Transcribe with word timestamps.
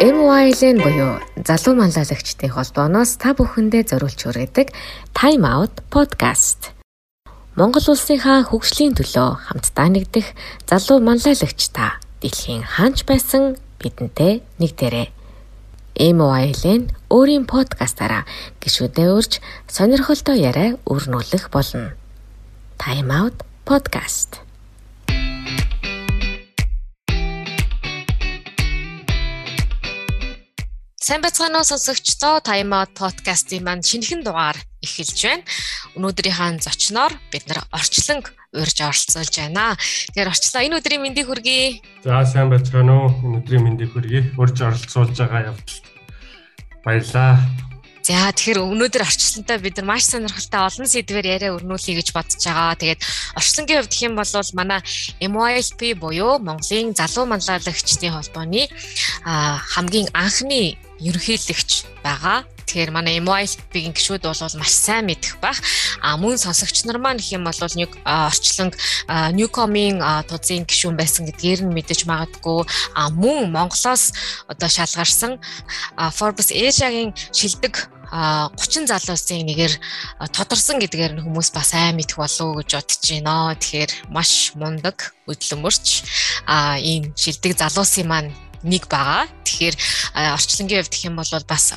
MYLN 0.00 0.80
буюу 0.80 1.20
залуу 1.44 1.76
манлайлагчдын 1.76 2.48
холбооноос 2.56 3.20
та 3.20 3.36
бүхэндээ 3.36 3.84
зориулж 3.92 4.16
хүргэдэг 4.24 4.72
Time 5.12 5.44
Out 5.44 5.84
podcast. 5.92 6.72
Монгол 7.52 7.84
улсынхаа 7.84 8.48
хөгжлийн 8.48 8.96
төлөө 8.96 9.28
хамтдаа 9.44 9.88
нэгдэх 9.92 10.24
залуу 10.64 11.04
манлайлагч 11.04 11.60
та 11.76 12.00
дэлхийн 12.24 12.64
хаанч 12.64 13.04
байсан 13.04 13.60
бидэнтэй 13.76 14.40
нэгдэрээ. 14.56 15.12
MYLN 16.00 16.96
өөрийн 17.12 17.44
подкастаараа 17.44 18.24
гişүдээ 18.64 19.08
урьж 19.12 19.44
сонирхолтой 19.68 20.40
яриа 20.40 20.80
өрнүүлэх 20.88 21.52
болно. 21.52 21.92
Time 22.80 23.12
Out 23.12 23.44
podcast 23.68 24.40
Сайн 31.10 31.26
байцгаана 31.26 31.58
уу 31.58 31.66
сонсогчдоо 31.66 32.38
Time 32.38 32.70
Out 32.70 32.94
podcast-ийн 32.94 33.66
маань 33.66 33.82
шинэхэн 33.82 34.22
дугаар 34.22 34.54
эхэлж 34.78 35.18
байна. 35.26 35.42
Өнөөдрийнхээ 35.98 36.62
зочноор 36.62 37.10
бид 37.34 37.50
нар 37.50 37.66
орчлон 37.74 38.22
урьж 38.54 38.78
оролцуулж 38.78 39.34
байна. 39.42 39.74
Тэгэхээр 39.74 40.30
орчлоо 40.30 40.62
энэ 40.62 40.78
өдрийн 40.78 41.02
мэндийг 41.02 41.26
хүргэе. 41.26 41.82
За 42.06 42.22
сайн 42.22 42.46
байцгаана 42.46 42.94
уу? 42.94 43.10
Энэ 43.26 43.42
өдрийн 43.42 43.62
мэндийг 43.66 43.90
хүргэе. 43.90 44.38
Урьж 44.38 44.62
оролцуулж 44.62 45.18
байгаа 45.18 45.50
явдалд 45.50 45.82
баярлаа. 46.86 47.42
За 48.06 48.30
тэгэхээр 48.30 48.62
өнөөдөр 48.62 49.02
орчлонтой 49.02 49.58
бид 49.58 49.82
нар 49.82 49.90
маш 49.90 50.06
сонирхолтой 50.06 50.62
олон 50.62 50.86
сэдвээр 50.86 51.26
яриа 51.26 51.58
өрнүүлэе 51.58 51.98
гэж 51.98 52.14
бодож 52.14 52.38
байгаа. 52.38 52.78
Тэгээд 52.78 53.02
орчлонгийн 53.34 53.82
хувьд 53.82 53.98
юм 54.06 54.14
бол 54.14 54.30
манай 54.54 54.80
MYLP 55.18 55.98
буюу 55.98 56.38
Монголын 56.38 56.94
залуу 56.94 57.26
манлайлагчдын 57.26 58.14
холбооны 58.14 58.70
хамгийн 59.74 60.06
анхны 60.14 60.78
ерөнхийлөгч 61.00 61.70
байгаа. 62.04 62.44
Тэгэхээр 62.70 62.94
манай 62.94 63.18
MYLP-ийн 63.18 63.90
гишүүд 63.90 64.30
бол 64.30 64.42
маш 64.62 64.70
сайн 64.70 65.10
мэдэх 65.10 65.42
байх. 65.42 65.58
А 66.04 66.14
мөн 66.14 66.38
сонсогч 66.38 66.86
нар 66.86 67.02
маань 67.02 67.18
гэх 67.18 67.34
юм 67.34 67.42
бол 67.42 67.58
нэг 67.58 67.90
орчлон 68.06 68.70
Newcom-ийн 69.10 69.98
тузын 70.30 70.68
гишүүн 70.70 70.94
байсан 70.94 71.26
гэдгээр 71.26 71.66
нь 71.66 71.74
мэдэж 71.74 72.06
магадгүй. 72.06 72.62
А 72.94 73.10
мөн 73.10 73.50
Монголоос 73.50 74.14
одоо 74.46 74.68
шалгарсан 74.70 75.42
Forbes 76.14 76.54
Asia-гийн 76.54 77.10
шилдэг 77.34 77.90
30 78.10 78.90
залуусын 78.90 79.46
нэгээр 79.46 79.74
тодорсон 80.34 80.78
гэдгээр 80.82 81.18
нь 81.18 81.22
хүмүүс 81.26 81.50
бас 81.54 81.74
сайн 81.74 81.98
мэдэх 81.98 82.18
болов 82.22 82.58
гэж 82.58 82.70
бодож 82.78 83.02
байна. 83.02 83.54
Тэгэхээр 83.58 83.90
маш 84.14 84.54
мундаг 84.54 85.14
хөдөлмөрч 85.26 85.86
ийм 86.82 87.14
шилдэг 87.14 87.54
залуусын 87.58 88.06
маань 88.06 88.30
нэг 88.62 88.88
байгаа. 88.88 89.26
Тэгэхээр 89.44 89.76
орчлонгийн 90.36 90.80
хувьд 90.84 90.92
гэх 90.92 91.08
юм 91.08 91.16
бол 91.16 91.32
бас 91.48 91.74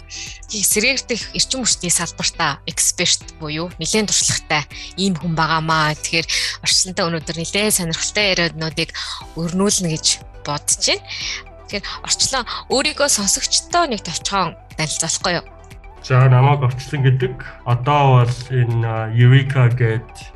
сэргээртэх 0.49 1.33
эрчим 1.33 1.63
хүчний 1.63 1.91
салбартаа 1.91 2.59
эксперт 2.67 3.23
буюу 3.39 3.71
нэлээд 3.79 4.11
туршлагатай 4.11 4.63
ийм 4.99 5.15
хүн 5.15 5.33
байгаамаа. 5.35 5.95
Тэгэхээр 5.95 6.27
орчлонтой 6.63 7.05
өнөөдөр 7.07 7.37
нэлээд 7.39 7.77
сонирхолтой 7.77 8.25
яриаднуудыг 8.35 8.89
өрнүүлнэ 9.39 9.89
гэж 9.95 10.05
бодож 10.43 10.83
байна. 10.83 11.03
Тэгэхээр 11.71 11.83
орчлон 12.03 12.43
өөрийгөө 12.69 13.09
сонсогчтой 13.09 13.87
нэг 13.87 14.03
товчхон 14.03 14.59
танилцуулахгүй 14.75 15.33
юу? 15.39 15.45
За 16.03 16.27
намайг 16.27 16.67
орчлон 16.67 17.01
гэдэг. 17.07 17.35
Одоо 17.63 18.27
бол 18.27 18.37
энэ 18.51 19.15
Eureka 19.15 19.71
гэдэг 19.71 20.33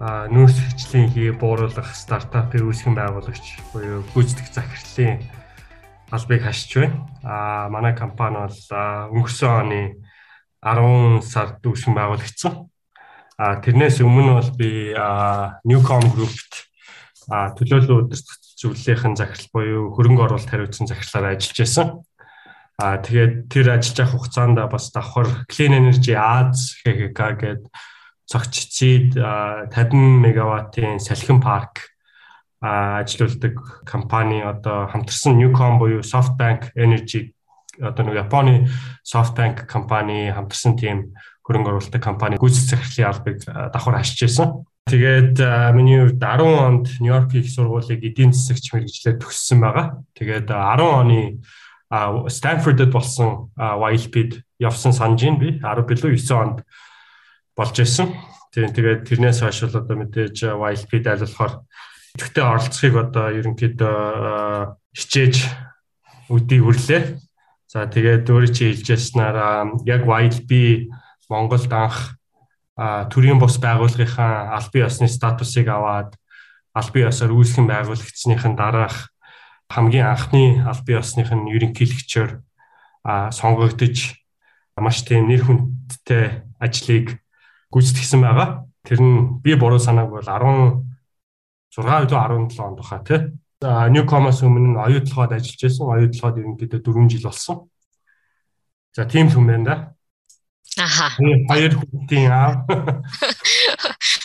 нүүрс 0.00 0.56
хөгжлийн 0.56 1.12
хий 1.12 1.30
бууруулах 1.36 1.92
стартапын 1.92 2.64
үүсгэн 2.64 2.96
байгуулагч 2.96 3.60
буюу 3.76 4.00
гүйцэтгэх 4.16 4.48
захирлын 4.48 5.20
албыг 6.10 6.42
хашиж 6.42 6.74
байна. 6.76 7.06
Аа 7.22 7.68
манай 7.70 7.94
компани 7.96 8.42
бол 8.42 8.58
өнгөрсөн 9.14 9.50
оны 9.50 9.82
10 10.62 11.22
сард 11.22 11.62
үүсгэн 11.62 11.94
байгуулагдсан. 11.94 12.54
Аа 13.38 13.62
тэрнээс 13.62 14.02
өмнө 14.02 14.36
бол 14.36 14.50
би 14.58 14.92
Newcom 15.64 16.04
Group-т 16.12 16.70
төлөөлөл 17.30 18.10
удирдах 18.10 18.38
зөвлөлийн 18.58 19.16
захирал 19.16 19.48
буюу 19.54 19.82
хөрөнгө 19.94 20.24
оруулалт 20.26 20.50
хариуцсан 20.50 20.90
захирлаар 20.90 21.38
ажиллаж 21.38 21.58
байсан. 21.62 21.88
Аа 22.76 22.98
тэгээд 22.98 23.34
тэр 23.48 23.66
ажиллаж 23.78 23.98
явах 24.02 24.14
хугацаанд 24.18 24.58
бас 24.66 24.90
давхар 24.90 25.28
Clean 25.46 25.72
Energy 25.72 26.12
Аз 26.18 26.80
HHK 26.84 27.20
гээд 27.40 27.62
цогццид 28.26 29.14
50 29.14 29.94
мегаваттын 29.94 30.98
салхин 31.00 31.40
парк 31.40 31.90
ажилуулдаг 32.60 33.84
компани 33.88 34.40
одоо 34.44 34.86
хамтарсан 34.88 35.36
Newcom 35.40 35.78
буюу 35.78 36.04
SoftBank 36.04 36.76
Energy 36.76 37.32
одоо 37.80 38.04
нэг 38.04 38.20
Японы 38.20 38.68
SoftBank 39.04 39.66
компани 39.66 40.28
хамтарсан 40.30 40.76
тийм 40.76 41.16
хөрөнгө 41.44 41.72
оруулалтын 41.72 42.04
компани 42.04 42.36
гүйцэтгэх 42.36 42.84
захирлын 42.84 43.08
албыг 43.10 43.36
давхар 43.72 43.96
хашиж 43.96 44.28
байсан. 44.28 44.64
Тэгээд 44.90 45.40
миний 45.72 46.04
хувьд 46.04 46.20
10 46.20 46.44
онд 46.44 46.86
Нью-Йорк 47.00 47.34
их 47.34 47.48
сургуулийг 47.48 48.04
эдийн 48.04 48.32
засагч 48.32 48.72
мэрэгчлэр 48.74 49.16
төгссөн 49.18 49.60
байгаа. 49.60 50.04
Тэгээд 50.14 50.50
10 50.50 50.84
оны 50.84 51.40
Stanford-д 52.28 52.92
болсон 52.92 53.50
YLP-д 53.56 54.44
явсан 54.60 54.92
санаж 54.92 55.24
байна 55.24 55.40
би 55.40 55.48
10 55.58 55.86
билүү 55.88 56.12
9 56.14 56.36
онд 56.36 56.58
болж 57.56 57.74
байсан. 57.74 58.14
Тийм 58.54 58.74
тэгээд 58.74 59.06
тэрнээс 59.06 59.42
хойш 59.42 59.62
бол 59.66 59.78
одоо 59.82 59.96
мэдээж 59.98 60.36
YLP-д 60.54 61.06
аль 61.06 61.22
болохоор 61.22 61.52
Тэгтээ 62.18 62.44
оролцохыг 62.44 62.94
одоо 62.98 63.30
ерөнхийдөө 63.30 64.76
хичээж 64.96 65.34
үдий 66.30 66.58
хүрлээ. 66.58 67.18
За 67.70 67.86
тэгээд 67.86 68.26
өөрөө 68.26 68.50
чи 68.50 68.74
хэлжсэнаар 68.74 69.78
яг 69.86 70.02
YLB 70.02 70.50
Монголд 71.30 71.70
анх 71.70 72.18
төрийн 72.74 73.38
бус 73.38 73.62
байгууллагынхаа 73.62 74.58
албан 74.58 74.90
ёсны 74.90 75.06
статусыг 75.06 75.70
аваад 75.70 76.18
албан 76.74 77.06
ёсоор 77.06 77.30
үүсгэн 77.30 77.70
байгуулагдсныхын 77.70 78.58
дараах 78.58 79.14
хамгийн 79.70 80.10
анхны 80.10 80.66
албан 80.66 80.98
ёсных 80.98 81.30
нь 81.30 81.46
ерөнхийлөгчөөр 81.54 82.30
сонгогдож 83.06 84.18
маш 84.80 85.04
тийм 85.06 85.28
нэр 85.30 85.46
хүндтэй 85.46 86.42
ажлыг 86.58 87.22
гүйцэтгэсэн 87.70 88.20
байгаа. 88.24 88.66
Тэр 88.82 88.98
нь 88.98 89.38
би 89.44 89.54
буруу 89.54 89.78
санааг 89.78 90.10
бол 90.10 90.26
10 91.70 91.86
6 91.86 92.10
17 92.10 92.58
онд 92.60 92.78
баха 92.78 92.98
тий. 93.06 93.20
За 93.60 93.86
Newcom-аас 93.92 94.42
өмнө 94.42 94.72
нь 94.74 94.80
оюутлогод 94.80 95.36
ажиллаж 95.36 95.60
байсан. 95.62 95.86
Оюутлогод 95.86 96.40
ерөнхийдөө 96.40 96.80
4 96.80 97.10
жил 97.12 97.24
болсон. 97.28 97.56
За 98.96 99.04
тийм 99.06 99.30
хүн 99.30 99.46
байна 99.46 99.64
да. 99.64 99.76
Аха. 100.78 101.10
Хоёр 101.50 101.72
хүүхдийн 101.78 102.30
аав. 102.30 102.64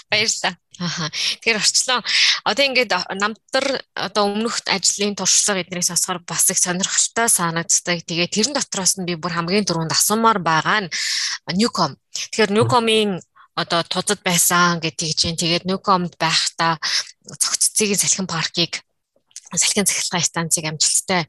Баярлалаа. 0.09 0.53
Аха. 0.79 1.09
Тэгэхээр 1.09 1.57
орчлоо. 1.57 2.00
Одоо 2.45 2.63
ингээд 2.66 2.94
намтар 3.19 3.66
одоо 3.95 4.23
өмнөх 4.29 4.62
ажлын 4.66 5.16
туршлага 5.16 5.62
эднийг 5.62 5.83
сонсохоор 5.83 6.22
бас 6.23 6.50
их 6.50 6.59
сонирхолтой 6.59 7.29
санагддаг. 7.29 8.06
Тэгээ 8.06 8.29
тэрэн 8.29 8.53
дотроос 8.53 8.97
нь 8.97 9.07
би 9.07 9.16
бүр 9.16 9.35
хамгийн 9.35 9.66
түрүүнд 9.66 9.95
асуумаар 9.95 10.39
байгаа 10.39 10.85
нь 10.85 10.91
Newcom. 11.59 11.97
Тэгэхээр 12.13 12.56
Newcom-ийн 12.56 13.19
одоо 13.56 13.81
тузад 13.88 14.19
байсан 14.22 14.83
гэдгийг 14.83 15.16
чинь 15.16 15.39
тэгээд 15.39 15.63
Newcom-д 15.66 16.19
байхдаа 16.19 16.77
цогццгийн 17.25 17.97
салхин 17.97 18.28
паркийг 18.30 18.81
салхин 19.53 19.88
цахилгаан 19.88 20.25
станцыг 20.25 20.66
амжилттай 20.66 21.25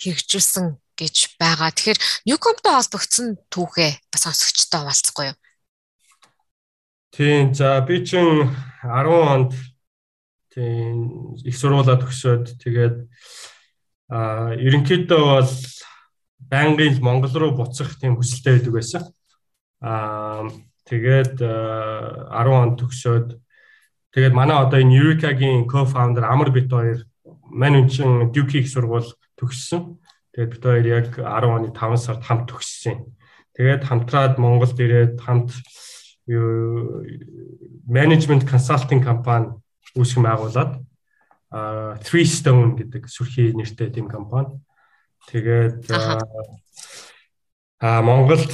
хэрэгжүүлсэн 0.00 0.76
гэж 0.96 1.36
байгаа. 1.38 1.70
Тэгэхээр 1.70 2.00
Newcom-той 2.26 2.74
холбогдсон 2.74 3.36
түүхээ 3.52 3.92
бас 4.10 4.22
сонсогчтой 4.24 4.80
хуваалцахгүй 4.82 5.26
юу? 5.30 5.36
Тийм. 7.12 7.54
За 7.54 7.80
би 7.84 8.00
чинь 8.02 8.50
10 8.82 9.06
онд 9.12 9.52
тийм 10.50 11.36
их 11.44 11.56
сургуулаа 11.56 12.00
төгсөөд 12.00 12.56
тэгээд 12.60 12.96
а 14.08 14.54
ерөнхийдөө 14.56 15.20
бол 15.20 15.52
байнгын 16.48 17.02
Монгол 17.02 17.34
руу 17.36 17.52
буцах 17.58 17.98
тийм 18.00 18.16
хүсэлтэй 18.16 18.58
байдаг 18.58 18.72
байсан. 18.72 19.02
Аа 19.84 20.48
Тэгээд 20.86 21.42
10 21.42 21.50
э, 21.50 22.46
он 22.46 22.78
төгсөөд 22.78 23.34
тэгээд 24.16 24.32
манай 24.32 24.56
одоо 24.56 24.80
энэ 24.80 24.96
Eureka-гийн 24.96 25.68
co-founder 25.68 26.24
Амар 26.24 26.48
бит 26.48 26.72
хоёр 26.72 27.04
мань 27.52 27.84
үн 27.84 28.32
Duke 28.32 28.56
их 28.56 28.72
сургууль 28.72 29.12
төгссөн. 29.36 30.00
Тэгээд 30.32 30.50
бит 30.56 30.62
хоёр 30.64 30.86
яг 30.88 31.20
10 31.20 31.20
оны 31.52 31.68
5 31.68 32.00
сард 32.00 32.24
хамт 32.24 32.48
төгссөн. 32.48 33.12
Тэгээд 33.52 33.84
хамтраад 33.84 34.40
Монголд 34.40 34.80
ирээд 34.80 35.20
хамт 35.20 35.52
менежмент 37.86 38.48
консалтинг 38.48 39.04
компани 39.04 39.52
үүсгэн 39.94 40.24
байгуулад 40.26 40.80
а 41.52 41.94
Three 42.02 42.26
Stone 42.26 42.74
гэдэг 42.76 43.06
сүрхий 43.06 43.54
нэртэй 43.54 43.94
тийм 43.94 44.08
компани. 44.10 44.58
Тэгээд 45.30 45.86
Монголд 47.80 48.50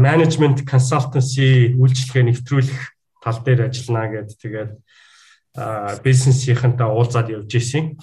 менежмент 0.00 0.64
консалтенси 0.64 1.76
үйлчлэгээ 1.76 2.24
нэвтрүүлэх 2.32 2.82
тал 3.22 3.38
дээр 3.40 3.70
ажиллана 3.70 4.10
гэд 4.10 4.30
тэгээд 4.36 4.72
бизнесийнхэнтэй 6.02 6.88
уулзаад 6.88 7.28
явж 7.30 7.50
исэн. 7.54 7.96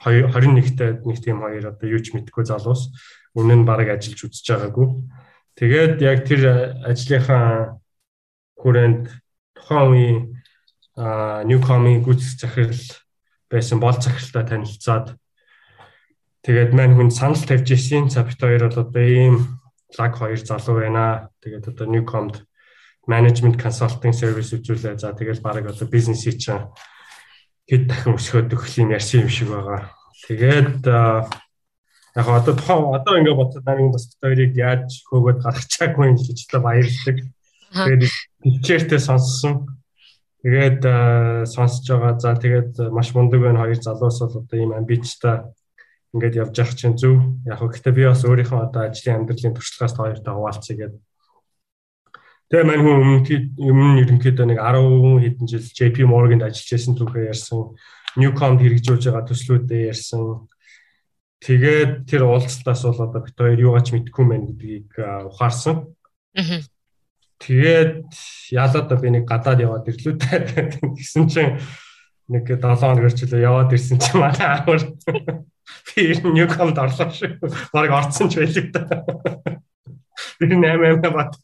21-т 0.00 1.02
нэг 1.04 1.18
тийм 1.20 1.42
хоёр 1.42 1.74
одоо 1.74 1.86
юу 1.90 2.00
ч 2.00 2.14
мэдгүй 2.14 2.46
залуус 2.46 2.94
өмнө 3.34 3.62
нь 3.62 3.68
баг 3.68 3.90
ажиллаж 3.90 4.22
үзэж 4.22 4.46
байгаагүй. 4.46 4.88
Тэгээд 5.58 5.94
яг 6.00 6.18
тэр 6.24 6.42
ажлынхаа 6.86 7.80
хүрээнд 8.60 9.04
тухайн 9.56 9.88
үеийн 9.90 10.18
Newcom-ийн 10.96 12.00
гүйцэтгэх 12.06 12.54
захирал 12.54 12.86
байсан 13.50 13.78
бол 13.82 13.98
захиралтай 13.98 14.44
танилцаад 14.46 15.06
тэгээд 16.46 16.70
мань 16.72 16.94
хүн 16.94 17.10
санал 17.10 17.42
тавьж 17.42 17.68
ирсэн. 17.74 18.08
За 18.08 18.22
бит 18.22 18.38
хоёр 18.38 18.70
бол 18.70 18.80
одоо 18.86 19.02
ийм 19.02 19.60
лаг 19.98 20.12
хоёр 20.14 20.38
залуу 20.38 20.80
байна. 20.80 21.34
Тэгээд 21.42 21.68
одоо 21.68 21.86
Newcom-д 21.90 22.46
management 23.06 23.56
consulting 23.62 24.12
service 24.12 24.50
үзүүлээ. 24.52 24.98
За 24.98 25.14
тэгэл 25.14 25.40
баг 25.40 25.62
одоо 25.62 25.86
бизнесийг 25.86 26.42
чинь 26.42 26.66
хэд 27.70 27.86
дахин 27.86 28.18
өсгөөд 28.18 28.50
өгөх 28.50 28.70
юм 28.82 28.90
ярьсан 28.94 29.26
юм 29.26 29.30
шиг 29.30 29.48
байгаа. 29.50 29.90
Тэгээд 30.26 30.82
яг 30.86 32.26
одоо 32.26 32.54
тухайн 32.54 32.94
одоо 32.98 33.14
ингээ 33.18 33.38
бодсод 33.38 33.64
нарийн 33.66 33.94
бас 33.94 34.10
хоёрыг 34.18 34.52
яаж 34.58 34.90
хөөгөөд 35.06 35.38
гаргах 35.42 35.66
чаггүй 35.70 36.06
юм 36.10 36.18
гэж 36.18 36.38
л 36.50 36.62
баярлдаг. 36.62 37.16
Тэгээд 37.74 38.02
пичэртэй 38.42 39.00
сонссон. 39.02 39.54
Тэгээд 40.42 40.82
сонсож 41.46 41.86
байгаа. 41.86 42.18
За 42.18 42.34
тэгээд 42.34 42.90
маш 42.90 43.14
мундаг 43.14 43.38
байна 43.42 43.62
хоёр 43.62 43.78
залуус 43.78 44.18
бол 44.18 44.42
одоо 44.42 44.58
ийм 44.58 44.74
амбицтай 44.74 45.46
ингээд 46.10 46.38
явж 46.42 46.54
явах 46.58 46.74
чинь 46.74 46.98
зөв. 46.98 47.22
Яг 47.46 47.62
гэхдээ 47.62 47.94
би 47.94 48.02
бас 48.06 48.22
өөрийнхөө 48.26 48.66
одоо 48.66 48.82
ажлын 48.90 49.26
амьдралын 49.26 49.54
туршлагаас 49.54 49.94
хоёртой 49.94 50.34
хуваалцъя 50.34 50.74
гэдэг 50.74 51.02
Тэгээ 52.46 52.62
мань 52.62 52.82
хүн 52.86 53.26
өмнө 53.58 54.02
ерөнхийдөө 54.06 54.46
нэг 54.46 54.60
10 54.62 55.18
хэдэн 55.18 55.46
жил 55.50 55.66
JP 55.66 56.06
Morgan-д 56.06 56.46
ажиллаж 56.46 56.70
байсан 56.78 56.94
түүхээ 56.94 57.30
ярьсан. 57.34 57.74
Newcom 58.14 58.54
хэрэгжүүлж 58.62 59.02
байгаа 59.10 59.26
төслүүдээ 59.26 59.82
ярьсан. 59.90 60.46
Тэгээд 61.42 62.06
тэр 62.06 62.22
уулзалтаас 62.22 62.86
бол 62.86 63.02
одоо 63.02 63.20
бит 63.26 63.34
хоёр 63.34 63.58
юугаач 63.58 63.90
мэдгүй 63.90 64.24
мэн 64.30 64.42
гэдгийг 64.54 64.94
ухаарсан. 65.26 65.90
Тэгээд 67.42 68.06
яалаа 68.54 68.82
да 68.86 68.96
би 68.96 69.10
нэг 69.10 69.26
гадаад 69.26 69.60
яваад 69.60 69.90
ирлээ 69.90 70.16
гэсэн 70.96 71.26
чинь 71.26 71.58
нэг 72.30 72.46
7 72.46 72.62
хоног 72.62 73.10
өрчлөө 73.10 73.42
яваад 73.42 73.74
ирсэн 73.74 73.98
чинь 73.98 74.22
манай 74.22 74.46
аавар 74.46 74.86
би 75.92 76.00
Newcom-д 76.14 76.78
орлоо 76.78 77.10
шүү. 77.10 77.42
Бараг 77.74 77.92
орцсон 77.92 78.30
ч 78.30 78.38
байлиг 78.38 78.70
та. 78.70 78.86
Би 80.40 80.46
8 80.46 81.02
8 81.02 81.10
бат. 81.12 81.36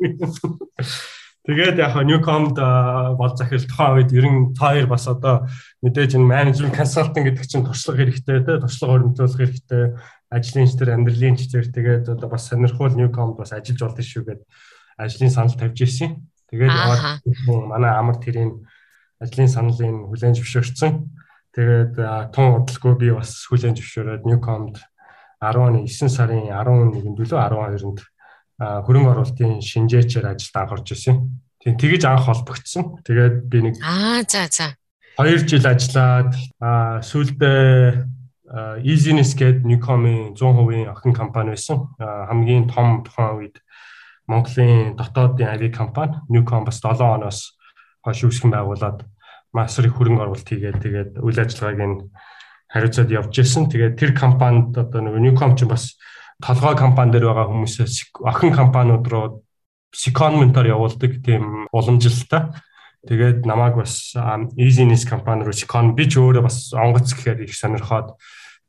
Тэгээд 1.43 1.75
яг 1.83 1.99
Newcom-д 1.99 2.55
бол 3.19 3.35
захирал 3.35 3.67
тухайн 3.67 3.95
үед 3.99 4.15
ер 4.15 4.27
нь 4.31 4.55
хоёр 4.55 4.87
бас 4.87 5.11
одоо 5.11 5.51
мэдээж 5.83 6.15
энэ 6.15 6.31
менежмент 6.31 6.79
консалтинг 6.79 7.35
гэдэг 7.35 7.47
чинь 7.51 7.67
туршлага 7.67 7.99
хэрэгтэй 8.07 8.47
те 8.47 8.63
туршлага 8.63 9.03
өрнөтлөх 9.03 9.43
хэрэгтэй 9.43 9.99
ажлын 10.31 10.71
читэр 10.71 10.95
амьдралын 10.95 11.35
читэр 11.35 11.67
тэгээд 11.67 12.15
одоо 12.15 12.29
бас 12.31 12.47
сонирхол 12.47 12.95
Newcom-д 12.95 13.43
бас 13.43 13.51
ажиллаж 13.51 13.81
болдсон 13.83 14.07
шүү 14.07 14.23
гэд 14.23 14.41
ажлын 15.03 15.35
санал 15.35 15.59
тавьж 15.59 15.83
ирсэн. 15.83 16.23
Тэгээд 16.47 16.71
манай 17.67 17.91
амар 17.91 18.23
тэрийн 18.23 18.63
ажлын 19.19 19.51
саналын 19.51 20.07
хүлээн 20.15 20.39
зөвшөөрсөн. 20.39 21.11
Тэгээд 21.59 21.99
тун 22.31 22.63
удалгүй 22.63 22.95
би 23.03 23.11
бас 23.11 23.51
хүлээн 23.51 23.75
зөвшөөрөөд 23.83 24.31
Newcom-д 24.31 24.79
19 25.43 26.07
сарын 26.07 26.47
11-нд 26.55 27.19
лөө 27.19 27.35
12-нд 27.35 27.99
хөрөнгө 28.61 29.11
оруулалтын 29.13 29.61
шинжээчээр 29.63 30.27
ажилд 30.33 30.57
анхорж 30.57 30.87
ирсэн. 30.93 31.17
Тийм 31.63 31.75
тэгэж 31.79 32.03
анх 32.11 32.27
холбогдсон. 32.27 33.01
Тэгээд 33.07 33.37
би 33.47 33.59
нэг 33.63 33.75
Аа 33.81 34.27
за 34.27 34.51
за. 34.51 34.75
2 35.19 35.45
жил 35.47 35.67
ажиллаад 35.67 36.33
сүүлдээ 37.05 38.09
Easiness 38.85 39.33
гэдэг 39.33 39.65
Newcom-ийн 39.65 40.37
100% 40.37 40.93
охин 40.93 41.13
компани 41.17 41.57
байсан. 41.57 41.89
Хамгийн 41.97 42.69
том 42.69 43.01
тухайн 43.01 43.41
үед 43.41 43.57
Монголын 44.29 44.97
дотоодын 44.97 45.49
ави 45.49 45.73
компани 45.73 46.21
Newcom 46.29 46.65
бас 46.65 46.81
7 46.81 47.01
оноос 47.01 47.57
хойш 48.05 48.25
үүсгэн 48.29 48.53
байгуулад 48.53 49.09
маш 49.53 49.79
их 49.79 49.97
хөрөнгө 49.97 50.23
оруулалт 50.23 50.49
хийгээд 50.49 50.79
тэгээд 50.85 51.11
үйл 51.21 51.39
ажиллагааг 51.41 51.81
нь 51.81 51.97
хариуцаад 52.73 53.11
явж 53.13 53.33
ирсэн. 53.37 53.69
Тэгээд 53.69 53.97
тэр 54.01 54.13
компанид 54.17 54.77
одоо 54.77 55.01
нэг 55.01 55.17
Newcom 55.21 55.57
ч 55.57 55.65
бас 55.65 55.97
толгой 56.43 56.75
компани 56.75 57.15
дээр 57.15 57.31
байгаа 57.31 57.47
хүмүүсээс 57.49 58.19
охин 58.19 58.51
компаниуд 58.51 59.07
руу 59.07 59.27
secondment-оор 59.95 60.67
явуулдаг 60.67 61.23
тийм 61.23 61.71
уламжилалтай. 61.71 62.51
Тэгээд 63.07 63.47
намайг 63.47 63.79
бас 63.79 64.15
Easyness 64.59 65.07
компани 65.07 65.47
руу 65.47 65.55
second 65.55 65.95
би 65.95 66.11
ч 66.11 66.19
өөрөө 66.19 66.43
бас 66.43 66.75
онгоц 66.75 67.15
гэхээр 67.15 67.47
их 67.47 67.55
сонирхоод 67.55 68.19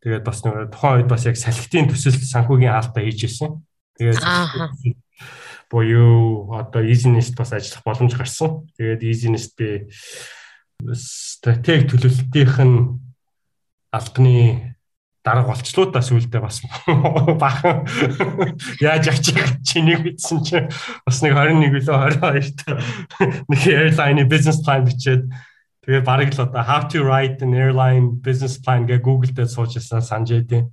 тэгээд 0.05 0.23
бас 0.23 0.45
нэг 0.45 0.69
тухайн 0.69 1.01
үед 1.01 1.09
бас 1.09 1.25
яг 1.25 1.37
салхитын 1.37 1.89
төсөлд 1.89 2.21
санхүүгийн 2.21 2.73
хаалтаа 2.73 3.01
хийж 3.01 3.25
ирсэн. 3.25 3.57
Тэгээд 3.97 4.21
буюу 5.73 6.53
одоо 6.53 6.81
Easyness 6.85 7.33
бас 7.33 7.53
ажиллах 7.53 7.81
боломж 7.85 8.13
гарсан. 8.13 8.69
Тэгээд 8.77 9.01
Easyness 9.01 9.49
би 9.57 9.89
стратеги 10.93 11.87
төлөвлөлтийнх 11.89 12.57
нь 12.61 12.77
албаны 13.93 14.72
дарга 15.23 15.47
болчлуудаа 15.47 16.03
сүулдэ 16.03 16.39
бас 16.43 16.59
бахан 17.43 17.87
яаж 18.83 19.07
явчих 19.07 19.63
чинийг 19.63 20.03
бичсэн 20.03 20.43
чи? 20.43 20.59
Бас 21.07 21.23
нэг 21.23 21.39
21 21.39 21.87
лөө 21.87 22.19
22 22.19 22.59
та 22.59 22.75
нэг 23.47 23.61
airline 23.63 24.27
business 24.27 24.59
plan 24.59 24.83
бичээд. 24.83 25.31
Тэгээ 25.87 26.03
бараг 26.03 26.35
л 26.35 26.43
одоо 26.43 26.63
how 26.63 26.83
to 26.91 27.07
write 27.07 27.39
an 27.39 27.55
airline 27.55 28.19
business 28.19 28.59
plan 28.59 28.83
гэ 28.83 28.99
Google 28.99 29.31
дээр 29.31 29.47
сууж 29.47 29.79
ирсэн 29.79 30.03
санаж 30.03 30.35
байдیں۔ 30.43 30.67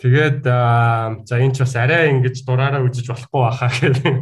Тэгээд 0.00 0.40
за 0.44 1.34
энэ 1.36 1.52
ч 1.52 1.60
бас 1.60 1.76
арай 1.76 2.08
ингэж 2.08 2.40
дураараа 2.40 2.80
үзэж 2.88 3.12
болохгүй 3.12 3.40
баха 3.40 3.68
гэдэг. 3.68 4.16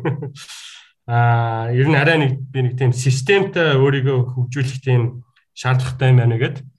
Аа 1.07 1.71
ер 1.71 1.87
нь 1.87 1.99
арай 1.99 2.19
нэг 2.19 2.33
би 2.51 2.67
нэг 2.67 2.75
тийм 2.79 2.91
системтэй 2.91 3.79
өөрийгөө 3.79 4.35
хөгжүүлэх 4.35 4.79
тийм 4.83 5.23
шаардлагатай 5.55 6.11
юм 6.11 6.19
байна 6.19 6.39
гэдэг 6.39 6.72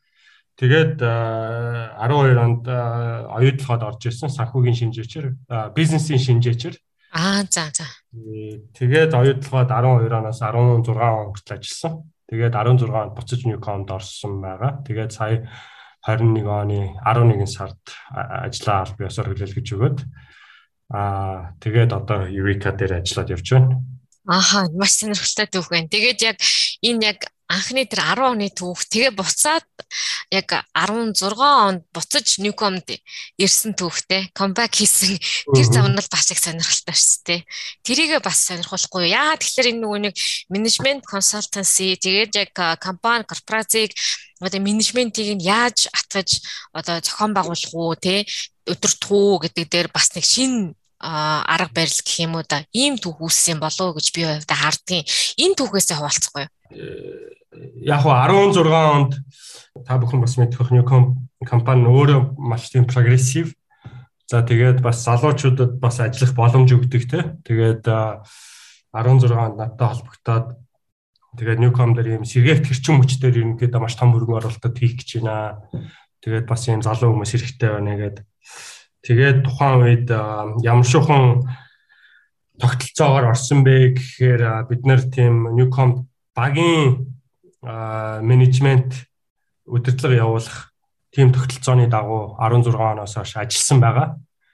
Тэгээд 0.53 1.01
12 1.01 2.38
онд 2.38 2.63
оюутлахад 2.69 3.81
орж 3.83 4.01
ирсэн 4.05 4.29
санхүүгийн 4.29 4.77
шинжээчээр 4.77 5.27
бизнесийн 5.73 6.21
шинжээчээр 6.21 6.75
Аа 7.13 7.45
за 7.45 7.69
за. 7.69 7.85
Тэгээд 8.73 9.13
оюутлахад 9.13 9.69
12 9.69 10.09
оноос 10.09 10.41
16 10.41 10.97
он 10.97 11.29
хүртэл 11.29 11.57
ажилласан. 11.57 11.94
Тэгээд 12.25 12.53
16 12.57 12.89
онд 12.89 13.13
буцаж 13.13 13.41
Newcom-д 13.45 13.94
орсон 13.94 14.41
байгаа. 14.41 14.81
Тэгээд 14.81 15.11
сая 15.13 15.45
21 16.09 16.49
оны 16.49 16.97
11 17.06 17.45
сард 17.45 17.78
ажлаа 18.09 18.81
аль 18.81 18.97
биесээр 18.97 19.30
хүлээлгэж 19.30 19.68
өгөөд 19.78 19.99
аа 20.89 21.54
тэгээд 21.61 21.92
одоо 21.94 22.25
Eureka 22.28 22.73
дээр 22.73 23.06
ажиллаад 23.06 23.30
явж 23.30 23.47
байна. 23.54 23.78
Ааха 24.25 24.68
маш 24.73 24.97
сонирхолтой 24.97 25.47
түүх 25.54 25.69
байна. 25.69 25.94
Тэгээд 25.94 26.19
яг 26.25 26.37
энэ 26.81 27.06
яг 27.13 27.19
анхны 27.54 27.86
тэр 27.86 28.02
10 28.02 28.33
оны 28.33 28.50
түүх. 28.50 28.90
Тэгээ 28.90 29.14
буцаад 29.14 29.68
яг 30.33 30.50
16 30.74 31.38
онд 31.38 31.86
буцаж 31.94 32.42
Newcom-д 32.42 32.98
ирсэн 33.38 33.78
түүхтэй 33.78 34.33
comeback 34.33 34.74
хийсэн. 34.74 35.22
Тэр 35.54 35.68
зам 35.69 35.94
нь 35.94 36.02
бас 36.02 36.28
их 36.33 36.42
сонирхолтой 36.42 36.98
шүү 36.98 37.22
дээ. 37.30 37.42
Тэрийгээ 37.86 38.22
бас 38.26 38.50
сонирхолгүй. 38.50 39.14
Яагаад 39.14 39.42
тэгэхээр 39.45 39.69
энэ 39.69 39.81
нөгөө 39.86 40.00
нэг 40.10 40.14
менежмент 40.50 41.06
consultancy 41.06 41.94
тэгээд 42.02 42.33
яг 42.42 42.52
компани 42.81 43.30
корпорацийг 43.30 43.94
одоо 44.42 44.60
менежментийг 44.60 45.38
нь 45.38 45.45
яаж 45.45 45.94
атгаж 45.94 46.42
одоо 46.74 46.98
зохион 47.06 47.38
байгуулах 47.38 47.74
уу 47.78 47.94
те? 47.94 48.26
Өдөртөх 48.66 49.12
үү 49.14 49.48
гэдэг 49.48 49.66
дээр 49.69 49.88
бас 49.94 50.10
нэг 50.18 50.26
шин 50.26 50.74
арга 51.04 51.69
барил 51.76 52.02
гэх 52.02 52.19
юм 52.24 52.40
уу 52.40 52.48
да. 52.48 52.64
Ийм 52.72 52.95
түүх 52.98 53.19
үүссэн 53.22 53.60
болов 53.60 53.94
уу 53.94 53.95
гэж 54.00 54.07
би 54.16 54.24
хувьдаа 54.24 54.57
хардгийн. 54.57 55.04
Энэ 55.36 55.56
түүхээсээ 55.60 56.00
хуваалцахгүй 56.00 56.48
яг 57.83 58.02
хуу 58.04 58.14
16 58.14 58.60
онд 58.68 59.19
та 59.86 59.98
бүхэн 59.98 60.22
бас 60.22 60.38
мэдэх 60.38 60.72
new 60.72 60.83
компани 61.45 61.86
өөрөө 61.88 62.38
маш 62.38 62.69
тийм 62.69 62.86
прогрессив. 62.86 63.54
За 64.30 64.42
тэгээд 64.42 64.81
бас 64.81 65.04
залуучуудад 65.04 65.78
бас 65.80 66.00
ажиллах 66.00 66.33
боломж 66.33 66.72
өгдөг 66.72 67.04
те. 67.10 67.19
Тэгээд 67.44 67.83
16 67.86 69.33
онд 69.33 69.56
надтай 69.60 69.88
холбогдоод 69.88 70.48
тэгээд 71.38 71.60
Newcom 71.60 71.98
дээр 71.98 72.22
ийм 72.22 72.26
сэргээлт 72.26 72.69
хэрчим 72.69 73.02
хүчээр 73.02 73.42
ерөнхийдөө 73.42 73.81
маш 73.81 73.98
том 73.98 74.14
хөрөнгө 74.14 74.38
оруулалт 74.40 74.78
хийх 74.78 75.02
гэж 75.02 75.26
байна. 75.26 75.60
Тэгээд 76.22 76.45
бас 76.45 76.62
ийм 76.69 76.81
залуу 76.86 77.12
хүмүүс 77.12 77.33
хэрэгтэй 77.33 77.69
байна 77.74 77.98
гэдэг 77.98 78.26
Тэгээд 79.04 79.44
тухайн 79.44 79.83
үед 79.83 80.07
ямар 80.64 80.88
шухан 80.88 81.44
тогтолцоогоор 82.56 83.36
орсон 83.36 83.68
бэ 83.68 84.00
гэхээр 84.00 84.64
бид 84.72 84.81
нэр 84.88 85.02
тийм 85.12 85.52
Newcom 85.60 86.07
багийн 86.31 87.12
менежмент 87.63 89.07
удирдлага 89.65 90.15
явуулах 90.15 90.73
тийм 91.15 91.31
тогтолцооны 91.31 91.87
дагуу 91.87 92.35
16 92.39 92.75
оноос 92.75 93.15
хойш 93.15 93.37
ажилласан 93.37 93.79
байгаа. 93.79 94.07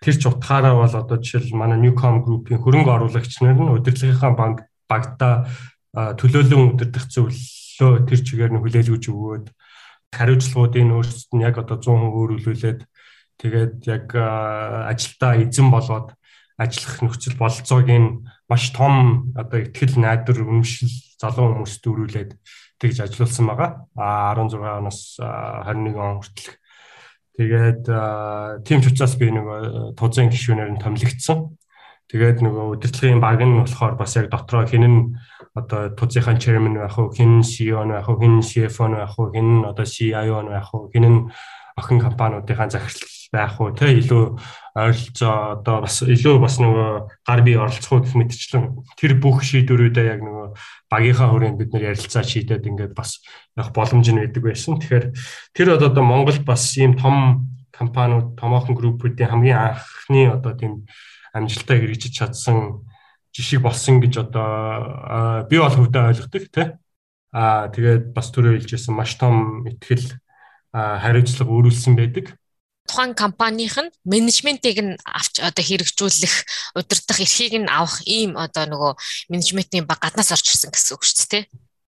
Тэр 0.03 0.15
ч 0.15 0.23
утгаараа 0.27 0.75
бол 0.75 0.95
одоо 0.95 1.17
жишээл 1.17 1.57
манай 1.57 1.79
Newcom 1.81 2.23
Group-ийн 2.23 2.61
хөрөнгө 2.61 2.91
оруулагч 2.93 3.41
нар 3.41 3.57
нь 3.57 3.73
удирдлагынхаа 3.73 4.31
банк 4.37 4.57
багтаа 4.87 5.49
төлөөлөн 5.95 6.77
удирдах 6.77 7.09
зөвлөлөө 7.09 8.07
тэр 8.07 8.19
чигээр 8.23 8.51
нь 8.53 8.61
хүлээлгэж 8.61 9.05
өгөөд 9.09 9.45
хариуцлагуудыг 10.13 10.85
өөрсдөд 10.93 11.31
нь 11.35 11.45
яг 11.45 11.55
одоо 11.57 11.77
100% 11.77 12.15
өөрүүлүүлээд 12.15 12.79
тэгээд 13.39 13.75
яг 13.87 14.05
ажилдаа 14.15 15.33
эзэн 15.41 15.67
болоод 15.71 16.13
ажиллах 16.59 16.95
нөхцөл 17.01 17.37
бололцоог 17.39 17.87
нь 17.87 18.25
маш 18.49 18.63
том 18.75 19.31
одоо 19.35 19.63
ихтгэл 19.63 19.95
найдар 19.95 20.43
үнэмшил 20.43 20.91
залуу 21.21 21.55
хүмүүст 21.55 21.79
дөрүүлээд 21.83 22.31
тэгж 22.79 22.97
ажилласан 23.03 23.45
байгаа. 23.51 23.69
А 23.95 24.33
16 24.33 24.57
оноос 24.57 25.19
21 25.19 25.99
он 25.99 26.19
хүртэл. 26.23 26.55
Тэгээд 27.39 27.83
тийм 28.67 28.79
ч 28.83 28.91
учраас 28.91 29.15
би 29.15 29.31
нэг 29.31 29.95
тузын 29.95 30.31
гишүүнээр 30.31 30.75
нь 30.75 30.81
томилогдсон. 30.83 31.59
Тэгээд 32.09 32.41
нөгөө 32.41 32.65
удирдлагын 32.73 33.21
баг 33.21 33.39
нь 33.45 33.59
болохоор 33.61 33.93
бас 33.93 34.17
яг 34.17 34.33
дотроо 34.33 34.65
хинэн 34.65 35.13
одоо 35.53 35.93
тузынхаа 35.93 36.41
chairman 36.41 36.73
байх 36.73 36.97
уу, 36.97 37.13
хин 37.13 37.45
CEO 37.45 37.85
нь 37.85 37.93
байх 37.93 38.09
уу, 38.09 38.17
хин 38.17 38.41
CFO 38.41 38.89
нь 38.89 38.97
байх 38.97 39.13
уу, 39.19 39.29
хин 39.29 39.61
одоо 39.61 39.85
CIO 39.85 40.41
нь 40.41 40.49
байх 40.49 40.73
уу, 40.73 40.89
хин 40.89 41.29
охин 41.79 42.03
компаниудынхаа 42.03 42.69
захирал 42.69 43.07
байх 43.31 43.55
уу, 43.61 43.71
тэ 43.73 43.93
илүү 44.01 44.23
ойролцоо 44.75 45.61
одоо 45.61 45.85
бас 45.85 46.01
илүү 46.01 46.35
бас 46.41 46.57
нөгөө 46.57 46.89
гар 47.25 47.41
бие 47.45 47.61
оролцох 47.61 48.01
гэх 48.01 48.17
мэтчлэн 48.17 48.83
тэр 48.97 49.17
бүх 49.21 49.45
шийдвэрүүдээ 49.45 50.05
яг 50.09 50.21
нөгөө 50.25 50.47
багийнхаа 50.89 51.29
хүрээнд 51.29 51.57
бид 51.61 51.69
нэр 51.73 51.93
ярилцаа 51.93 52.25
шийдээд 52.25 52.65
ингээд 52.65 52.93
бас 52.97 53.21
яг 53.53 53.69
боломж 53.73 54.07
нь 54.09 54.17
байдаг 54.17 54.43
байсан. 54.43 54.81
Тэгэхээр 54.81 55.05
тэр 55.53 55.67
одоо 55.77 56.03
Монголд 56.03 56.41
бас 56.41 56.73
ийм 56.77 56.97
том 56.97 57.49
компаниуд, 57.69 58.35
томоохон 58.35 58.75
группүүдийн 58.75 59.29
хамгийн 59.29 59.77
анхны 59.77 60.21
одоо 60.33 60.53
тийм 60.57 60.73
амжилтаа 61.33 61.77
хэрэгжиж 61.77 62.13
чадсан 62.17 62.83
жишг 63.29 63.61
болсон 63.61 64.01
гэж 64.01 64.25
одоо 64.25 65.45
би 65.49 65.61
бол 65.61 65.69
хөвдөө 65.69 66.03
ойлгодог 66.11 66.43
тий. 66.49 66.67
Аа 67.29 67.69
тэгээд 67.69 68.09
бас 68.11 68.33
түрүү 68.33 68.57
хэлжсэн 68.57 68.97
маш 68.97 69.13
том 69.21 69.63
ихтгэл 69.69 70.17
хариуцлага 70.73 71.51
өөрүүлсэн 71.51 71.95
байдаг. 71.97 72.37
Тухайн 72.89 73.13
компанийнх 73.13 73.77
нь 73.77 73.93
менежментийг 74.05 74.77
нь 74.81 74.93
авч 75.05 75.37
одоо 75.41 75.63
хэрэгжүүлэх, 75.63 76.35
удирдах 76.73 77.19
эрхийг 77.21 77.53
нь 77.61 77.69
авах 77.69 78.01
ийм 78.09 78.33
одоо 78.33 78.65
нөгөө 78.65 78.91
менежментийн 79.29 79.85
баг 79.85 80.01
гаднаас 80.01 80.33
орж 80.33 80.45
ирсэн 80.49 80.73
гэсэн 80.73 80.93
үг 80.97 81.03
шүү 81.05 81.27
дээ. 81.29 81.43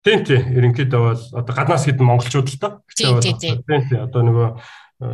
Тийм 0.02 0.20
тийм. 0.26 0.42
Ерөнхийдөө 0.58 1.00
бол 1.02 1.22
одоо 1.38 1.54
гаднаас 1.54 1.86
хэд 1.86 2.02
монголчууд 2.02 2.50
л 2.50 2.58
доо. 2.58 2.72
Тийм 2.98 3.22
тийм. 3.22 3.62
Одоо 3.94 4.22
нөгөө 4.26 4.48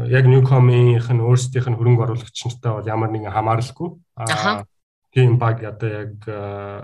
яг 0.08 0.24
Newcom-ийнх 0.24 1.12
нь 1.12 1.24
өөрсдийнх 1.24 1.68
нь 1.68 1.76
хөрөнгө 1.76 2.04
оруулагч 2.08 2.38
нартай 2.48 2.72
бол 2.72 2.88
ямар 2.88 3.12
нэгэн 3.12 3.32
хамааралгүй. 3.32 3.88
Аа 4.16 4.64
тийм 5.14 5.38
баг 5.38 5.62
одоо 5.62 5.88
яг 5.88 6.12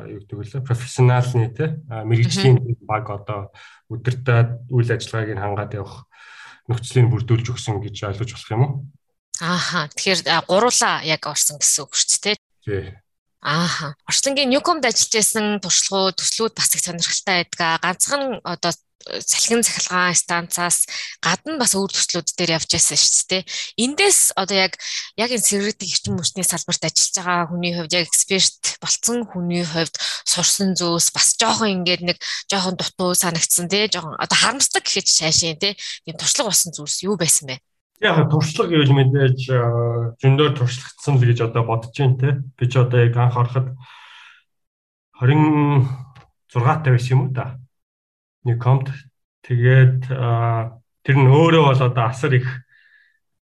юу 0.06 0.20
гэдэг 0.22 0.36
вэ? 0.38 0.60
Профессионалны 0.62 1.50
те 1.50 1.80
мэрэгжлийн 1.88 2.78
баг 2.86 3.10
одоо 3.10 3.50
өдөртөө 3.90 4.70
үйл 4.70 4.90
ажиллагааг 4.94 5.30
нь 5.34 5.42
хангаад 5.42 5.74
явах 5.74 6.06
нөхцөлийг 6.70 7.10
бүрдүүлж 7.10 7.46
өгсөн 7.50 7.82
гэж 7.82 7.96
ойлгож 8.14 8.30
болох 8.30 8.50
юм 8.54 8.62
уу? 8.62 8.72
Ааха. 9.42 9.90
Тэгэхээр 9.92 10.46
гуруула 10.46 11.02
яг 11.02 11.26
орсон 11.26 11.58
гэсэн 11.58 11.82
үг 11.84 11.92
шүү 11.98 12.18
дээ. 12.22 12.36
Тий. 12.62 12.84
Ааха. 13.42 13.96
Орчлонгийн 14.04 14.52
Newcom-д 14.52 14.84
ажиллаж 14.84 15.12
байсан 15.16 15.46
туршлагууд, 15.64 16.20
төслүүд 16.20 16.54
бас 16.54 16.70
их 16.76 16.84
сонирхолтой 16.84 17.48
байдаг. 17.48 17.80
Ганцхан 17.80 18.22
одоо 18.44 18.72
салхин 19.00 19.64
цахилгаан 19.64 20.14
станцаас 20.14 20.84
гадна 21.24 21.56
бас 21.56 21.72
өөр 21.72 21.88
төслүүд 21.88 22.36
дээр 22.36 22.60
явж 22.60 22.68
байсан 22.68 22.98
шүү 23.00 23.26
дээ. 23.32 23.42
Эндээс 23.80 24.36
одоо 24.36 24.56
яг 24.56 24.76
яг 25.16 25.30
энэ 25.32 25.40
security 25.40 25.88
эрчим 25.88 26.20
хүчний 26.20 26.44
салбарт 26.44 26.84
ажиллаж 26.84 27.16
байгаа 27.16 27.48
хүний 27.48 27.72
хувьд 27.72 27.96
яг 27.96 28.06
эксперт 28.12 28.76
болцсон 28.82 29.24
хүний 29.24 29.64
хувьд 29.64 29.94
сурсан 30.28 30.76
зүйлс 30.76 31.08
бас 31.16 31.32
жоохон 31.40 31.80
ингээд 31.80 32.02
нэг 32.04 32.18
жоохон 32.52 32.76
дутуу 32.76 33.16
санагдсан 33.16 33.72
тий 33.72 33.88
жоохон 33.88 34.20
одоо 34.20 34.36
харамсдаг 34.36 34.84
гэхэд 34.84 35.08
шаашийн 35.08 35.56
тий 35.56 35.72
тийм 36.04 36.16
туршлага 36.20 36.52
болсон 36.52 36.72
зүйлс 36.76 37.00
юу 37.08 37.16
байсан 37.16 37.48
бэ? 37.48 37.56
Яг 38.04 38.28
туршлага 38.28 38.72
гэвэл 38.72 38.96
мэдээж 38.96 39.40
зөндөө 40.20 40.48
туршлагдсан 40.56 41.16
л 41.16 41.24
гэж 41.24 41.38
одоо 41.48 41.64
бодож 41.64 41.92
байна 41.96 42.16
тий. 42.20 42.32
Би 42.56 42.64
ч 42.68 42.80
одоо 42.80 43.00
яг 43.00 43.16
анх 43.16 43.36
ороход 43.36 43.76
26 45.20 45.88
тав 46.80 46.92
байсан 46.96 47.12
юм 47.12 47.28
уу 47.28 47.32
та? 47.36 47.59
Нэг 48.46 48.56
комд 48.60 48.88
тэгээд 49.44 50.08
тэр 50.08 51.16
нь 51.16 51.30
өөрөө 51.30 51.62
бол 51.70 51.82
одоо 51.82 52.04
асар 52.06 52.36
их 52.36 52.48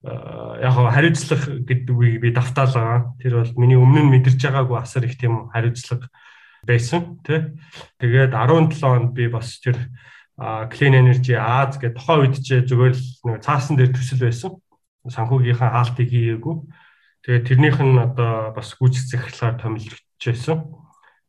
яг 0.03 0.75
хариуцлага 0.75 1.63
гэдэг 1.63 1.95
үгийг 1.95 2.21
би 2.21 2.31
давтаалгаа. 2.35 3.15
Тэр 3.23 3.39
бол 3.39 3.53
миний 3.55 3.79
өмнө 3.79 4.03
нь 4.03 4.13
мэдэрч 4.19 4.41
байгаагүй 4.43 4.79
асар 4.83 5.07
их 5.07 5.15
тийм 5.15 5.47
хариуцлага 5.55 6.11
байсан 6.67 7.23
тий. 7.23 7.55
Тэгээд 8.03 8.35
17 8.35 8.83
онд 8.83 9.15
би 9.15 9.31
бас 9.31 9.63
тэр 9.63 9.79
Clean 10.43 10.95
Energy 10.95 11.39
Аз 11.39 11.79
гэх 11.79 11.95
тухайн 11.95 12.27
үед 12.27 12.43
ч 12.43 12.67
зүгээр 12.67 12.95
л 12.99 13.07
нэг 13.31 13.47
цаасан 13.47 13.79
дээр 13.79 13.95
төсөл 13.95 14.27
байсан. 14.27 14.51
Санхүүгийнхаа 15.07 15.71
хаалтыг 15.71 16.11
хийгээгүй. 16.11 16.57
Тэгээд 17.23 17.47
тэрнийх 17.47 17.79
нь 17.79 17.99
одоо 18.03 18.51
бас 18.51 18.75
гүйцэх 18.75 19.07
захирлаар 19.07 19.55
томилж 19.63 20.03
байсан. 20.19 20.67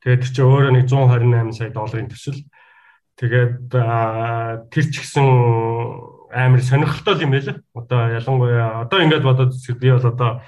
Тэгээд 0.01 0.21
тэр 0.25 0.31
чинь 0.33 0.49
өөрөө 0.49 0.71
нэг 0.73 0.85
128 0.89 1.53
сая 1.53 1.69
долларын 1.69 2.09
төсөл. 2.09 2.41
Тэгээд 3.19 3.69
тэр 3.69 4.85
ч 4.89 4.95
гэсэн 4.99 5.25
амар 6.33 6.61
сонирхолтой 6.65 7.21
юм 7.21 7.31
байлаа. 7.37 7.61
Одоо 7.77 7.99
ялангуяа 8.09 8.89
одоо 8.89 8.99
ингээд 9.05 9.23
бодоод 9.23 9.53
би 9.53 9.87
бол 9.93 10.05
одоо 10.05 10.41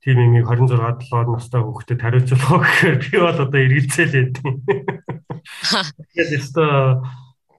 тийм 0.00 0.20
юмыг 0.20 0.48
26 0.48 1.08
7 1.12 1.28
настай 1.32 1.60
хүүхдэд 1.60 2.00
хариуцлах 2.00 2.64
гэхээр 2.64 2.96
би 3.04 3.16
бол 3.20 3.36
одоо 3.36 3.60
эргэлзээл 3.60 4.16
яд. 4.16 4.36
Тэгээд 6.12 6.30
өстой 6.40 7.04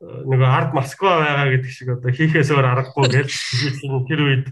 нөгөө 0.01 0.49
ард 0.49 0.71
Москва 0.73 1.21
байгаа 1.21 1.47
гэдэг 1.53 1.71
шиг 1.71 1.89
одоо 1.93 2.11
хийхээс 2.13 2.49
өөр 2.53 2.65
аргагүй 2.65 3.05
гэж 3.13 3.29
тэр 4.09 4.19
үед 4.21 4.47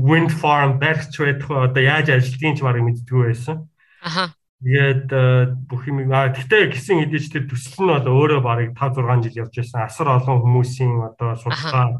wind 0.00 0.32
farm 0.32 0.80
барьж 0.80 1.12
байх 1.16 1.44
одоо 1.48 1.82
яаж 1.82 2.12
ажилтгийг 2.12 2.58
ч 2.58 2.60
барыг 2.60 2.84
мэддэггүй 2.84 3.24
байсан. 3.32 3.68
Аха. 4.02 4.34
Тэгээд 4.62 5.10
э, 5.10 5.58
бүх 5.66 5.90
юм 5.90 6.06
аа 6.14 6.30
гэхдээ 6.30 6.70
гисэн 6.70 7.02
эдэж 7.02 7.34
тэр 7.34 7.50
төсөл 7.50 7.82
нь 7.82 7.90
бол 7.98 8.06
өөрөө 8.14 8.40
барыг 8.46 8.70
5 8.78 9.02
6 9.02 9.26
жил 9.26 9.42
явж 9.42 9.58
байсан. 9.58 9.82
Асар 9.82 10.08
олон 10.14 10.38
хүмүүсийн 10.38 11.02
одоо 11.02 11.34
судалгаа 11.34 11.98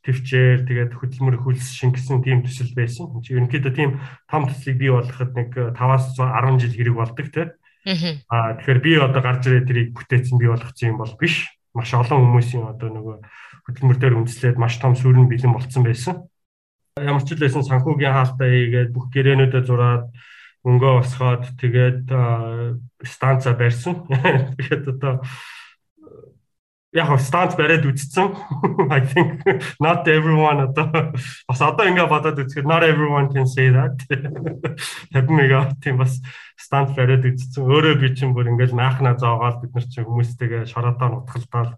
төвчээр 0.00 0.64
тэгээд 0.64 0.92
хөдөлмөр 0.96 1.36
хөлс 1.44 1.68
шингэсэн 1.76 2.24
тийм 2.24 2.40
төсөл 2.48 2.72
байсан. 2.72 3.12
Ерөнхийдөө 3.20 3.72
тийм 3.76 4.00
том 4.24 4.48
төслийг 4.48 4.76
бий 4.80 4.88
болгоход 4.88 5.36
нэг 5.36 5.52
5-аас 5.52 6.16
10 6.16 6.64
жил 6.64 6.72
хэрэг 6.72 6.96
болдог 6.96 7.28
тийм. 7.28 7.52
Аа 8.32 8.56
тэгэхээр 8.56 8.80
би 8.80 8.92
одоо 8.96 9.20
гарч 9.20 9.42
ирээд 9.52 9.68
тэрийг 9.68 9.90
бүтээсэн 9.92 10.40
бий 10.40 10.48
болгоцсон 10.48 10.96
юм 10.96 10.98
бол 10.98 11.14
биш. 11.20 11.52
Маш 11.76 11.92
олон 11.92 12.24
хүмүүсийн 12.24 12.72
одоо 12.72 12.88
нөгөө 12.88 13.16
хөдөлмөр 13.68 13.98
дээр 14.00 14.16
үндэслээд 14.16 14.56
маш 14.56 14.80
том 14.80 14.96
сүрэн 14.96 15.28
бэлэн 15.28 15.52
болцсон 15.52 15.84
байсан. 15.84 16.24
Ямар 16.96 17.20
ч 17.20 17.36
л 17.36 17.42
байсан 17.44 17.62
санхүүгийн 17.62 18.16
хаалтаа 18.16 18.48
хийгээд 18.48 18.90
бүх 18.96 19.12
гэрээнүүдэд 19.12 19.64
зураад 19.68 20.08
мөнгөө 20.62 20.92
босгоод 21.00 21.44
тэгээд 21.58 22.06
станца 23.02 23.52
барьсан. 23.58 24.06
Тэгээд 24.58 24.88
одоо 24.94 25.22
яг 26.92 27.08
станц 27.20 27.56
бариад 27.56 27.86
үзсэн. 27.88 28.36
I 28.92 29.00
think 29.00 29.40
not 29.80 30.06
everyone 30.06 30.68
одоо 30.68 31.16
бас 31.48 31.60
одоо 31.60 31.88
ингээ 31.88 32.06
бодоод 32.06 32.38
үзэхэд 32.44 32.68
not 32.68 32.84
everyone 32.84 33.32
can 33.32 33.48
say 33.48 33.72
that. 33.72 33.96
Мегаватт 35.28 35.80
тийм 35.80 35.98
бас 36.04 36.20
станц 36.54 36.92
бариад 36.94 37.24
үзсэн. 37.24 37.64
Өөрөө 37.64 37.96
би 37.98 38.12
чинь 38.14 38.36
бүр 38.36 38.52
ингээл 38.52 38.76
наахна 38.76 39.16
зоогоод 39.16 39.64
бид 39.64 39.72
нар 39.74 39.86
чинь 39.88 40.06
хүмүүстэйгээ 40.06 40.68
шороотоор 40.68 41.24
утгалдаал 41.24 41.74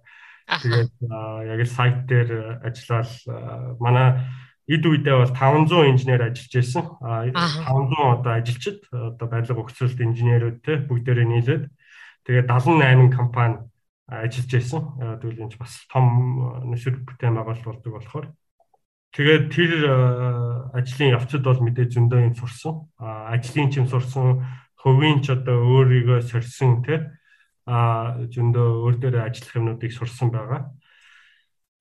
тэгээд 0.50 0.92
яг 1.00 1.60
л 1.62 1.70
сайт 1.70 2.04
дээр 2.10 2.60
ажиллаад 2.66 3.80
манай 3.80 4.18
эд 4.64 4.82
үедээ 4.88 5.16
бол 5.20 5.32
500 5.36 5.92
инженер 5.92 6.22
ажиллаж 6.24 6.52
байсан. 6.56 6.84
А 7.04 7.28
500 7.28 8.20
одоо 8.20 8.32
ажилчид 8.32 8.80
одоо 8.92 9.26
барилга 9.28 9.60
өгцөлт 9.60 10.00
инженерүүд 10.00 10.58
те 10.64 10.80
бүгдээрээ 10.88 11.26
нийлээд 11.28 11.64
тэгээ 12.24 12.48
78 12.48 13.12
компани 13.12 13.60
ажиллаж 14.08 14.50
байсан. 14.52 14.80
Тэгвэл 15.20 15.44
энэ 15.44 15.60
бас 15.60 15.84
том 15.92 16.06
нөхөр 16.72 16.96
бүтээн 17.04 17.36
байгуулалт 17.36 17.64
болдог 17.68 17.92
болохоор 17.92 18.26
тэгээд 19.12 19.44
тэр 19.52 19.72
ажлын 20.72 21.12
явцад 21.12 21.44
бол 21.44 21.60
мэдээ 21.60 21.92
зөндөө 21.92 22.20
юм 22.24 22.34
сурсан. 22.34 22.88
Ажлын 22.96 23.68
чим 23.68 23.84
сурсан, 23.84 24.48
хувийн 24.80 25.20
ч 25.20 25.32
одоо 25.36 25.60
өөрийгөө 25.60 26.24
сорьсон 26.24 26.80
те 26.84 27.12
а 27.64 28.16
зөндөө 28.28 28.68
өөр 28.84 28.96
дээр 29.00 29.16
ажиллах 29.24 29.56
юмнуудыг 29.56 29.92
сурсан 29.92 30.28
байгаа. 30.28 30.68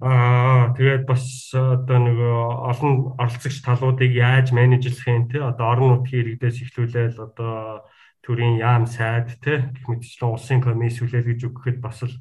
Аа 0.04 0.76
тэгээд 0.76 1.08
бас 1.08 1.56
одоо 1.56 2.00
нөгөө 2.04 2.36
олон 2.76 2.94
оролцогч 3.16 3.64
талуудыг 3.64 4.12
яаж 4.12 4.52
менежлэх 4.52 5.08
юм 5.08 5.32
те? 5.32 5.40
Одоо 5.40 5.66
орон 5.72 6.04
нутгийн 6.04 6.36
иргэдээс 6.36 6.60
эхлүүлээл 6.60 7.24
одоо 7.24 7.88
төрийн 8.20 8.60
яам 8.60 8.84
сайд 8.84 9.40
те? 9.40 9.72
Гэх 9.72 9.88
мэтчлэн 9.88 10.28
улсын 10.28 10.60
комисс 10.60 11.00
хүлээл 11.00 11.32
гэж 11.32 11.40
өгөхэд 11.48 11.80
бас 11.80 12.04
л 12.04 12.12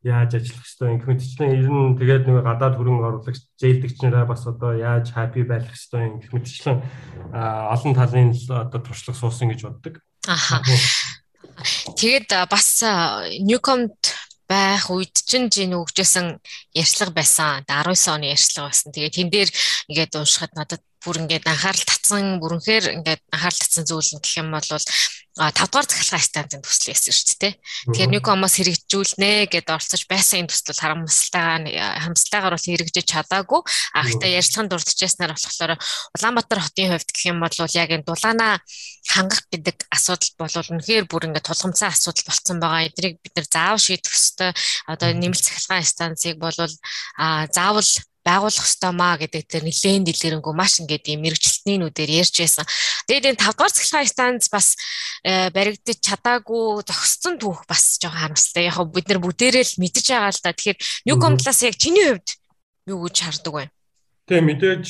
яаж 0.00 0.40
ажиллах 0.40 0.64
хэвээр 0.64 0.88
юм 0.88 0.98
гэх 1.04 1.28
ер 1.52 1.68
нь 1.68 1.98
тэгээд 2.00 2.24
нэг 2.32 2.48
гадаад 2.48 2.74
хөрөнгө 2.80 3.08
оруулагч 3.12 3.44
зээлдэгч 3.60 3.98
нараа 4.08 4.24
бас 4.24 4.48
одоо 4.48 4.72
яаж 4.72 5.12
happy 5.12 5.44
байх 5.44 5.68
хэвээр 5.68 6.08
юм 6.08 6.16
гэх 6.24 6.32
мэтчлэн 6.32 6.78
олон 7.74 7.92
талын 7.92 8.32
одоо 8.32 8.80
туршлага 8.80 9.20
суусан 9.20 9.52
гэж 9.52 9.68
боддог. 9.68 10.00
Аха. 10.24 10.64
Тэгээд 11.98 12.30
бас 12.48 12.80
Newcom 13.42 13.90
байх 14.48 14.88
үед 14.90 15.12
чинь 15.12 15.52
жин 15.52 15.76
өгчээсэн 15.76 16.40
ярьцлага 16.72 17.12
байсан. 17.12 17.62
19 17.68 18.08
оны 18.16 18.32
ярьцлага 18.32 18.72
байсан. 18.72 18.92
Тэгээд 18.96 19.14
тэн 19.14 19.28
дээр 19.28 19.50
ингээд 19.92 20.16
уушхад 20.16 20.52
надад 20.56 20.82
бүр 21.08 21.24
ингээд 21.24 21.48
анхаарал 21.48 21.84
татсан 21.88 22.36
бүрэнхээр 22.36 23.00
ингээд 23.00 23.22
анхаарал 23.32 23.60
татсан 23.64 23.84
зүйл 23.88 24.12
нь 24.12 24.20
гэх 24.20 24.44
юм 24.44 24.52
бол 24.52 24.60
5 24.60 25.70
дугаар 25.70 25.86
захиргааны 25.86 26.26
станцын 26.26 26.62
төсөл 26.66 26.90
байсан 26.90 27.14
шүү 27.14 27.36
дээ. 27.38 27.54
Тэгэхээр 27.94 28.12
Newcomos 28.12 28.54
хэрэгжүүлнэ 28.58 29.30
гэдээ 29.48 29.70
оролцож 29.70 30.02
байсан 30.10 30.42
энэ 30.42 30.50
төсөл 30.50 30.82
харамсалтайгаар 30.82 31.62
харамсалтайгаар 32.02 32.54
бол 32.58 32.68
хэрэгжиж 32.68 33.06
чадаагүй. 33.06 33.60
А 33.94 34.02
гэхдээ 34.02 34.34
ярьцлаганд 34.34 34.70
дурдчихснаар 34.74 35.32
болохоор 35.38 35.72
Улаанбаатар 36.18 36.58
хотын 36.58 36.90
хувьд 36.90 37.10
гэх 37.14 37.24
юм 37.30 37.38
бол 37.38 37.54
яг 37.54 37.90
энэ 37.94 38.02
дулаанаа 38.02 38.58
хангах 39.06 39.46
гэдэг 39.46 39.76
асуудал 39.94 40.32
бол 40.42 40.54
үнэхээр 40.74 41.04
бүр 41.06 41.30
ингээд 41.30 41.46
тулгамцсан 41.46 41.94
асуудал 41.94 42.26
болцсон 42.26 42.58
байгаа. 42.58 42.90
Эдрийг 42.90 43.22
бид 43.22 43.34
нар 43.38 43.46
заавал 43.46 43.78
шийдэх 43.78 44.10
ёстой. 44.10 44.50
Одоо 44.90 45.08
нэмэлт 45.14 45.46
захиргааны 45.46 45.86
станцыг 45.86 46.36
бол 46.42 46.58
заавал 46.58 47.86
байгуулах 48.28 48.68
ёстой 48.68 48.92
маа 48.92 49.16
гэдэг 49.16 49.48
дээр 49.48 49.64
нэлээд 49.64 50.04
дэлгэрэнгүй 50.04 50.52
маш 50.52 50.84
ингээд 50.84 51.08
юм 51.08 51.24
мэрэгчлэлтний 51.24 51.80
нүдээр 51.80 52.10
ярьж 52.20 52.36
байсан. 52.36 52.68
Тэгээд 53.08 53.28
энэ 53.32 53.40
5 53.40 53.56
дугаар 53.56 53.72
цахилгаан 53.72 54.12
станц 54.12 54.44
бас 54.52 54.76
э, 55.24 55.48
баригдаж 55.48 55.96
чадаагүй 56.04 56.84
зогссон 56.84 57.40
түүх 57.40 57.64
бас 57.64 57.96
жоохон 57.96 58.36
харамсалтай. 58.36 58.68
Яг 58.68 58.76
бид 58.92 59.08
нар 59.08 59.20
бүгдээрээ 59.24 59.64
л 59.64 59.80
мэдж 59.80 60.06
байгаа 60.12 60.32
л 60.36 60.42
да. 60.44 60.52
Тэгэхээр 60.52 60.78
Newcom 61.08 61.34
талаас 61.40 61.60
яг 61.64 61.76
чиний 61.80 62.04
хувьд 62.12 62.28
юу 62.84 63.08
гэж 63.08 63.16
хардаг 63.24 63.54
вэ? 63.56 63.64
Тэгээ 64.28 64.44
мэдээж 64.44 64.86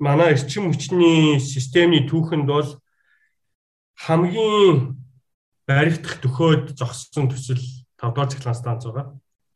манай 0.00 0.32
эрчим 0.32 0.72
хүчний 0.72 1.36
системний 1.36 2.08
түүхэнд 2.08 2.48
бол 2.48 2.80
хамгийн 4.00 4.96
баригдах 5.68 6.24
төхөөд 6.24 6.72
зогссон 6.72 7.28
төсөл 7.28 7.60
5 8.00 8.16
дугаар 8.16 8.30
цахилгаан 8.32 8.56
станц 8.56 8.82
байгаа. 8.88 9.06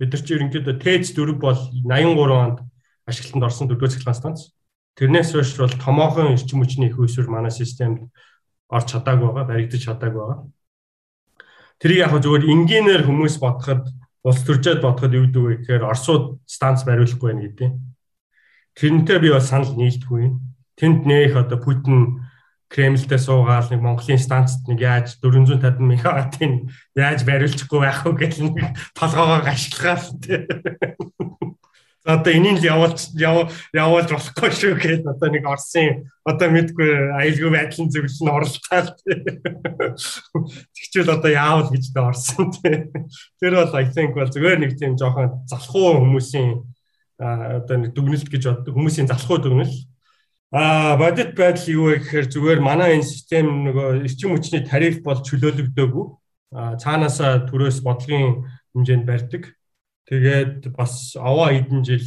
Бид 0.04 0.12
нар 0.12 0.20
чи 0.20 0.36
ерөнхийдөө 0.36 0.76
ТЭЦ 0.84 1.16
4 1.16 1.32
бол 1.40 1.56
83 1.56 2.36
онд 2.36 2.58
ашиглалтанд 3.08 3.46
орсон 3.48 3.68
дөрөвдүгээр 3.72 3.92
цахилгаан 3.96 4.20
станц. 4.20 4.40
Тэрнээс 5.00 5.32
хойш 5.32 5.56
бол 5.56 5.72
томоохон 5.80 6.36
эрчим 6.36 6.60
хүчний 6.60 6.92
их 6.92 7.00
үүсвэр 7.00 7.32
манай 7.32 7.48
системд 7.48 8.12
орж 8.68 8.86
чадаагүй 8.92 9.32
байгаа, 9.32 9.48
баригдаж 9.48 9.80
чадаагүй 9.80 10.20
байгаа. 10.20 10.44
Тэрийг 11.80 12.04
яг 12.04 12.12
зөвхөн 12.20 12.52
энгийнээр 12.52 13.02
хүмүүс 13.08 13.40
бодоход 13.40 13.88
улс 14.28 14.40
төржөөд 14.44 14.84
бодоход 14.84 15.16
юу 15.16 15.24
гэдэг 15.24 15.40
вэ 15.40 15.56
гэхээр 15.64 15.88
Оросууд 15.88 16.44
станц 16.44 16.84
бариулахгүй 16.84 17.32
байх 17.32 17.40
гэдэг. 17.48 17.70
Тэрнтэй 18.76 19.18
би 19.24 19.28
бас 19.32 19.48
санал 19.48 19.72
нийлдэхгүй. 19.72 20.36
Тэнд 20.76 21.08
нэх 21.08 21.32
одоо 21.32 21.58
Путин 21.64 22.23
Кремльдээ 22.68 23.20
суугаал 23.20 23.68
нэг 23.70 23.80
Монголын 23.84 24.18
станцд 24.18 24.66
нэг 24.68 24.80
яаж 24.80 25.18
450 25.20 25.78
мегаваттын 25.78 26.70
яаж 26.96 27.22
бариулчихгүй 27.22 27.80
байх 27.80 28.02
вэ 28.04 28.12
гэж 28.18 28.34
нэг 28.40 28.74
толгоогоо 28.96 29.44
гашлагаал 29.44 30.08
тээ. 30.20 30.48
За 32.04 32.20
одоо 32.20 32.36
энийг 32.36 32.60
явуулж 32.60 33.16
явуулж 33.16 34.10
болохгүй 34.12 34.50
шүү 34.52 34.76
гэж 34.76 35.08
одоо 35.08 35.28
нэг 35.32 35.48
Оросын 35.48 36.04
одоо 36.20 36.52
мэдгүй 36.52 37.16
аюулгүй 37.16 37.48
байдлын 37.48 37.88
зөвлөл 37.88 38.20
нь 38.20 38.34
оролцоод 38.34 38.92
тэгчвэл 40.76 41.16
одоо 41.16 41.30
яавал 41.32 41.72
гэж 41.72 41.96
дээ 41.96 42.04
Орсон 42.04 42.52
тий. 42.52 42.92
Тэр 43.40 43.56
бол 43.56 43.72
I 43.72 43.88
think 43.88 44.12
бол 44.12 44.28
зүгээр 44.28 44.60
нэг 44.60 44.76
тийм 44.76 45.00
жоохон 45.00 45.48
залхуу 45.48 46.04
хүмүүсийн 46.04 46.60
одоо 47.16 47.76
нэг 47.80 47.96
дүгнэлт 47.96 48.28
гэж 48.28 48.42
боддог 48.52 48.76
хүмүүсийн 48.76 49.08
залхуу 49.08 49.40
дүгнэлт 49.40 49.93
А 50.52 50.96
бодит 50.96 51.34
байдал 51.34 51.68
юу 51.68 51.84
вэ 51.90 51.98
гэхээр 51.98 52.26
зүгээр 52.30 52.60
манай 52.60 52.94
энэ 52.98 53.06
систем 53.06 53.64
нөгөө 53.64 54.04
эрчим 54.06 54.34
хүчний 54.34 54.62
тариф 54.62 55.02
бол 55.02 55.18
чөлөөлөгдөөгүй. 55.18 56.06
А 56.54 56.76
цаанаасаа 56.78 57.46
төрөөс 57.50 57.82
бодлогын 57.82 58.46
хэмжээнд 58.74 59.06
барьдаг. 59.06 59.54
Тэгээд 60.06 60.70
бас 60.76 61.16
овоо 61.16 61.50
эдэн 61.50 61.82
жил 61.82 62.04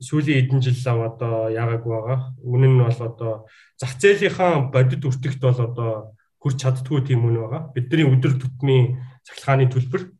сүүлийн 0.00 0.46
эдэн 0.46 0.60
жил 0.62 0.78
одоо 1.04 1.50
яагааг 1.50 1.84
байгаа. 1.84 2.18
Үнэн 2.40 2.72
нь 2.76 2.84
бол 2.84 3.00
одоо 3.00 3.32
зах 3.76 3.96
зээлийнхаа 3.98 4.70
бодит 4.72 5.04
өртөгт 5.04 5.40
бол 5.40 5.60
одоо 5.60 5.92
хүрч 6.40 6.60
чаддгүй 6.60 7.00
тийм 7.08 7.24
үн 7.24 7.40
байгаа. 7.40 7.72
Бидний 7.72 8.04
өдөр 8.04 8.36
тутмын 8.36 9.00
цахилгааны 9.24 9.68
төлбөр. 9.72 10.12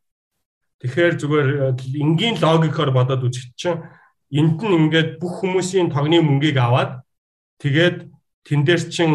Тэгэхээр 0.80 1.14
зүгээр 1.20 1.48
энгийн 2.00 2.40
логикоор 2.40 2.90
бодоод 2.92 3.28
үзэх 3.28 3.52
чинь 3.56 3.84
энд 4.32 4.60
нь 4.60 4.76
ингээд 4.88 5.20
бүх 5.20 5.44
хүмүүсийн 5.44 5.92
тогны 5.92 6.20
мөнгийг 6.24 6.56
аваад 6.56 7.03
Тэгээд 7.64 8.12
тэн 8.44 8.60
дээр 8.60 8.82
чин 8.92 9.12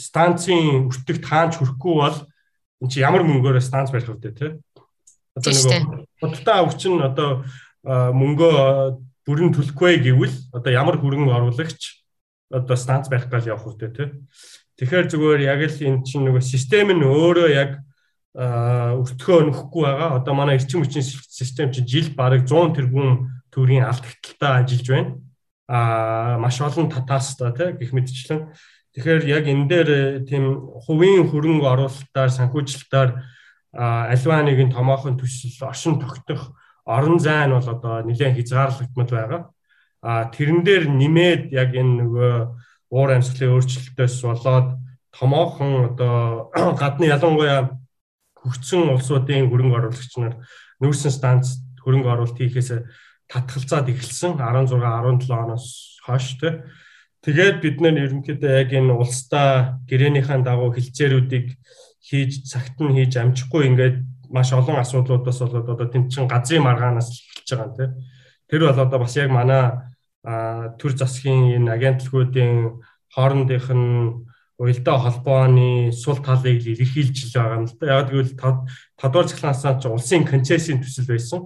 станцын 0.00 0.88
өртөгт 0.88 1.20
хаанч 1.20 1.60
хүрэхгүй 1.60 1.94
бол 2.00 2.16
эн 2.80 2.88
чи 2.88 3.04
ямар 3.04 3.28
мөнгөөр 3.28 3.60
станц 3.60 3.92
барих 3.92 4.08
вэ 4.08 4.32
те? 4.32 4.56
Одоо 5.36 5.52
нөгөө 5.52 6.00
худалдаа 6.16 6.56
авах 6.64 6.80
чинь 6.80 6.96
одоо 7.04 7.44
мөнгөө 7.84 8.56
бүрэн 9.28 9.52
төлөхгүй 9.52 10.00
гэвэл 10.00 10.32
одоо 10.56 10.72
ямар 10.72 10.96
хөрөнгө 10.96 11.28
оруулагч 11.28 12.00
одоо 12.48 12.76
станц 12.80 13.12
барих 13.12 13.28
гал 13.28 13.44
явах 13.44 13.68
үү 13.68 13.84
те? 13.84 14.16
Тэгэхээр 14.80 15.12
зүгээр 15.12 15.40
яг 15.44 15.60
л 15.68 15.76
эн 15.92 15.96
чинь 16.08 16.24
нөгөө 16.24 16.40
систем 16.40 16.88
нь 16.88 17.04
өөрөө 17.04 17.48
яг 17.52 17.84
өртгөө 18.32 19.52
нөхгүй 19.52 19.84
байгаа. 19.84 20.24
Одоо 20.24 20.32
манай 20.32 20.56
эрчим 20.56 20.80
хүчний 20.80 21.04
систем 21.04 21.68
чинь 21.68 21.84
жил 21.84 22.08
бараг 22.16 22.48
100 22.48 22.80
тэрбум 22.80 23.28
төгрөгийн 23.52 23.84
алдагталтаа 23.84 24.64
ажиллаж 24.64 24.88
байна 24.88 25.20
а 25.68 26.38
маш 26.38 26.60
олон 26.60 26.90
татаас 26.90 27.36
та 27.36 27.52
тий 27.52 27.72
гих 27.78 27.92
мэдчлэн 27.92 28.50
тэгэхээр 28.94 29.22
яг 29.28 29.44
энэ 29.46 29.68
дээр 29.68 29.88
э, 29.90 30.02
тийм 30.28 30.72
хувийн 30.86 31.28
хөрөнгө 31.30 31.66
оруулалтаар 31.66 32.30
санхүүжилтээр 32.30 33.10
альва 33.72 34.36
нэгэн 34.44 34.72
томоохон 34.72 35.16
төсөл 35.16 35.68
оршин 35.68 35.96
тогтох 35.96 36.52
орон 36.84 37.18
зайн 37.18 37.56
бол 37.56 37.68
одоо 37.68 38.02
нэлээд 38.04 38.36
хязгаарлагдмал 38.36 39.08
байгаа. 39.08 39.42
А 40.02 40.28
тэрэн 40.28 40.60
дээр 40.66 40.90
нэмээд 40.90 41.52
яг 41.54 41.72
энэ 41.72 42.04
нөгөө 42.04 42.34
уур 42.90 43.10
амьсгалын 43.16 43.54
өөрчлөлтөөс 43.56 44.16
болоод 44.28 44.68
томоохон 45.14 45.94
одоо 45.94 46.50
гадны 46.80 47.06
ялангуяа 47.06 47.78
хөгжсөн 48.42 48.92
улсуудын 48.92 49.48
хөрөнгө 49.48 49.78
оруулагч 49.78 50.12
нар 50.18 50.34
нүүрсэн 50.82 51.12
станц 51.14 51.62
хөрөнгө 51.80 52.10
оруулалт 52.10 52.36
хийхээс 52.36 52.82
татгалзаад 53.32 53.88
эхэлсэн 53.88 54.36
16 54.36 54.76
17 54.76 55.32
оноос 55.32 55.96
хойш 56.04 56.36
тэ. 56.36 56.68
Тэгээд 57.24 57.56
бид 57.64 57.76
нэр 57.80 57.96
ерөнхийдөө 58.04 58.52
яг 58.60 58.70
энэ 58.76 58.92
улстай 58.92 59.80
гэрээнийхэн 59.88 60.44
дагуу 60.44 60.74
хилцээрүүдийг 60.76 61.56
хийж 62.04 62.44
цагт 62.44 62.76
нь 62.84 62.92
хийж 62.92 63.16
амжихгүй 63.16 63.72
ингээд 63.72 63.96
маш 64.28 64.52
олон 64.52 64.76
асуудлуудаас 64.82 65.38
болоод 65.40 65.68
одоо 65.72 65.88
тэмчин 65.88 66.28
газрын 66.28 66.66
маргаанаас 66.66 67.08
эхэлж 67.08 67.48
байгаа 67.48 67.68
юм 67.70 67.76
тэ. 67.78 67.86
Тэр 68.50 68.60
бол 68.68 68.82
одоо 68.84 68.98
бас 69.00 69.16
яг 69.16 69.30
манай 69.32 69.64
төр 70.76 70.92
засгийн 70.92 71.56
энэ 71.56 71.72
агентлагуудын 71.72 72.82
хоорондынх 73.14 73.68
нь 73.70 74.28
уялдаа 74.60 74.98
холбооны 74.98 75.92
сул 75.94 76.18
талыг 76.20 76.60
илэрхийлж 76.60 77.32
байгаа 77.32 77.58
юм 77.62 77.66
л 77.70 77.76
да. 77.80 78.02
Яг 78.02 78.10
гэвэл 78.10 78.34
тодор 79.00 79.24
цахилгаанаас 79.30 79.80
ч 79.80 79.84
улсын 79.86 80.22
концессийн 80.26 80.82
төсөл 80.82 81.06
байсан 81.06 81.40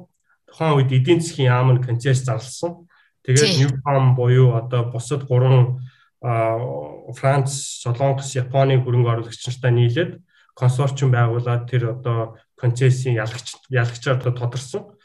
тухайн 0.57 0.81
үед 0.81 0.89
эдийн 0.89 1.21
засгийн 1.21 1.53
яам 1.53 1.77
нь 1.77 1.85
концесс 1.85 2.25
зарласан. 2.25 2.89
Тэгээд 3.29 3.85
Newcom 3.85 4.17
буюу 4.17 4.57
одоо 4.57 4.89
бусад 4.89 5.29
гурван 5.29 5.85
Франц, 6.25 7.85
Солонгос, 7.85 8.33
Японы 8.41 8.81
хөрөнгө 8.81 9.13
оруулагч 9.13 9.45
нартай 9.45 9.73
нийлээд 9.77 10.13
консорциум 10.57 11.13
байгуулад 11.13 11.69
тэр 11.69 11.93
одоо 11.93 12.41
концессийн 12.57 13.21
ялагч 13.21 13.61
ялагчаар 13.69 14.17
одоо 14.17 14.33
тодорсон. 14.33 14.97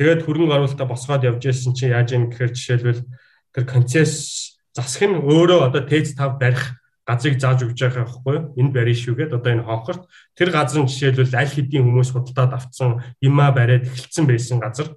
Тэгээд 0.00 0.24
хөрөнгө 0.24 0.56
оруулалтаа 0.56 0.88
босгоод 0.88 1.28
явж 1.28 1.44
байсан 1.44 1.76
чинь 1.76 1.92
яаж 1.92 2.16
юм 2.16 2.32
гэхээр 2.32 2.56
жишээлбэл 2.56 3.04
тэр 3.52 3.64
концесс 3.68 4.56
засах 4.72 5.04
нь 5.04 5.20
өөрөө 5.20 5.68
одоо 5.68 5.84
тез 5.84 6.16
5 6.16 6.40
барих 6.40 6.80
газрыг 7.04 7.36
зааж 7.40 7.68
өгч 7.68 7.78
байгаа 7.84 8.04
байхгүй? 8.08 8.36
Энэ 8.56 8.72
барина 8.72 9.00
шүү 9.00 9.14
гэд 9.14 9.36
одоо 9.36 9.50
энэ 9.52 9.68
хонхорт 9.68 10.02
тэр 10.32 10.50
газар 10.50 10.80
нь 10.82 10.88
жишээлбэл 10.88 11.36
аль 11.36 11.52
хэдийн 11.52 11.84
хүмүүс 11.84 12.10
худалдаад 12.16 12.52
авцсан 12.56 13.04
юмаа 13.20 13.52
бариад 13.52 13.84
эхэлсэн 13.84 14.24
байсан 14.24 14.58
газар. 14.60 14.88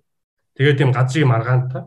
Тэгээд 0.55 0.77
тийм 0.79 0.91
газрын 0.95 1.27
маргаантай 1.27 1.83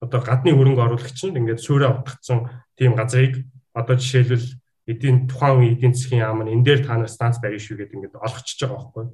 одоо 0.00 0.20
гадны 0.22 0.54
хөрөнгө 0.54 0.82
оруулагч 0.86 1.18
нь 1.26 1.36
ингээд 1.36 1.60
суурэ 1.60 1.90
утгацсан 1.90 2.46
тийм 2.78 2.94
газрыг 2.94 3.42
одоо 3.74 3.96
жишээлбэл 3.98 4.46
эдийн 4.86 5.26
тухайн 5.26 5.74
эдийн 5.74 5.94
засгийн 5.94 6.22
яам 6.22 6.46
нь 6.46 6.52
энэ 6.54 6.64
дээр 6.64 6.80
та 6.86 6.94
нар 6.94 7.10
станц 7.10 7.42
барина 7.42 7.58
шүү 7.58 7.76
гэд 7.82 7.94
ингээд 7.96 8.14
олгочж 8.22 8.58
байгаа 8.62 8.78
байхгүй? 8.78 9.04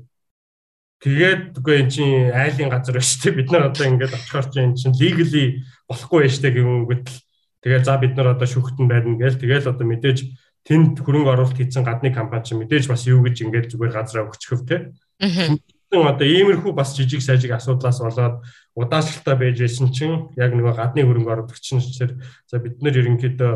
Тэгээд 1.03 1.43
үгүй 1.59 1.77
эн 1.83 1.89
чинь 1.91 2.31
айлын 2.31 2.71
газар 2.71 2.95
байна 3.01 3.09
шүү 3.09 3.23
дээ. 3.25 3.39
Бид 3.41 3.51
нар 3.51 3.65
одоо 3.73 3.85
ингээд 3.89 4.13
очихоор 4.15 4.47
чинь 4.53 4.67
эн 4.71 4.77
чинь 4.79 4.95
legally 5.01 5.45
болохгүй 5.89 6.19
байж 6.23 6.35
тээ 6.39 6.53
гэнгүүт 6.61 7.07
л 7.11 7.19
тэгээд 7.65 7.85
за 7.89 7.95
бид 7.99 8.15
нар 8.15 8.29
одоо 8.39 8.47
шүүхтэн 8.47 8.87
байна 8.87 9.19
гээл 9.19 9.41
тэгээд 9.43 9.67
одоо 9.67 9.87
мэдээж 9.89 10.19
тэнд 10.63 11.03
хөрөнгө 11.03 11.33
оруулалт 11.35 11.59
хийсэн 11.59 11.83
гадны 11.83 12.15
компани 12.15 12.47
ч 12.47 12.55
мэдээж 12.55 12.87
бас 12.87 13.07
юу 13.07 13.23
гэж 13.27 13.37
ингээд 13.43 13.71
зүгээр 13.75 13.93
газраа 13.93 14.27
өгчихөв 14.31 14.63
те. 14.67 14.93
Одоо 15.93 16.25
иймэрхүү 16.27 16.73
бас 16.73 16.97
жижиг 16.97 17.21
сажиг 17.21 17.53
асуудлаас 17.53 18.01
болоод 18.01 18.47
удаашралтай 18.73 19.37
байж 19.37 19.61
байсан 19.61 19.93
чинь 19.93 20.33
яг 20.41 20.57
нөгөө 20.57 20.73
гадны 20.73 21.05
хөрөнгө 21.05 21.33
оруулагч 21.33 21.67
нь 21.77 21.85
за 21.85 22.57
бид 22.63 22.81
нар 22.81 22.97
ерөнхийдөө 22.97 23.53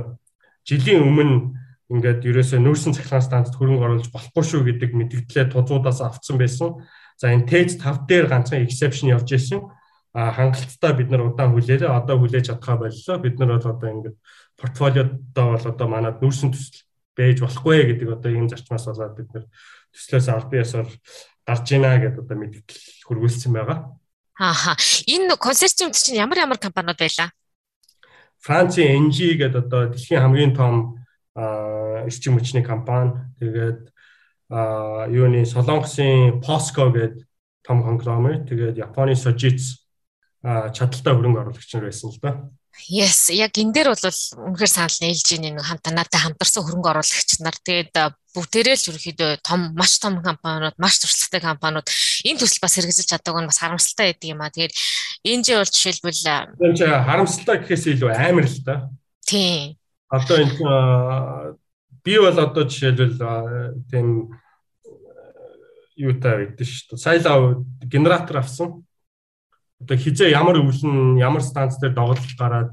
жилийн 0.69 1.01
өмнө 1.01 1.57
ингээд 1.87 2.27
ерөөсөө 2.27 2.61
нүүрсэн 2.61 2.93
цахилгаан 2.99 3.25
станцд 3.25 3.55
хөрөнгө 3.55 3.87
оруулж 3.87 4.07
болохгүй 4.11 4.45
шүү 4.45 4.63
гэдэг 4.67 4.91
мэдгдлээ 4.99 5.47
тузуудаас 5.55 6.03
авцсан 6.03 6.37
байсан. 6.37 6.83
За 7.15 7.31
энэ 7.31 7.47
TED 7.47 7.79
5 7.79 8.11
дээр 8.11 8.27
ганцхан 8.27 8.67
exception 8.67 9.15
явж 9.15 9.31
ирсэн. 9.33 9.63
А 10.11 10.35
хангалттай 10.35 10.93
бид 10.99 11.09
нар 11.15 11.31
удаан 11.31 11.55
хүлээлээ. 11.55 11.87
Одоо 11.87 12.19
хүлээж 12.19 12.51
чадхаа 12.51 12.77
боллоо. 12.83 13.17
Бид 13.23 13.39
нар 13.39 13.55
бол 13.55 13.71
одоо 13.71 13.89
ингээд 13.89 14.17
портфолиодоо 14.59 15.47
бол 15.55 15.67
одоо 15.71 15.87
манад 15.87 16.19
нүүрсэн 16.19 16.51
төсөл 16.51 16.86
байж 17.17 17.41
болохгүй 17.41 17.97
гэдэг 17.97 18.09
одоо 18.13 18.31
ийм 18.31 18.47
зарчмаас 18.47 18.87
болоод 18.87 19.17
бид 19.17 19.33
нар 19.33 19.45
төслөөс 19.97 20.29
аль 20.29 20.51
биесээр 20.53 20.89
гарч 21.49 21.67
ийна 21.73 21.97
гэдээ 21.97 22.23
одоо 22.23 22.37
мэдээлэл 22.37 22.85
хөрвүүлсэн 23.09 23.53
байгаа. 23.57 23.79
Ааха. 24.37 24.77
Энэ 25.09 25.41
консорциумд 25.41 25.97
чинь 25.97 26.21
ямар 26.21 26.45
ямар 26.45 26.61
компаниуд 26.61 27.01
байлаа? 27.01 27.33
Францын 28.45 29.09
NG 29.09 29.41
гэдэг 29.41 29.65
одоо 29.65 29.89
дэлхийн 29.89 30.21
хамгийн 30.21 30.53
том 30.53 31.01
эрчим 31.33 32.37
хүчний 32.37 32.63
компани. 32.63 33.17
Тэгээд 33.41 33.89
юуны 35.11 35.43
Солонгосын 35.49 36.45
POSCO 36.45 36.93
гэдэг 36.93 37.25
том 37.65 37.83
конгломерат. 37.83 38.45
Тэгээд 38.45 38.77
Японы 38.77 39.17
Sojitz 39.17 39.89
чадaltaй 40.45 41.17
хөрөнгө 41.17 41.41
оруулагч 41.41 41.73
нар 41.75 41.89
байсан 41.89 42.13
л 42.13 42.21
да. 42.21 42.31
Yes, 42.87 43.33
яг 43.33 43.57
энэ 43.57 43.73
дээр 43.73 43.89
бол 43.91 44.05
үнэхээр 44.05 44.71
санал 44.71 44.99
нийлж 45.01 45.27
ийн 45.33 45.57
нэг 45.57 45.65
хамт 45.65 45.89
надад 45.91 46.13
хамтарсан 46.13 46.63
хөрөнгө 46.63 46.93
оруулагч 46.93 47.41
нар 47.41 47.57
тэгээд 47.57 47.97
бүгдээрээ 48.37 48.77
л 48.77 48.89
ерөөхдөө 48.93 49.31
том 49.41 49.73
маш 49.75 49.97
том 49.99 50.21
компаниуд, 50.21 50.77
маш 50.79 51.01
туршлагатай 51.01 51.41
компаниуд 51.41 51.89
энэ 52.23 52.39
төсөл 52.39 52.63
бас 52.63 52.77
хэрэгжиж 52.77 53.09
чаддаг 53.11 53.35
нь 53.43 53.49
бас 53.49 53.59
харамсалтай 53.59 54.13
байдаг 54.13 54.29
юм 54.29 54.41
а. 54.45 54.53
Тэгээд 54.53 54.75
энэ 55.25 55.43
жи 55.43 55.53
бол 55.57 55.73
жишээлбэл 55.73 56.23
энэ 56.63 56.77
ч 56.77 56.81
харамсалтай 56.85 57.57
гэхээс 57.65 57.85
илүү 57.97 58.11
амар 58.13 58.47
л 58.47 58.59
да. 58.63 58.75
Тийм. 59.25 59.75
Одоо 60.07 60.37
энэ 60.37 60.55
би 62.05 62.15
бол 62.23 62.39
одоо 62.39 62.65
жишээлбэл 62.71 63.19
тийм 63.91 64.31
юутай 65.97 66.45
байдаг 66.45 66.67
шүү 66.69 66.95
дээ. 66.95 67.03
Саяла 67.03 67.65
генератор 67.83 68.45
авсан 68.45 68.86
одоо 69.83 69.97
хизээ 69.97 70.33
ямар 70.33 70.57
өвлөн 70.61 71.21
ямар 71.21 71.43
станц 71.43 71.77
дээр 71.77 71.95
доголдол 71.95 72.37
гараад 72.39 72.71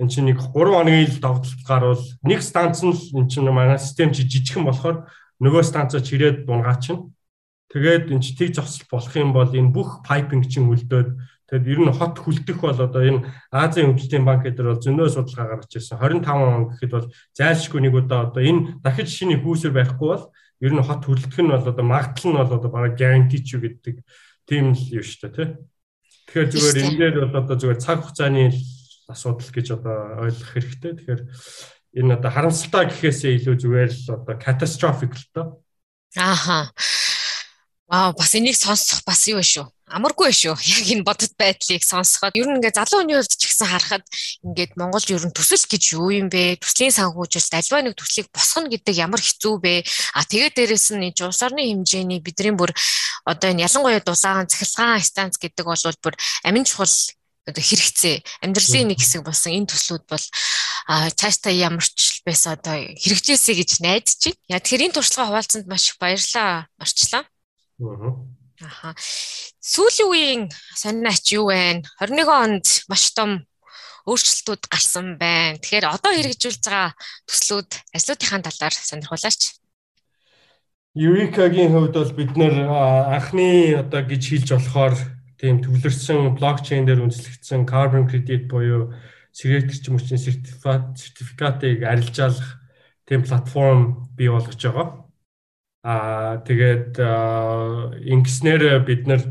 эн 0.00 0.08
чинь 0.08 0.30
нэг 0.30 0.40
3 0.40 0.52
хоногийн 0.54 1.10
л 1.10 1.20
доголдол 1.20 1.56
гарвал 1.66 2.04
нэг 2.22 2.40
станц 2.40 2.80
нь 2.86 2.94
эн 3.18 3.28
чинь 3.28 3.50
манай 3.50 3.78
систем 3.78 4.14
чи 4.14 4.24
жижигхэн 4.24 4.64
болохоор 4.64 5.10
нөгөө 5.42 5.62
станцаа 5.64 6.00
чирээд 6.00 6.46
дунгаачин. 6.48 7.12
Тэгээд 7.72 8.10
эн 8.10 8.20
чи 8.20 8.36
тэг 8.36 8.54
зогсол 8.54 8.86
болох 8.90 9.14
юм 9.16 9.32
бол 9.32 9.50
энэ 9.50 9.72
бүх 9.74 10.02
пайпинг 10.06 10.48
чинь 10.48 10.66
хөлдөөд 10.68 11.08
тэгэд 11.50 11.66
ер 11.66 11.80
нь 11.82 11.90
хот 11.90 12.18
хүлдэх 12.18 12.58
бол 12.62 12.78
одоо 12.78 13.02
энэ 13.02 13.26
Азийн 13.50 13.90
хөгжлийн 13.90 14.24
банк 14.26 14.46
гэдэг 14.46 14.64
бол 14.66 14.78
зөнөө 14.82 15.08
судалгаа 15.10 15.58
гаргаж 15.58 15.72
ирсэн 15.74 15.98
25 15.98 16.30
он 16.30 16.64
гэхэд 16.70 16.90
бол 16.94 17.06
зайлшгүй 17.34 17.80
нэг 17.82 17.94
удаа 17.94 18.30
одоо 18.30 18.42
энэ 18.42 18.78
дахиж 18.82 19.10
шиний 19.10 19.38
хүүсэр 19.38 19.74
байхгүй 19.74 20.08
бол 20.14 20.24
ер 20.62 20.72
нь 20.74 20.82
хот 20.82 21.02
хүлдэх 21.06 21.38
нь 21.42 21.50
бол 21.50 21.66
одоо 21.66 21.84
магадлал 21.86 22.30
нь 22.30 22.38
бол 22.38 22.54
одоо 22.54 22.70
бараг 22.70 22.94
guarantee 22.94 23.42
ч 23.42 23.58
гэдэг 23.58 23.96
тийм 24.46 24.74
л 24.74 24.82
юм 24.94 25.02
шүү 25.02 25.20
дээ 25.26 25.34
тий. 25.34 25.48
Тэгэхээр 26.30 26.50
зүгээр 26.54 26.78
энэ 26.78 26.98
дээр 27.02 27.16
бол 27.26 27.42
одоо 27.42 27.56
зүгээр 27.58 27.80
цаг 27.82 27.98
хугацааны 28.06 28.54
асуудал 29.10 29.50
гэж 29.50 29.66
одоо 29.74 29.98
ойлгох 30.22 30.50
хэрэгтэй. 30.54 30.92
Тэгэхээр 30.94 31.22
энэ 31.98 32.14
одоо 32.14 32.30
харамсалтай 32.30 32.86
гэхээсээ 32.86 33.32
илүү 33.42 33.56
зүгээр 33.58 33.90
л 33.90 34.06
одоо 34.14 34.34
catastrophic 34.38 35.10
л 35.18 35.26
тоо. 35.34 35.46
Ааха. 36.14 36.70
Вау, 37.90 38.14
бас 38.14 38.36
энийг 38.38 38.54
сонсох 38.54 39.02
бас 39.02 39.26
юу 39.26 39.42
шүү? 39.42 39.66
Амаргүй 39.90 40.30
шүү. 40.30 40.54
Яг 40.78 40.86
энэ 40.94 41.02
бодит 41.02 41.34
байдлыг 41.34 41.82
сонсоход 41.82 42.38
ер 42.38 42.46
нь 42.46 42.62
ингээ 42.62 42.70
залуу 42.78 43.02
хүний 43.02 43.18
хувьд 43.18 43.34
ч 43.34 43.50
гэсэн 43.50 43.66
харахад 43.66 44.06
ингээд 44.46 44.78
Монголд 44.78 45.10
ер 45.10 45.26
нь 45.26 45.34
төсөл 45.34 45.66
гэж 45.66 45.98
юу 45.98 46.14
юм 46.14 46.30
бэ? 46.30 46.62
Төслийн 46.62 46.94
санхүүжилт 46.94 47.50
альва 47.50 47.82
нэг 47.82 47.98
төслийг 47.98 48.30
босгоно 48.30 48.70
гэдэг 48.70 48.94
ямар 48.94 49.18
хэцүү 49.18 49.54
бэ? 49.58 49.82
А 50.14 50.22
тэгээд 50.22 50.54
дээрэс 50.54 50.94
нь 50.94 51.10
энэ 51.10 51.26
улс 51.26 51.42
орны 51.42 51.66
хэмжээний 51.66 52.22
бидний 52.22 52.54
бүр 52.54 52.70
одоо 53.26 53.50
энэ 53.50 53.66
ялангуяа 53.66 53.98
дулаагаан 54.06 54.46
цахилгаан 54.46 55.02
станц 55.02 55.34
гэдэг 55.42 55.66
бол 55.66 55.82
бүр 55.98 56.14
амин 56.46 56.62
чухал 56.62 56.94
одоо 57.50 57.58
хэрэгцээ 57.58 58.46
амьдралын 58.46 58.94
нэг 58.94 59.02
хэсэг 59.02 59.26
болсон 59.26 59.50
энэ 59.50 59.66
төслүүд 59.74 60.06
бол 60.06 60.24
цаашдаа 61.18 61.50
ямар 61.50 61.82
ч 61.82 62.22
байсан 62.22 62.54
одоо 62.54 62.78
хэрэгжээсэй 62.78 63.54
гэж 63.58 63.70
найдаж 63.82 64.14
байна. 64.22 64.38
Яа 64.46 64.62
тэгэхээр 64.62 64.86
энэ 64.86 64.94
туршлагаа 64.94 65.28
хуваалцсанд 65.34 65.66
маш 65.66 65.90
их 65.90 65.98
баярлалаа. 65.98 66.70
Орчлаа. 66.78 67.26
Аа. 67.80 68.92
Сүүлийн 69.60 70.08
үеийн 70.08 70.42
сонирхч 70.76 71.32
юу 71.32 71.48
вэ? 71.48 71.80
21 72.00 72.28
онд 72.28 72.66
маш 72.92 73.12
том 73.16 73.48
өөрчлөлтүүд 74.04 74.68
гарсан 74.68 75.16
байна. 75.16 75.56
Тэгэхээр 75.60 75.86
одоо 75.88 76.12
хэрэгжүүлж 76.12 76.60
байгаа 76.64 76.92
төслүүд 77.28 77.70
ажлуудынхаа 77.96 78.40
талаар 78.44 78.74
сонирхуулаач. 78.76 79.40
Eureka-гийн 80.96 81.72
хувьд 81.72 81.94
бол 81.94 82.12
бид 82.18 82.32
нэр 82.36 82.56
анхны 82.66 83.78
одоо 83.78 84.02
гэж 84.04 84.22
хэлж 84.28 84.48
болохоор 84.52 84.94
тийм 85.38 85.62
төвлөрсөн 85.62 86.34
блокчейн 86.36 86.84
дээр 86.84 87.04
үндэслэгдсэн 87.06 87.64
carbon 87.64 88.04
credit 88.10 88.50
буюу 88.50 88.92
хүчний 89.32 90.18
сертификат 90.18 90.98
сертификатыг 90.98 91.86
арилжаалах 91.86 92.58
тийм 93.06 93.22
платформ 93.22 94.10
бий 94.18 94.28
болгож 94.28 94.58
байгаа. 94.58 95.09
Аа 95.80 96.44
тэгээд 96.44 97.00
ингэснээр 98.04 98.84
бид 98.84 99.08
нар 99.08 99.22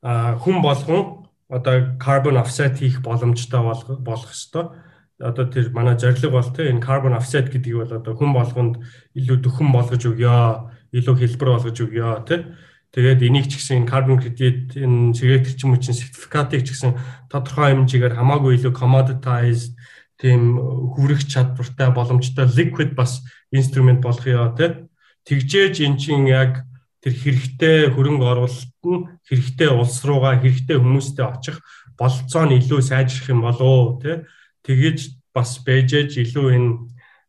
хүн 0.00 0.64
болгон 0.64 1.28
одоо 1.50 1.98
carbon 1.98 2.40
offset 2.40 2.78
хийх 2.78 3.02
боломжтой 3.02 3.60
болох 3.60 4.30
ёстой. 4.32 4.72
Одоо 5.20 5.44
тэр 5.44 5.68
манай 5.76 5.98
зорилго 5.98 6.30
бол 6.30 6.48
тэ 6.48 6.72
энэ 6.72 6.80
carbon 6.80 7.12
offset 7.12 7.52
гэдгийг 7.52 7.76
бол 7.76 7.92
одоо 8.00 8.14
хүн 8.16 8.32
болгонд 8.32 8.74
илүү 9.12 9.36
дөхөн 9.44 9.68
болгож 9.76 10.02
өгөө, 10.08 10.96
илүү 10.96 11.14
хэлбэр 11.20 11.48
болгож 11.52 11.76
өгөө 11.76 12.24
тэ. 12.24 12.56
Тэгээд 12.96 13.20
энийг 13.28 13.46
ч 13.52 13.60
гэсэн 13.60 13.84
carbon 13.84 14.16
credit 14.16 14.72
энэ 14.80 15.12
цэгээр 15.12 15.42
төрчин 15.44 15.70
мөчийн 15.76 16.00
сертификатыг 16.00 16.64
ч 16.64 16.72
гэсэн 16.72 16.96
тодорхой 17.28 17.76
хэмжээгээр 17.76 18.16
хамаагүй 18.16 18.56
илүү 18.56 18.72
commoditized 18.72 19.76
тийм 20.16 20.56
хүрэх 20.96 21.28
чадвартай 21.28 21.92
боломжтой 21.92 22.48
liquid 22.50 22.96
бас 22.96 23.20
инструмент 23.52 24.02
ёо 24.02 24.50
тэ 24.58 24.89
тэгжээж 25.26 25.74
эн 25.84 25.96
чинь 26.00 26.28
яг 26.28 26.64
тэр 27.00 27.14
хэрэгтэй 27.16 27.78
хөрөнгө 27.96 28.26
оруулалт 28.28 28.80
нь 28.84 29.08
хэрэгтэй 29.28 29.70
улс 29.72 30.04
руугаа 30.04 30.36
хэрэгтэй 30.40 30.76
хүмүүстэй 30.76 31.24
очих 31.24 31.56
болцоо 31.96 32.44
нь 32.44 32.60
илүү 32.60 32.80
сайжрах 32.84 33.28
юм 33.32 33.40
болоо 33.44 34.00
тий 34.00 34.24
тэгэж 34.64 34.98
бас 35.32 35.60
бэжэж 35.64 36.20
илүү 36.20 36.46
энэ 36.56 36.70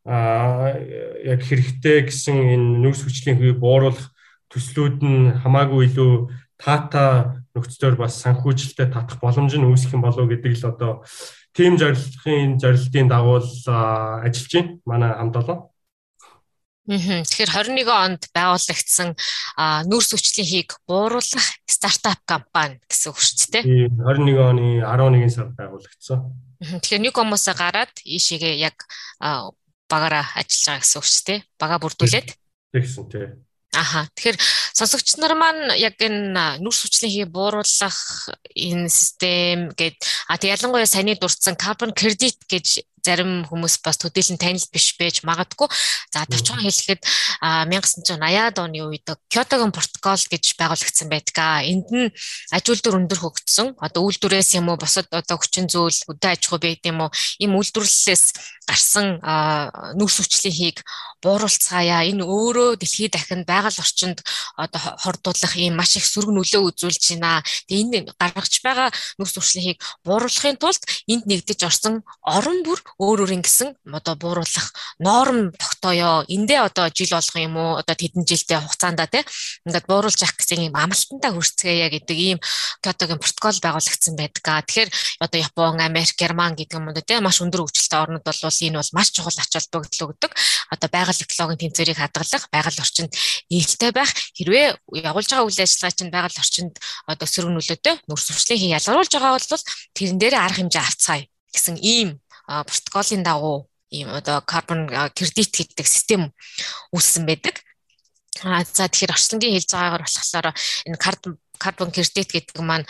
а 0.05 0.75
яг 1.23 1.41
хэрэгтэй 1.45 2.09
гэсэн 2.09 2.35
энэ 2.35 2.67
нөөц 2.81 3.05
хүчлийн 3.05 3.37
хөвийг 3.37 3.59
бууруулах 3.61 4.09
төслүүд 4.49 4.97
нь 5.05 5.37
хамаагүй 5.45 5.87
илүү 5.87 6.13
таата 6.57 7.41
нөхцлөөр 7.53 7.95
бас 8.01 8.17
санхүүжилттэй 8.23 8.89
татах 8.89 9.21
боломж 9.21 9.53
нь 9.55 9.67
үүсэх 9.67 9.93
юм 9.93 10.01
болоо 10.01 10.25
гэдэг 10.25 10.57
л 10.57 10.69
одоо 10.73 10.91
тим 11.53 11.77
зорилгын 11.77 12.57
зорилтын 12.57 13.07
дагуу 13.11 13.43
ажиллаж 13.43 14.51
байна 14.51 14.79
манай 14.85 15.11
хамт 15.13 15.35
олон. 15.35 15.59
Тэгэхээр 16.89 17.51
21 17.53 17.93
онд 17.93 18.23
байгуулагдсан 18.33 19.13
нүүрс 19.85 20.09
хүчлийн 20.17 20.49
хийг 20.49 20.69
бууруулах 20.89 21.47
стартап 21.69 22.25
компани 22.25 22.81
гэсэн 22.89 23.13
үг 23.13 23.19
шүү 23.21 23.49
дээ. 23.61 23.63
21 24.01 24.41
оны 24.41 24.81
11 24.81 25.29
сард 25.29 25.53
байгуулагдсан. 25.53 26.19
Тэгэхээр 26.81 27.03
нэг 27.05 27.13
хүмүүсээ 27.13 27.55
гараад 27.57 27.93
ийшээгээ 28.01 28.55
яг 28.65 28.77
багаараа 29.85 30.25
ажиллаж 30.33 30.65
байгаа 30.65 30.81
гэсэн 30.81 30.97
үг 30.97 31.07
шүү 31.07 31.23
дээ. 31.29 31.39
Бага 31.61 31.77
бүрдүүлээд. 31.85 32.29
Тэгсэн 32.73 33.05
тий. 33.13 33.27
Аха. 33.71 34.09
Тэгэхээр 34.15 34.37
сонсогч 34.75 35.15
нар 35.15 35.31
маань 35.37 35.71
яг 35.79 35.95
энэ 35.95 36.59
нүрс 36.59 36.83
хүчлийн 36.83 37.13
хий 37.13 37.27
бууруулах 37.29 38.27
энэ 38.51 38.91
систем 38.91 39.71
гээд 39.79 39.95
а 40.27 40.35
тэг 40.35 40.59
ялангуяа 40.59 40.83
саяны 40.83 41.15
дурдсан 41.15 41.55
carbon 41.55 41.95
credit 41.95 42.35
гэж 42.51 42.83
зарим 43.03 43.45
хүмүүс 43.49 43.81
бас 43.83 43.97
төдийлөн 44.01 44.39
танил 44.39 44.65
биш 44.71 44.95
байж 44.97 45.21
магадгүй. 45.27 45.67
За 46.13 46.25
товчхон 46.25 46.61
хэлэхэд 46.61 47.01
1980-аад 47.41 48.57
оны 48.61 48.85
үед 48.85 49.07
Кёотогийн 49.29 49.73
протокол 49.73 50.23
гэж 50.29 50.55
байгуулагдсан 50.57 51.07
байдаг. 51.09 51.35
Энд 51.65 51.87
нь 51.91 52.13
аж 52.53 52.65
үйлдвэр 52.69 52.99
өндөр 53.01 53.19
хөгжсөн. 53.21 53.75
Одоо 53.81 54.07
үйлдвэрээс 54.07 54.57
юм 54.57 54.69
уу 54.69 54.77
босод 54.77 55.09
одоо 55.11 55.37
хүчин 55.37 55.67
зүйл 55.67 55.99
өдөө 56.09 56.29
аж 56.31 56.41
ахуй 56.47 56.59
байд 56.61 56.81
юм 56.85 57.05
уу? 57.05 57.09
Ийм 57.41 57.57
үйлдвэрлэлээс 57.57 58.25
гарсан 58.69 59.19
нүрс 59.97 60.17
хүчлийн 60.21 60.55
хийг 60.55 60.77
бууруулцгаая. 61.21 62.07
Энэ 62.09 62.23
өөрөө 62.25 62.79
дэлхийд 62.81 63.13
дахин 63.13 63.43
байгаль 63.45 63.77
орчинд 63.77 64.23
одоо 64.57 64.81
хордуулах 65.03 65.53
ийм 65.57 65.75
маш 65.77 65.97
их 65.97 66.05
сөрөг 66.05 66.33
нөлөө 66.33 66.61
үзүүлж 66.71 67.03
байна. 67.13 67.43
Тэгээ 67.67 67.83
энэ 67.83 67.99
гаргаж 68.17 68.53
байгаа 68.63 68.89
хүчлийн 69.19 69.65
хийг 69.75 69.79
бууруулахын 70.05 70.57
тулд 70.57 70.81
энд 71.07 71.25
нэгдэж 71.25 71.59
орсон 71.67 72.03
орон 72.21 72.63
бүр 72.65 72.79
өөр 72.97 73.23
өөр 73.23 73.31
ингэсэн 73.39 73.69
одоо 73.93 74.15
бууруулах 74.15 74.67
норм 74.99 75.51
тогтооё. 75.55 76.25
Эндээ 76.27 76.59
одоо 76.67 76.89
жил 76.89 77.13
болгох 77.15 77.37
юм 77.37 77.55
уу? 77.57 77.79
Одоо 77.79 77.95
тэдэн 77.95 78.25
жилдээ 78.25 78.59
хугацаанда 78.59 79.07
тий 79.07 79.23
ингээд 79.67 79.85
бууруулж 79.87 80.21
авах 80.23 80.37
гэсэн 80.39 80.71
ийм 80.71 80.75
амлалтантай 80.75 81.31
хүрцгээе 81.31 81.87
гэдэг 81.95 82.17
ийм 82.17 82.39
Кёотогийн 82.83 83.21
протокол 83.21 83.59
байгуулагдсан 83.61 84.15
байдаг. 84.17 84.43
Тэгэхээр 84.43 84.89
одоо 85.21 85.39
Япон, 85.39 85.79
Америк, 85.79 86.17
Герман 86.17 86.55
гэдэг 86.57 86.77
юм 86.77 86.89
уу 86.89 86.97
тий 86.97 87.19
маш 87.21 87.39
өндөр 87.39 87.63
хөгжилтэй 87.67 87.99
орнууд 88.01 88.25
бол 88.25 88.41
энэ 88.41 88.77
бол 88.79 88.91
маш 88.97 89.07
чухал 89.13 89.37
ач 89.37 89.51
холбогдол 89.53 90.11
өгдөг. 90.11 90.31
одоо 90.71 90.89
байгаль 90.89 91.21
экологийн 91.21 91.61
тэнцвэрийг 91.71 91.99
хадгалах, 91.99 92.47
байгаль 92.51 92.79
орчинд 92.79 93.11
ээлтэй 93.51 93.91
байх 93.91 94.11
хэрвээ 94.37 94.79
явуулж 95.03 95.29
байгаа 95.29 95.47
үйл 95.47 95.61
ажиллагаа 95.61 95.97
чинь 95.97 96.13
байгаль 96.13 96.41
орчинд 96.41 96.73
одоо 97.07 97.27
сөрөг 97.27 97.51
нөлөөтэй 97.51 97.95
нүүрс 98.07 98.25
зуршлын 98.31 98.73
ялгаруулж 98.77 99.11
байгаа 99.11 99.35
бол 99.35 99.63
тэрэн 99.95 100.17
дээр 100.17 100.35
арга 100.39 100.59
хэмжээ 100.61 100.83
авцгаая 100.83 101.23
гэсэн 101.51 101.75
ийм 101.83 102.20
протоколын 102.47 103.23
дагуу 103.23 103.69
ийм 103.91 104.09
одоо 104.09 104.41
карбон 104.41 104.87
кредит 105.15 105.51
гэдэг 105.51 105.87
систем 105.87 106.31
үүссэн 106.95 107.25
байдаг. 107.27 107.59
А 108.43 108.63
за 108.63 108.87
тэгэхээр 108.87 109.11
орчлонгийн 109.11 109.55
хэлж 109.59 109.69
байгаагаар 109.75 110.03
болохоор 110.07 110.47
энэ 110.87 110.97
карбон 110.97 111.35
карбон 111.61 111.91
кредит 111.91 112.31
гэдэг 112.31 112.57
маань 112.65 112.89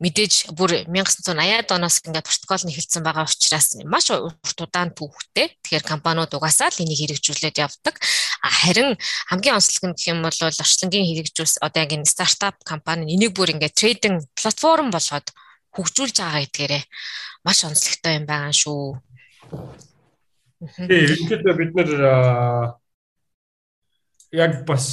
мэдээж 0.00 0.56
бүр 0.56 0.88
1980-ад 0.88 1.76
оноос 1.76 2.00
ингээд 2.06 2.24
протокол 2.24 2.62
нь 2.64 2.72
эхэлсэн 2.72 3.04
байгаа 3.04 3.28
учраас 3.28 3.76
маш 3.84 4.08
урт 4.08 4.58
удаан 4.64 4.96
түүхтэй. 4.96 5.52
Тэгэхээр 5.60 5.84
компаниуд 5.84 6.32
угаасаа 6.32 6.72
л 6.72 6.80
энийг 6.80 7.04
хэрэгжүүлээд 7.04 7.60
явдаг. 7.60 8.00
Харин 8.40 8.96
хамгийн 9.28 9.60
онцлог 9.60 9.84
нь 9.92 9.94
гэх 9.98 10.08
юм 10.08 10.24
бол 10.24 10.32
орчлонгийн 10.32 11.06
хэрэгжүүлс 11.06 11.60
одоо 11.60 11.80
яг 11.84 11.92
энэ 11.92 12.08
стартап 12.08 12.56
компани 12.64 13.12
энийг 13.12 13.36
бүр 13.36 13.52
ингээд 13.52 13.76
трейдинг 13.76 14.24
платформ 14.34 14.88
болгоод 14.88 15.28
хөгжүүлж 15.76 16.16
байгаа 16.20 16.42
гэдгээрээ 16.44 16.84
маш 17.44 17.58
онцлогтой 17.64 18.14
юм 18.20 18.26
байгаа 18.28 18.52
шүү. 18.52 18.84
Тэгээ 20.62 21.04
ерөнхийдөө 21.04 21.54
бид 21.58 21.72
нэр 21.74 21.90
яг 24.32 24.52
бас 24.64 24.86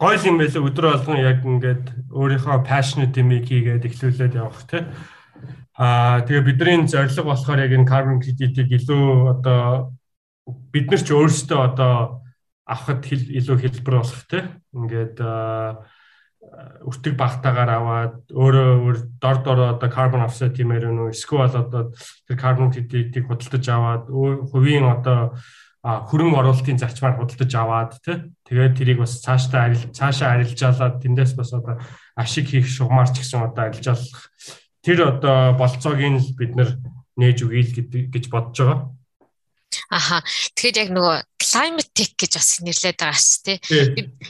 гоё 0.00 0.18
юм 0.24 0.38
байлаа 0.40 0.62
өдөр 0.64 0.86
болгон 0.88 1.18
яг 1.20 1.44
ингээд 1.44 1.84
өөрийнхөө 2.14 2.64
passionate 2.64 3.20
юм 3.20 3.30
хийгээд 3.42 3.84
эхлүүлээд 3.84 4.38
явах 4.38 4.62
тий. 4.70 4.82
Аа 5.76 6.24
тэгээ 6.24 6.46
бидний 6.46 6.86
зорилго 6.88 7.22
болохоор 7.28 7.60
яг 7.60 7.72
энэ 7.76 7.90
carbon 7.90 8.18
credit-ийг 8.22 8.70
илүү 8.72 9.04
одоо 9.36 9.92
бид 10.72 10.86
нар 10.88 11.02
ч 11.02 11.12
өөрсдөө 11.12 11.60
одоо 11.60 12.24
авахд 12.64 13.04
илүү 13.12 13.56
хэлбэр 13.60 13.94
болох 14.00 14.22
тий. 14.30 14.42
Ингээд 14.72 15.16
өртөг 16.38 17.14
багтаагаар 17.18 17.70
аваад 17.74 18.14
өөрөө 18.30 19.18
дор 19.18 19.38
дор 19.42 19.58
одоо 19.74 19.90
carbon 19.90 20.22
offset 20.22 20.54
тиймэр 20.54 20.86
нөө 20.94 21.10
эсвэл 21.10 21.50
одоо 21.50 21.90
тэр 22.26 22.36
carbon 22.38 22.70
credit-ийг 22.70 23.26
худалдаж 23.26 23.64
аваад 23.68 24.04
хувийн 24.52 24.86
одоо 24.86 25.34
хөрөнгө 25.82 26.38
оруулалтын 26.38 26.78
зарчмаар 26.78 27.18
худалдаж 27.18 27.52
аваад 27.58 27.92
тий 28.02 28.16
тэгээд 28.46 28.74
тэрийг 28.78 28.98
бас 29.02 29.18
цаашдаа 29.18 29.66
арил 29.66 29.82
цаашаа 29.90 30.38
арилжаалаад 30.38 31.02
тэндээс 31.02 31.32
бас 31.34 31.50
одоо 31.54 31.82
ашиг 32.14 32.46
хийх 32.50 32.66
шугамарч 32.70 33.18
гэсэн 33.18 33.42
одоо 33.42 33.62
арилжаалах 33.66 34.30
тэр 34.82 34.98
одоо 35.10 35.58
болцоог 35.58 35.98
нь 35.98 36.22
бид 36.38 36.54
нээж 37.18 37.38
өгье 37.42 37.62
л 37.66 37.72
гэж 38.14 38.24
бодож 38.30 38.58
байгаа. 38.58 38.78
Аха. 39.90 40.20
Тэгэхээр 40.56 40.80
яг 40.84 40.90
нөгөө 40.92 41.16
climate 41.38 41.92
tech 41.96 42.12
гэж 42.16 42.32
бас 42.36 42.48
нэрлээд 42.60 42.98
байгаа 42.98 43.20
шүү 43.20 43.40
дээ. 43.46 43.58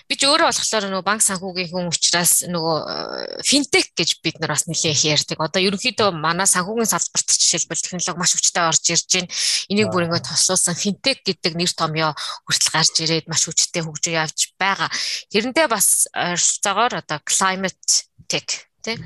Би 0.07 0.14
ч 0.14 0.22
өөрөө 0.27 0.51
болохоор 0.51 0.85
нөгөө 0.90 1.07
банк 1.07 1.22
санхүүгийн 1.24 1.70
хүн 1.70 1.90
учраас 1.90 2.44
нөгөө 2.46 2.77
э, 2.79 3.42
fintech 3.46 3.90
гэж 3.94 4.11
бид 4.22 4.38
нар 4.38 4.55
бас 4.55 4.66
нэлээх 4.70 5.03
ярьдаг. 5.09 5.38
Одоо 5.38 5.62
ерөнхийдөө 5.62 6.11
манай 6.14 6.46
санхүүгийн 6.46 6.90
салбарт 6.90 7.29
жишээлбэл 7.35 7.83
технологи 7.83 8.18
маш 8.22 8.33
хүчтэй 8.35 8.64
орж 8.66 8.85
ирж 8.92 9.09
байна. 9.14 9.31
Энийг 9.70 9.88
бүр 9.90 10.07
ингээд 10.07 10.27
тослуулсан 10.31 10.77
fintech 10.79 11.22
гэдэг 11.27 11.53
нэр 11.59 11.72
томьёо 11.74 12.12
хүртэл 12.46 12.74
гарч 12.74 12.94
ирээд 13.03 13.27
маш 13.27 13.46
хүчтэй 13.46 13.83
хөгжиж 13.83 14.14
явж 14.14 14.38
байгаа. 14.59 14.90
Тэрнтэй 15.33 15.66
бас 15.66 16.07
ойролцоогоор 16.14 17.03
одоо 17.03 17.18
climate 17.24 18.07
tech 18.29 18.68
тий. 18.83 18.97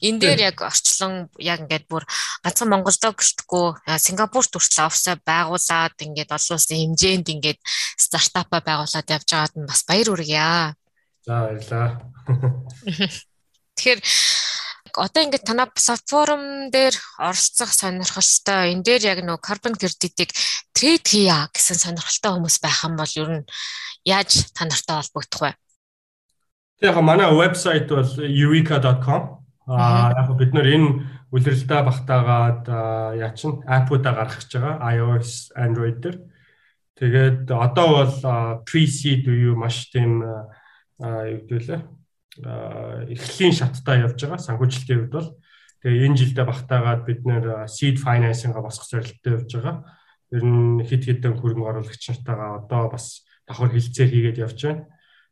Энэ 0.00 0.20
дээр 0.20 0.40
яг 0.52 0.58
орчлон 0.62 1.28
яг 1.38 1.64
ингээд 1.64 1.86
бүр 1.90 2.04
ганцхан 2.42 2.70
Монголдо 2.70 3.12
гэлтггүй 3.14 3.66
Сингапурт 3.98 4.52
хүртэл 4.52 4.86
офсаа 4.88 5.16
байгуулад 5.20 5.96
ингээд 5.98 6.34
олон 6.34 6.56
улсын 6.56 6.78
хэмжээнд 6.80 7.26
ингээд 7.34 7.60
стартапа 7.96 8.60
байгуулад 8.60 9.06
явж 9.08 9.28
байгаад 9.30 9.54
нь 9.56 9.68
бас 9.68 9.82
баяр 9.88 10.08
хүргье. 10.08 10.74
За 11.26 11.34
баярлаа. 11.46 11.88
Тэгэхээр 13.76 14.00
одоо 14.98 15.22
ингээд 15.22 15.46
танаа 15.46 15.68
платформ 15.70 16.70
дээр 16.74 16.96
оролцох 17.18 17.70
сонирхолтой 17.70 18.74
энэ 18.74 18.82
дээр 18.82 19.02
яг 19.14 19.18
нөгөө 19.22 19.46
carbon 19.46 19.74
credit-ийг 19.78 20.30
трейд 20.74 21.04
хийя 21.06 21.46
гэсэн 21.54 21.78
сонирхолтой 21.78 22.34
хүмүүс 22.34 22.58
байх 22.58 22.84
юм 22.84 22.94
бол 22.98 23.14
ер 23.14 23.30
нь 23.30 23.46
яаж 24.04 24.50
та 24.56 24.66
нартай 24.66 24.96
холбогдох 24.98 25.42
вэ? 25.44 25.52
Яг 26.80 26.96
манай 27.02 27.28
вебсайт 27.28 27.88
бол 27.92 28.08
eureka.com. 28.16 29.44
Аа 29.68 30.16
яг 30.16 30.32
бид 30.32 30.54
нэр 30.56 30.66
энэ 30.66 30.88
үлрэлтээ 31.28 31.80
багтаагаад 31.84 32.64
яа 33.20 33.30
чин 33.36 33.60
аппуудаа 33.68 34.16
гаргаж 34.16 34.48
байгаа 34.48 34.88
iOS, 34.96 35.52
Android 35.60 36.00
дээр. 36.00 36.16
Тэгээд 36.96 37.52
одоо 37.52 37.88
бол 38.00 38.16
pre-seed 38.64 39.28
буюу 39.28 39.60
маш 39.60 39.92
тийм 39.92 40.24
юу 40.24 41.44
гэдэлээ 41.44 41.80
эхлэлийн 43.12 43.52
шаттай 43.52 44.00
явж 44.00 44.16
байгаа 44.16 44.40
санхүүжилтийн 44.40 45.04
хувьд 45.04 45.12
бол 45.12 45.28
тэгээ 45.84 46.04
энэ 46.08 46.16
жилдээ 46.16 46.46
багтаагаад 46.48 47.04
бид 47.04 47.20
нэр 47.28 47.68
seed 47.68 48.00
financing-а 48.00 48.64
босгох 48.64 48.88
зорилттой 48.88 49.36
явж 49.36 49.52
байгаа. 49.52 49.84
Ер 50.32 50.44
нь 50.48 50.80
хэд 50.80 51.04
хэдэн 51.04 51.36
хөрөнгө 51.36 51.68
оруулагч 51.68 52.08
нартайгаа 52.08 52.64
одоо 52.64 52.88
бас 52.88 53.28
давхар 53.44 53.68
хилцээ 53.68 54.08
хийгээд 54.08 54.40
явж 54.48 54.58
байна 54.64 54.88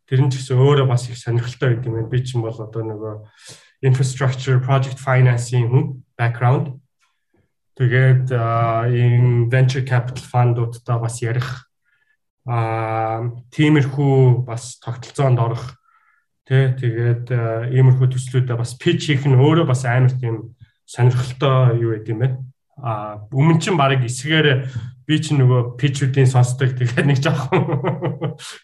тэр 0.08 0.24
нь 0.24 0.32
ч 0.32 0.40
гэсэн 0.40 0.56
өөрөө 0.56 0.88
бас 0.88 1.04
их 1.12 1.20
сонирхолтой 1.20 1.76
байт 1.76 1.84
юм 1.84 1.94
байна. 2.00 2.08
Би 2.08 2.24
ч 2.24 2.34
юм 2.34 2.48
бол 2.48 2.56
одоо 2.56 2.82
нөгөө 2.82 3.14
infrastructure 3.84 4.58
project 4.58 4.98
financing 4.98 5.68
хүн 5.68 5.84
background. 6.16 6.80
Тэгээд 7.76 8.32
энэ 8.32 9.52
venture 9.52 9.84
capital 9.84 10.24
fund-уудтай 10.24 10.98
бас 10.98 11.20
ярих 11.22 11.68
аа 12.48 13.28
тиймэрхүү 13.52 14.48
бас 14.48 14.80
тогтолцоонд 14.80 15.38
орох 15.38 15.76
тий 16.48 16.72
тэгээд 16.72 17.28
иймэрхүү 17.76 18.08
төслүүдээ 18.08 18.56
бас 18.56 18.72
pitch 18.80 19.12
хийх 19.12 19.28
нь 19.28 19.36
өөрөө 19.36 19.68
бас 19.68 19.84
амар 19.84 20.16
тийм 20.16 20.56
сонирхолтой 20.88 21.76
юу 21.76 21.92
байт 21.92 22.08
юм 22.08 22.18
байна. 22.24 22.40
А 22.80 23.20
өмнө 23.30 23.60
чинь 23.60 23.76
баг 23.76 24.00
эсгээр 24.00 24.72
би 25.08 25.16
ч 25.16 25.32
нөгөө 25.32 25.80
пичүүдийн 25.80 26.28
сонсдог 26.28 26.76
тэгээд 26.76 27.08
нэг 27.08 27.18
жоохон 27.24 27.64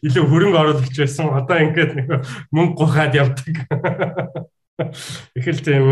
илүү 0.04 0.24
хөрөнгө 0.28 0.60
оруулагч 0.60 0.96
байсан. 1.00 1.32
Одоо 1.32 1.56
ингээд 1.56 1.92
нэг 1.96 2.08
мөнгө 2.52 2.76
гухаад 2.76 3.16
явдаг. 3.16 3.56
Их 5.32 5.46
л 5.48 5.64
тийм 5.64 5.88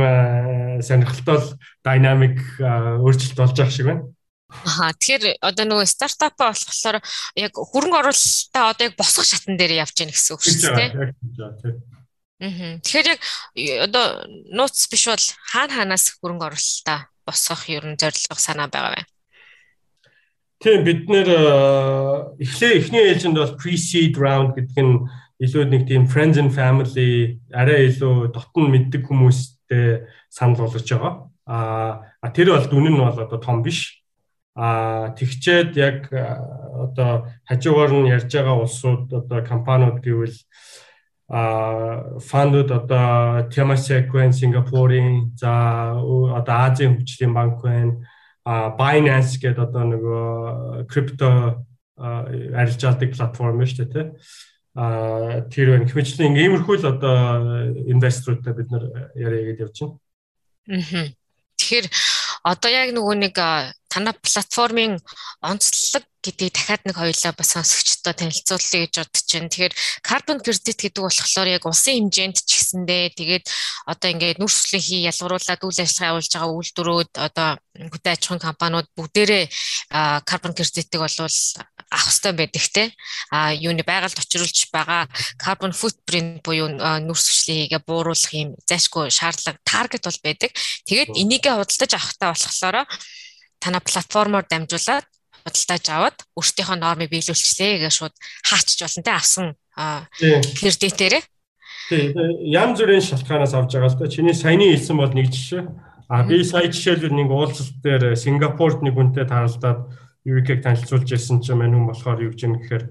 сонирхолтой 0.84 1.40
динамик 1.80 2.36
өөрчлөлт 2.60 3.38
болж 3.40 3.56
байгаа 3.56 3.72
шиг 3.72 3.88
байна. 3.88 4.04
Аа 4.52 4.92
тэгэхээр 4.92 5.40
одоо 5.40 5.64
нөгөө 5.64 5.88
стартап 5.88 6.36
болохоор 6.36 7.00
яг 7.00 7.52
хөрөнгө 7.56 8.00
оруулалтаа 8.04 8.76
одоо 8.76 8.84
яг 8.92 8.94
босгох 9.00 9.24
шатн 9.24 9.56
дээр 9.56 9.80
явж 9.80 9.96
гэнэ 9.96 10.12
гэсэн 10.12 10.34
үг 10.36 10.42
шүү 10.44 10.76
дээ. 10.76 10.90
Аа. 12.44 12.76
Тэгэхээр 12.84 13.08
яг 13.08 13.20
одоо 13.88 14.04
нууц 14.52 14.76
биш 14.92 15.08
бол 15.08 15.26
хаана 15.48 15.72
хаанаас 15.72 16.20
хөрөнгө 16.20 16.46
оруулалтаа 16.52 17.08
босгох 17.24 17.64
ер 17.72 17.86
нь 17.86 17.96
зорилго 17.96 18.36
санаа 18.36 18.68
байгаа 18.68 18.98
вэ? 18.98 19.11
Тийм 20.62 20.84
бид 20.86 21.10
нэр 21.10 21.28
эхлээ 22.38 22.78
эхний 22.78 23.02
ээлжинд 23.10 23.34
бол 23.34 23.58
pre-seed 23.58 24.14
round 24.14 24.54
гэдэг 24.54 24.78
нь 24.78 25.02
илүү 25.42 25.64
нэг 25.66 25.82
тийм 25.90 26.06
friends 26.06 26.38
and 26.38 26.54
family 26.54 27.42
арай 27.50 27.90
илүү 27.90 28.30
дотн 28.30 28.70
мэддэг 28.70 29.02
хүмүүстэй 29.02 30.06
санал 30.30 30.62
болгож 30.62 30.86
байгаа. 30.86 31.14
А 31.50 32.26
тэр 32.30 32.54
бол 32.54 32.66
дүн 32.70 32.94
нь 32.94 33.02
бол 33.02 33.10
одоо 33.10 33.42
том 33.42 33.66
биш. 33.66 34.06
А 34.54 35.10
тэгчээд 35.18 35.74
яг 35.82 36.06
одоо 36.14 37.26
хажуугаар 37.42 37.90
нь 37.98 38.14
ярьж 38.14 38.30
байгаа 38.30 38.62
улсууд 38.62 39.10
одоо 39.10 39.42
компаниуд 39.42 39.98
гэвэл 39.98 40.38
а 41.26 42.22
фандууд 42.22 42.70
одоо 42.70 43.50
Temasek 43.50 44.14
Сингапурын, 44.30 45.34
за 45.34 45.98
одоо 45.98 46.54
Азийн 46.70 47.02
хөгжлийн 47.02 47.34
банк 47.34 47.58
байна, 47.66 47.98
Binance 48.44 49.38
гэдэг 49.38 49.62
одоо 49.70 49.84
нөгөө 49.86 50.86
крипто 50.90 51.28
арилжаалдаг 51.96 53.14
платформ 53.14 53.62
шүү 53.62 53.86
дээ 53.86 53.92
тий. 53.92 54.06
А 54.74 55.46
тэр 55.52 55.76
байна. 55.76 55.86
Хэмжлэн 55.86 56.34
иймэрхүү 56.40 56.76
л 56.80 56.90
одоо 56.90 57.16
инвесторуудтай 57.86 58.54
бид 58.56 58.68
нар 58.72 58.84
яриа 59.14 59.52
гээд 59.52 59.62
явж 59.68 59.76
байна. 59.84 61.12
Тэгэхээр 61.60 61.86
одоо 62.42 62.70
яг 62.72 62.90
нөгөө 62.96 63.16
нэг 63.20 63.36
танай 63.92 64.14
платформын 64.24 64.96
онцлог 65.44 66.04
гэдгийг 66.22 66.54
дахиад 66.54 66.82
нэг 66.86 66.96
хоёлаа 66.96 67.34
бас 67.34 67.50
сонсогчдод 67.52 68.14
танилцуулъя 68.14 68.86
гэж 68.86 68.94
бодож 69.02 69.26
байна. 69.26 69.50
Тэгэхээр 69.50 69.74
carbon 70.06 70.38
credit 70.38 70.78
гэдэг 70.78 71.02
болохоор 71.02 71.48
яг 71.50 71.66
улсын 71.66 71.98
хэмжээнд 72.06 72.38
ч 72.46 72.50
гэсэндээ 72.62 73.04
тэгээд 73.18 73.44
одоо 73.90 74.08
ингээд 74.14 74.38
нүүрсвлийн 74.38 74.86
хий 74.86 75.02
ялгаруулад 75.10 75.66
үйл 75.66 75.82
ажиллагаа 75.82 76.10
явуулж 76.14 76.30
байгаа 76.30 76.54
үйлдвэрүүд 76.54 77.12
одоо 77.18 77.48
хөдөө 77.74 78.12
аж 78.14 78.22
ахуйн 78.22 78.46
компаниуд 78.46 78.88
бүгдээрээ 78.94 79.44
carbon 80.22 80.54
credit-ийг 80.54 81.02
болвол 81.02 81.38
авах 81.90 82.06
хэрэгтэй 82.06 82.32
байдаг 82.38 82.64
те 82.70 82.84
а 83.34 83.50
юуны 83.50 83.82
байгальд 83.82 84.14
очируулж 84.22 84.70
байгаа 84.70 85.10
carbon 85.42 85.74
footprint 85.74 86.38
буюу 86.46 86.70
нүүрсвлийн 86.70 87.66
хийгээ 87.66 87.82
бууруулах 87.82 88.30
юм 88.30 88.54
зайшгүй 88.70 89.10
шаардлага 89.10 89.58
таргет 89.66 90.06
бол 90.06 90.20
байдаг. 90.22 90.50
Тэгээд 90.86 91.18
энийгээ 91.18 91.58
худалдаж 91.58 91.92
авахтаа 91.98 92.30
болохоор 92.30 92.86
танай 93.62 93.82
платформоор 93.86 94.44
дамжуулаад 94.50 95.06
худалдааж 95.46 95.86
аваад 95.90 96.18
өөртөөхөө 96.38 96.76
нормыг 96.78 97.10
биелүүлчихлээ 97.14 97.86
гэж 97.86 97.94
шууд 97.94 98.14
хаачж 98.46 98.78
болно 98.82 99.02
те 99.06 99.12
авсан 99.14 99.46
кредитээрээ. 100.58 101.22
Тийм 101.88 102.14
янз 102.46 102.78
бүрийн 102.78 103.02
шалтгаанаас 103.02 103.54
авж 103.54 103.70
байгаа 103.74 103.90
л 103.90 103.98
да. 103.98 104.10
Чиний 104.10 104.34
саяны 104.34 104.70
хэлсэн 104.70 104.96
бол 104.98 105.14
нэг 105.14 105.30
жишээ. 105.30 105.62
А 106.08 106.22
би 106.22 106.44
сая 106.44 106.70
жишээлбэл 106.70 107.14
нэг 107.14 107.28
уулзалт 107.30 107.78
дээр 107.82 108.14
Сингапурт 108.14 108.82
нэг 108.82 108.94
хүнтэй 108.94 109.26
таалдаад 109.26 109.90
Eureka-г 110.24 110.62
танилцуулж 110.62 111.08
ирсэн 111.10 111.42
чинь 111.42 111.58
мань 111.58 111.74
хүн 111.74 111.90
болохоор 111.90 112.22
юу 112.22 112.30
гэж 112.30 112.40
юм 112.46 112.54
гэхээр 112.60 112.84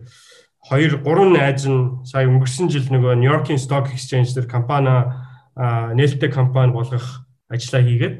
хоёр 0.68 0.92
гурван 1.00 1.34
найз 1.34 1.64
нь 1.64 2.04
сая 2.04 2.28
өнгөрсөн 2.28 2.68
жил 2.68 2.88
нөгөө 2.92 3.16
Нью-Йоркийн 3.22 3.62
Stock 3.62 3.88
Exchange 3.94 4.36
дээр 4.36 4.48
компани 4.52 5.16
нээлттэй 5.56 6.32
компани 6.32 6.76
болгох 6.76 7.24
ажиллаа 7.48 7.82
хийгээд 7.82 8.16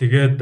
тэгээд 0.00 0.36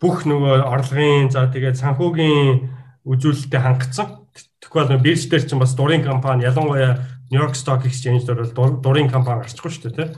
бүх 0.00 0.24
нөгөө 0.24 0.64
орлогын 0.64 1.28
за 1.28 1.46
тэгээд 1.52 1.76
санхүүгийн 1.76 2.72
үзүүлэлтэд 3.04 3.60
хангацсан. 3.60 4.24
Тэгвэл 4.64 4.96
бирж 5.00 5.28
дээр 5.28 5.44
чинь 5.44 5.60
бас 5.60 5.76
дурын 5.76 6.04
компани 6.04 6.48
ялангуяа 6.48 7.04
New 7.30 7.40
York 7.40 7.54
Stock 7.54 7.84
Exchange 7.84 8.24
дээр 8.24 8.48
бол 8.56 8.80
дурын 8.80 9.12
компани 9.12 9.44
гарчихгүй 9.44 9.70
шүү 9.70 9.92
дээ 9.92 9.96
тий. 9.96 10.08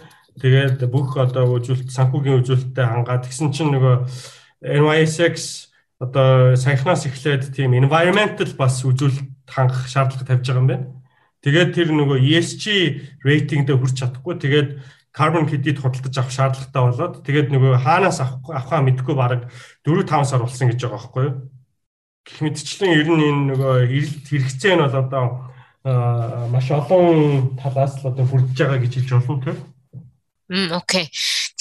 Тэгээд 0.42 0.78
бүх 0.86 1.18
одоо 1.18 1.58
үзүүлэлт 1.58 1.90
санхүүгийн 1.90 2.40
үзүүлэлтэд 2.40 2.78
хангаад 2.78 3.26
тэгсэн 3.26 3.50
чинь 3.52 3.74
нөгөө 3.74 4.06
NYSX 4.62 5.68
одоо 5.98 6.56
саяхнаас 6.56 7.06
эхлээд 7.06 7.52
тийм 7.54 7.74
environmental 7.74 8.50
бас 8.58 8.80
үзүүлэлт 8.86 9.28
хангах 9.50 9.86
шаардлага 9.90 10.26
тавьж 10.26 10.46
байгаа 10.46 10.62
юм 10.62 10.70
байна. 10.70 10.86
Тэгээд 11.42 11.70
тэр 11.74 11.88
нөгөө 11.90 12.18
ESG 12.22 12.64
рейтингдээ 13.26 13.76
хүрч 13.76 13.94
чадахгүй. 13.98 14.34
Тэгээд 14.38 14.68
carbon 15.12 15.44
credit 15.48 15.78
худалдаж 15.78 16.16
авах 16.16 16.32
шаардлагатай 16.32 16.82
болоод 16.82 17.14
тэгээд 17.24 17.48
нөгөө 17.52 17.72
хаанаас 17.84 18.18
авах 18.24 18.40
авахаа 18.48 18.80
мэдэхгүй 18.84 19.16
бараг 19.16 19.40
4 19.84 20.08
5 20.08 20.24
сар 20.24 20.40
болсон 20.40 20.68
гэж 20.72 20.80
байгаа 20.80 20.96
байхгүй 20.96 21.24
юу? 21.28 21.34
Гэх 22.24 22.38
мэтчлэн 22.40 22.96
ер 22.96 23.08
нь 23.12 23.26
энэ 23.28 23.46
нөгөө 23.52 23.74
хэрэгцээ 24.26 24.74
нь 24.76 24.84
бол 24.84 24.96
одоо 24.96 25.24
маш 25.84 26.70
олон 26.70 27.58
талаас 27.58 27.98
л 28.00 28.08
одоо 28.08 28.24
хүрдэж 28.24 28.56
байгаа 28.56 28.78
гэж 28.80 28.92
хэлж 28.94 29.10
болно 29.12 29.42
тийм. 29.42 29.58
Мм 30.48 30.72
окей. 30.78 31.10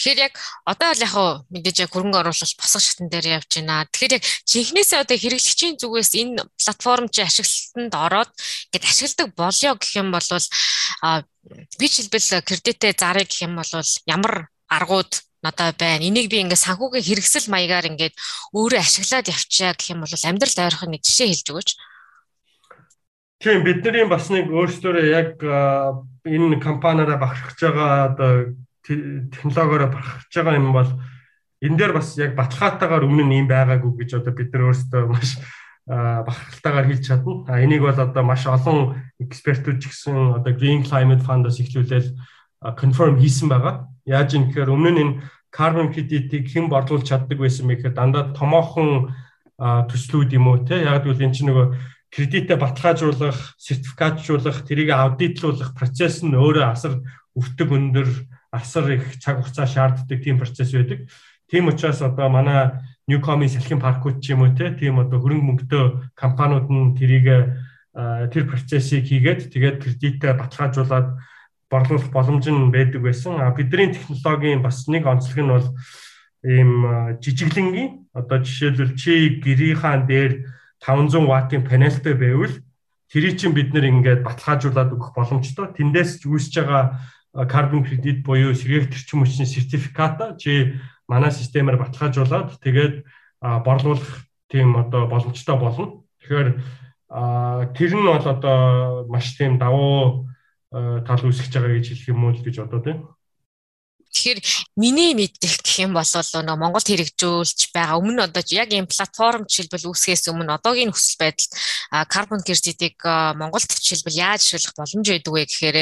Тэгэхээр 0.01 0.33
яг 0.33 0.35
одоо 0.65 0.97
л 0.97 1.05
яг 1.05 1.13
мэдээж 1.53 1.85
яг 1.85 1.93
хөрөнгө 1.93 2.25
оруулалт 2.25 2.57
босго 2.57 2.81
шатн 2.81 3.05
дээр 3.05 3.37
явж 3.37 3.61
байна. 3.61 3.85
Тэгэхээр 3.85 4.17
яг 4.17 4.25
жинхнээсээ 4.49 5.05
одоо 5.05 5.13
хэрэглэгчийн 5.13 5.77
зүгээс 5.77 6.11
энэ 6.17 6.41
платформ 6.57 7.05
чи 7.13 7.21
ашиглалтанд 7.21 7.93
ороод 7.93 8.33
ингээд 8.73 8.89
ашигладаг 8.89 9.29
болёо 9.37 9.73
гэх 9.77 9.93
юм 10.01 10.09
бол 10.09 10.25
би 11.77 11.85
жишээлбэл 11.85 12.41
кредитээ 12.49 12.97
зарыг 12.97 13.29
гэх 13.29 13.45
юм 13.45 13.61
бол 13.61 13.69
ямар 14.09 14.49
аргууд 14.73 15.11
надад 15.45 15.77
байна. 15.77 16.01
Энийг 16.01 16.33
би 16.33 16.41
ингээд 16.41 16.65
санхүүгийн 16.65 17.05
хэрэгсэл 17.05 17.53
маягаар 17.53 17.93
ингээд 17.93 18.17
өөрөө 18.57 18.81
ашиглаад 18.81 19.29
явчаа 19.29 19.77
гэх 19.77 19.93
юм 19.93 20.01
бол 20.01 20.09
амьдрал 20.17 20.65
ойрхон 20.65 20.97
нэг 20.97 21.05
жишээ 21.05 21.29
хэлж 21.29 21.45
өгөөч. 21.53 21.69
Тийм 23.37 23.61
бидний 23.61 24.09
бас 24.09 24.33
нэг 24.33 24.49
өөрсдөө 24.49 25.13
яг 25.13 25.37
энэ 26.25 26.57
компаниараа 26.57 27.21
багшиж 27.21 27.57
байгаа 27.61 28.17
одоо 28.17 28.33
технологиороо 29.31 29.89
барахж 29.91 30.31
байгаа 30.35 30.55
юм 30.55 30.71
бол 30.73 30.91
энэ 31.61 31.77
дээр 31.77 31.93
бас 31.93 32.17
яг 32.17 32.35
баталгаатаагаар 32.35 33.05
өмнө 33.05 33.25
нь 33.25 33.37
юм 33.45 33.47
байгаагүй 33.47 33.91
гэж 34.01 34.21
одоо 34.21 34.33
бид 34.33 34.49
нар 34.53 34.73
өөрсдөө 34.73 35.03
маш 35.07 35.37
бахархалтайгаар 35.87 36.87
хэлж 36.87 37.03
чадна. 37.05 37.33
А 37.49 37.61
энийг 37.61 37.81
бол 37.81 37.97
одоо 37.97 38.23
маш 38.23 38.45
олон 38.45 38.97
экспертүүд 39.19 39.77
ч 39.81 39.89
гэсэн 39.89 40.41
одоо 40.41 40.53
Green 40.53 40.85
Climate 40.85 41.25
Fund-аас 41.25 41.59
эхлүүлээд 41.59 42.07
confirm 42.77 43.17
хийсэн 43.17 43.49
байгаа. 43.49 43.89
Яаж 44.05 44.33
юм 44.37 44.49
гэхээр 44.49 44.73
өмнө 44.73 44.91
нь 44.93 45.01
энэ 45.01 45.13
carbon 45.51 45.91
credit-ийг 45.91 46.47
хэн 46.47 46.69
борлуулж 46.69 47.05
чаддаг 47.09 47.37
байсан 47.37 47.67
бэ 47.67 47.81
гэхээр 47.81 47.97
дандаа 47.97 48.31
томоохон 48.31 49.11
төслүүд 49.59 50.31
юм 50.37 50.47
уу 50.47 50.63
те 50.65 50.81
яг 50.81 51.03
гэвэл 51.03 51.27
эн 51.27 51.33
чинь 51.35 51.49
нөгөө 51.49 51.67
кредитэ 52.11 52.55
баталгаажуулах, 52.59 53.55
сертификатжуулах, 53.57 54.67
тэрийг 54.67 54.91
аудитлуулах 54.91 55.75
процесс 55.75 56.23
нь 56.23 56.35
өөрөө 56.35 56.65
асар 56.67 56.99
өвтөг 57.35 57.69
өндөр 57.71 58.09
асар 58.51 58.91
их 58.91 59.19
цаг 59.19 59.39
хугацаа 59.39 59.67
шаарддаг 59.67 60.19
тийм 60.21 60.37
процесс 60.37 60.71
байдаг. 60.71 61.07
Тийм 61.49 61.67
учраас 61.67 62.01
одоо 62.01 62.29
манай 62.29 62.71
Newcom-ийн 63.07 63.49
салхин 63.49 63.79
паркууд 63.79 64.21
ч 64.21 64.31
юм 64.31 64.43
уу 64.43 64.55
тийм 64.55 64.99
одоо 64.99 65.19
хөрөнгө 65.19 65.47
мөнгөтэй 65.47 66.13
компаниуд 66.15 66.67
нь 66.69 66.95
тэрийг 66.95 67.27
тэр 68.31 68.43
процессыг 68.47 69.07
хийгээд 69.07 69.51
тэгээд 69.51 69.77
кредитээ 69.83 70.33
баталгаажуулаад 70.39 71.07
борлуулах 71.71 72.11
боломж 72.11 72.45
нь 72.47 72.71
байдаг 72.71 73.01
байсан. 73.01 73.39
А 73.39 73.51
бидний 73.55 73.91
технологийн 73.91 74.61
бас 74.61 74.87
нэг 74.87 75.07
онцлог 75.07 75.39
нь 75.39 75.51
бол 75.51 75.67
ийм 76.43 76.71
жижиглэнгийн 77.19 78.11
одоо 78.13 78.39
жишээлбэл 78.43 78.95
чи 78.95 79.39
гэрийн 79.43 80.07
дээр 80.07 80.51
500 80.79 81.27
ваттын 81.27 81.63
панелтай 81.63 82.15
байвал 82.15 82.55
тэрийг 83.11 83.39
чинь 83.39 83.53
бид 83.53 83.75
нэр 83.75 83.91
ингээд 83.91 84.23
баталгаажуулаад 84.23 84.95
өгөх 84.95 85.11
боломжтой. 85.13 85.67
Тэндээс 85.75 86.23
үүсэж 86.25 86.63
байгаа 86.63 86.99
carbon 87.33 87.83
credit 87.87 88.23
буюу 88.23 88.55
сэргээх 88.55 88.91
төрчин 88.91 89.23
хүчний 89.23 89.47
сертификата 89.47 90.35
чи 90.35 90.75
манай 91.07 91.31
системээр 91.31 91.79
баталгаажуулаад 91.79 92.59
тэгээд 92.59 93.03
борлуулах 93.39 94.27
тийм 94.51 94.75
одоо 94.75 95.07
боломжтой 95.07 95.55
болно. 95.55 96.03
Тэгэхээр 96.19 96.49
тэр 97.75 97.91
нь 97.95 98.07
бол 98.07 98.27
одоо 98.27 99.07
маш 99.07 99.35
тийм 99.39 99.55
давуу 99.57 100.27
тал 100.71 101.23
үүсгэж 101.23 101.51
байгаа 101.55 101.75
гэж 101.79 101.87
хэлэх 101.95 102.11
юм 102.11 102.27
уу 102.27 102.35
гэж 102.35 102.55
бодоод 102.63 102.83
байна. 102.83 103.03
Тэгэхээр 104.11 104.39
миний 104.75 105.15
мэдээлэл 105.15 105.63
гэх 105.63 105.87
юм 105.87 105.95
бол 105.95 106.03
нөгөө 106.03 106.59
Монголд 106.59 106.87
хэрэгжүүлж 106.87 107.71
байгаа 107.71 107.95
өмнө 107.95 108.27
одоо 108.27 108.43
яг 108.51 108.75
ийм 108.75 108.83
платформ 108.83 109.47
жишээлбэл 109.47 109.87
үүсгээс 109.87 110.27
өмнө 110.35 110.59
одоогийн 110.59 110.91
нөхцөл 110.91 111.15
байдалд 111.15 111.51
карбон 112.11 112.43
кредитийг 112.43 112.99
Монголд 113.39 113.71
жишээлбэл 113.71 114.19
яаж 114.19 114.51
ашиглах 114.51 114.83
боломж 114.83 115.07
байдаг 115.07 115.31
вэ 115.31 115.43
гэхээр 115.47 115.77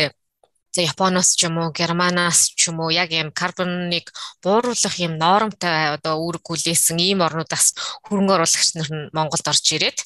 за 0.75 0.81
Японоос 0.85 1.35
ч 1.37 1.49
юм 1.49 1.57
уу 1.57 1.69
Германаас 1.73 2.53
ч 2.57 2.69
юм 2.69 2.79
уу 2.79 2.89
яг 2.93 3.09
юм 3.11 3.29
карбоныг 3.31 4.13
бууруулах 4.43 4.95
юм 5.01 5.17
нормтой 5.17 5.97
одоо 5.97 6.15
үүрэг 6.21 6.43
хүлээсэн 6.45 6.97
ийм 7.01 7.19
орнуудаас 7.25 7.73
хөрөнгө 8.05 8.33
оруулагч 8.37 8.69
нар 8.77 8.89
нь 8.93 9.09
Монголд 9.17 9.45
орж 9.49 9.65
ирээд 9.75 9.99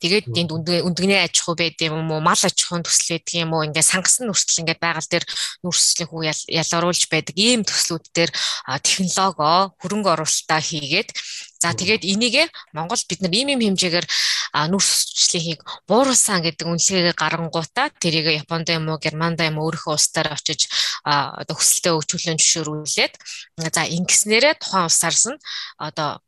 Тэгээд 0.00 0.26
энд 0.30 0.50
үндгний 0.52 1.20
аж 1.20 1.34
ахуй 1.40 1.56
байд 1.58 1.78
юм 1.82 2.10
уу, 2.10 2.20
мал 2.20 2.38
аж 2.38 2.56
ахуйн 2.56 2.84
төсөл 2.84 3.18
байдаг 3.18 3.34
юм 3.34 3.52
уу, 3.54 3.66
ингээд 3.66 3.90
сангасан 3.90 4.26
нүртэл 4.28 4.60
ингээд 4.62 4.80
байгаль 4.82 5.10
дээр 5.10 5.24
нүрслийн 5.64 6.08
хүү 6.08 6.22
ялгаруулж 6.60 7.02
байдаг. 7.10 7.34
Ийм 7.34 7.62
төслүүд 7.66 8.04
дээр 8.14 8.30
технологи 8.82 9.74
хөрөнгө 9.80 10.10
оруулалтаа 10.14 10.60
хийгээд 10.60 11.10
За 11.64 11.72
тэгээд 11.72 12.04
энийгээ 12.04 12.52
Монгол 12.76 13.00
бид 13.08 13.24
нар 13.24 13.32
ийм 13.32 13.48
ийм 13.56 13.72
хэмжээгээр 13.72 14.06
нүрсчлэхийг 14.68 15.64
бууруулсан 15.88 16.44
гэдэг 16.44 16.68
үнэлгээ 16.68 17.16
гарангуудаа 17.16 17.88
тэрийг 17.96 18.44
Японд 18.44 18.68
юм 18.68 18.92
уу 18.92 19.00
Германд 19.00 19.40
юм 19.40 19.56
уу 19.56 19.72
өөрийнхөө 19.72 19.96
улсаар 19.96 20.36
очиж 20.36 20.68
одоо 21.08 21.56
хүсэлтэд 21.56 21.96
өгчүүлэн 21.96 22.36
зөвшөөрүүлээд 22.36 23.14
за 23.72 23.82
ингэснээрээ 23.96 24.60
тухайн 24.60 24.92
улсаарс 24.92 25.24
нь 25.32 25.40
одоо 25.80 26.20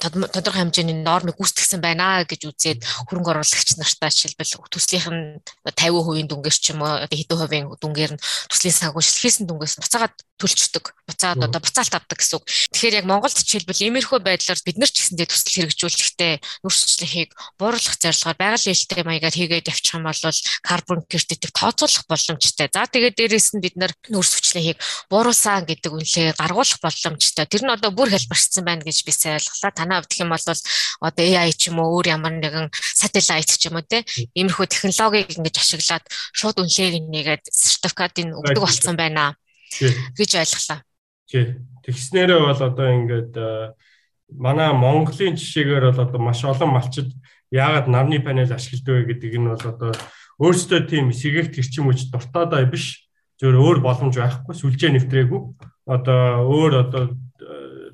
тодорхой 0.00 0.62
хэмжээний 0.66 0.98
нормыг 1.02 1.36
гүйцэтгэсэн 1.38 1.80
байна 1.80 2.24
гэж 2.24 2.50
үзээд 2.50 2.80
хөрөнгө 3.08 3.30
оруулагч 3.32 3.78
нартаа 3.78 4.10
жишээлбэл 4.10 4.70
төслийнх 4.70 5.08
нь 5.10 5.22
50% 5.66 6.28
дүнгээр 6.30 6.56
ч 6.56 6.72
юм 6.72 6.82
уу 6.84 7.04
хэдэн 7.08 7.38
хувийн 7.38 7.66
дүнгээр 7.80 8.12
нь 8.14 8.22
төслийн 8.50 8.78
санхүүжилтээс 8.78 9.36
дүнгээс 9.46 9.74
буцаагаад 9.80 10.14
төлчдөг. 10.38 10.94
Буцаад 11.06 11.46
одоо 11.46 11.60
буцаалт 11.62 11.94
авдаг 11.94 12.18
гэсэн 12.18 12.42
үг. 12.42 12.44
Тэгэхээр 12.74 12.98
яг 13.00 13.06
Монголд 13.06 13.38
жишээлбэл 13.38 13.86
иймэрхүү 13.86 14.18
байдлаар 14.18 14.60
бид 14.66 14.78
нар 14.82 14.90
ч 14.90 14.98
гэсэндээ 14.98 15.28
төсөл 15.30 15.54
хэрэгжүүлэхдээ 15.70 16.34
нүрсчлэхийг 16.64 17.30
бууруулах 17.60 17.96
зорилгоор 18.02 18.38
байгаль 18.40 18.68
ээлтэй 18.72 19.02
маягаар 19.06 19.36
хийгээд 19.36 19.70
явчих 19.70 19.94
юм 19.94 20.10
бол 20.10 20.22
карбон 20.66 21.00
кредитийг 21.06 21.52
тооцоолох 21.54 22.04
боломжтой. 22.10 22.66
За 22.66 22.88
тэгээд 22.90 23.14
дээрэс 23.14 23.54
нь 23.54 23.62
бид 23.62 23.76
нар 23.78 23.92
нүрс 24.10 24.32
хүчлэхийг 24.42 24.78
бууруулсан 25.06 25.70
гэдэг 25.70 25.92
үнэлгээ 25.94 26.34
гаргуулах 26.34 26.80
боломжтой. 26.82 27.46
Тэр 27.46 27.62
нь 27.62 27.74
одоо 27.74 27.90
бүр 27.94 28.10
хэлбэрчсэн 28.10 28.64
байна 28.66 28.82
гэж 28.82 29.06
би 29.06 29.12
сайн 29.14 29.38
ойлголоо. 29.64 29.72
Танай 29.72 30.00
хувьд 30.00 30.20
юм 30.20 30.30
бол 30.30 30.44
одоо 31.00 31.24
AI 31.24 31.52
ч 31.52 31.68
юм 31.68 31.78
уу 31.80 32.00
өөр 32.00 32.06
ямар 32.12 32.34
нэгэн 32.36 32.68
сателлайт 32.72 33.48
ч 33.48 33.68
юм 33.68 33.80
уу 33.80 33.84
те 33.84 34.04
иймэрхүү 34.36 34.66
технологиг 34.68 35.36
ингэж 35.38 35.56
ашиглаад 35.58 36.04
шууд 36.36 36.60
үнэлгээг 36.60 37.04
нэгээд 37.08 37.44
сертификатыг 37.48 38.36
өгдөг 38.36 38.60
болсон 38.60 38.96
байна 38.96 39.36
гэж 39.80 40.30
ойлголоо. 40.36 40.80
Тий. 41.28 41.56
Тэгснээрээ 41.84 42.40
бол 42.40 42.60
одоо 42.60 42.88
ингээд 42.96 43.32
э, 43.36 43.72
манай 44.32 44.72
Монголын 44.72 45.36
жишээгээр 45.36 45.92
бол 45.92 46.00
одоо 46.04 46.20
маш 46.20 46.40
олон 46.44 46.72
малчид 46.72 47.12
яагаад 47.52 47.88
нарны 47.88 48.24
панел 48.24 48.52
ашигладаг 48.52 49.04
вэ 49.04 49.08
гэдэг 49.12 49.32
нь 49.36 49.48
бол 49.52 49.64
одоо 49.68 49.92
өөрсдөө 50.40 50.80
тийм 50.88 51.12
сэргээх 51.12 51.52
төрчим 51.52 51.92
үж 51.92 52.08
дуртай 52.08 52.48
даа 52.48 52.64
биш 52.64 53.04
зөвөр 53.36 53.56
өөр 53.60 53.78
боломж 53.84 54.16
байхгүй 54.16 54.54
сүлжээ 54.56 54.90
нэвтрээгүй 54.96 55.40
одоо 55.84 56.48
өөр 56.48 56.72
одоо 56.88 57.02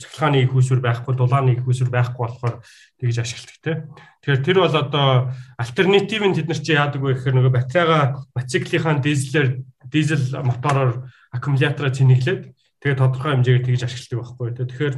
цахилгааны 0.00 0.42
их 0.42 0.56
усүр 0.56 0.80
байхгүй 0.80 1.14
дулааны 1.14 1.54
их 1.54 1.68
усүр 1.68 1.92
байхгүй 1.92 2.24
болохоор 2.24 2.64
тэгж 2.98 3.16
ашигладаг 3.20 3.60
те. 3.60 3.72
Тэгэхээр 4.24 4.44
тэр 4.44 4.58
бол 4.64 4.76
одоо 4.76 5.08
альтернатив 5.60 6.22
нь 6.24 6.36
тэд 6.36 6.48
нар 6.48 6.60
чи 6.60 6.72
яадаг 6.72 7.00
вэ 7.04 7.14
гэхээр 7.20 7.36
нөгөө 7.36 7.52
батарейга 7.52 8.24
мотоциклийнхаа 8.32 8.98
дизелээр 9.04 9.48
дизель 9.92 10.26
мотороор 10.40 11.12
аккумулятороо 11.30 11.92
цэнэглээд 11.92 12.42
тэгээ 12.80 12.96
тодорхой 12.96 13.32
хэмжээгээр 13.36 13.66
тэгж 13.68 13.82
ашигладаг 13.84 14.18
байхгүй 14.24 14.48
тий. 14.56 14.66
Тэгэхээр 14.66 14.96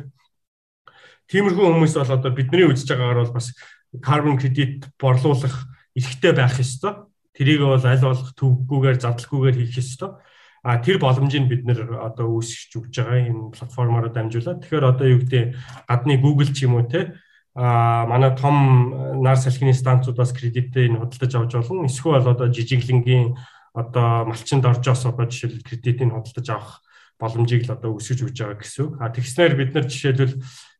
тиймэрхүү 1.28 1.66
хүмүүс 1.66 1.94
бол 1.98 2.14
одоо 2.16 2.30
бидний 2.30 2.66
үзэж 2.70 2.88
байгаагаар 2.94 3.20
бол 3.26 3.36
бас 3.36 3.52
carbon 4.00 4.38
credit 4.38 4.88
борлуулах 4.96 5.66
эрхтэй 5.94 6.32
байх 6.32 6.56
ёстой. 6.58 7.08
Тэрийг 7.36 7.60
бол 7.64 7.80
аль 7.80 8.04
болох 8.04 8.32
төвггүйгээр 8.36 8.98
задлахгүйгээр 9.00 9.56
хийх 9.60 9.80
ёстой. 9.80 10.16
А 10.62 10.78
тэр 10.78 11.02
боломжийг 11.02 11.50
бид 11.50 11.66
нэр 11.66 11.98
одоо 11.98 12.38
үүсгэж 12.38 12.70
өгч 12.78 12.94
байгаа 13.02 13.18
энэ 13.26 13.50
платформоор 13.50 14.14
дамжуулаад. 14.14 14.62
Тэгэхээр 14.62 14.84
одоо 14.86 15.06
юу 15.10 15.20
гэдэг 15.26 15.44
гадны 15.90 16.14
Google 16.22 16.54
ч 16.54 16.70
юм 16.70 16.78
уу 16.78 16.86
те 16.86 17.18
а 17.54 18.06
манай 18.06 18.32
том 18.36 19.20
нар 19.22 19.36
салхины 19.36 19.74
станцуудаас 19.74 20.32
кредиттэй 20.32 20.88
энэ 20.88 21.02
худалдаж 21.02 21.34
авч 21.34 21.52
болно. 21.52 21.84
Эсвэл 21.90 22.24
одоо 22.24 22.48
жижиглэнгийн 22.48 23.36
одоо 23.74 24.24
малчинд 24.24 24.64
оржоос 24.64 25.04
одоо 25.04 25.26
жишээл 25.26 25.66
кредитийг 25.66 26.14
худалдаж 26.14 26.48
авах 26.48 26.80
боломжийг 27.18 27.66
л 27.68 27.74
одоо 27.76 27.98
өсгөж 27.98 28.24
өгч 28.24 28.38
байгаа 28.40 28.58
гэсэн 28.62 28.82
үг. 28.86 28.92
А 29.00 29.12
тэгснээр 29.12 29.54
бид 29.58 29.70
нар 29.74 29.84
жишээлбэл 29.84 30.34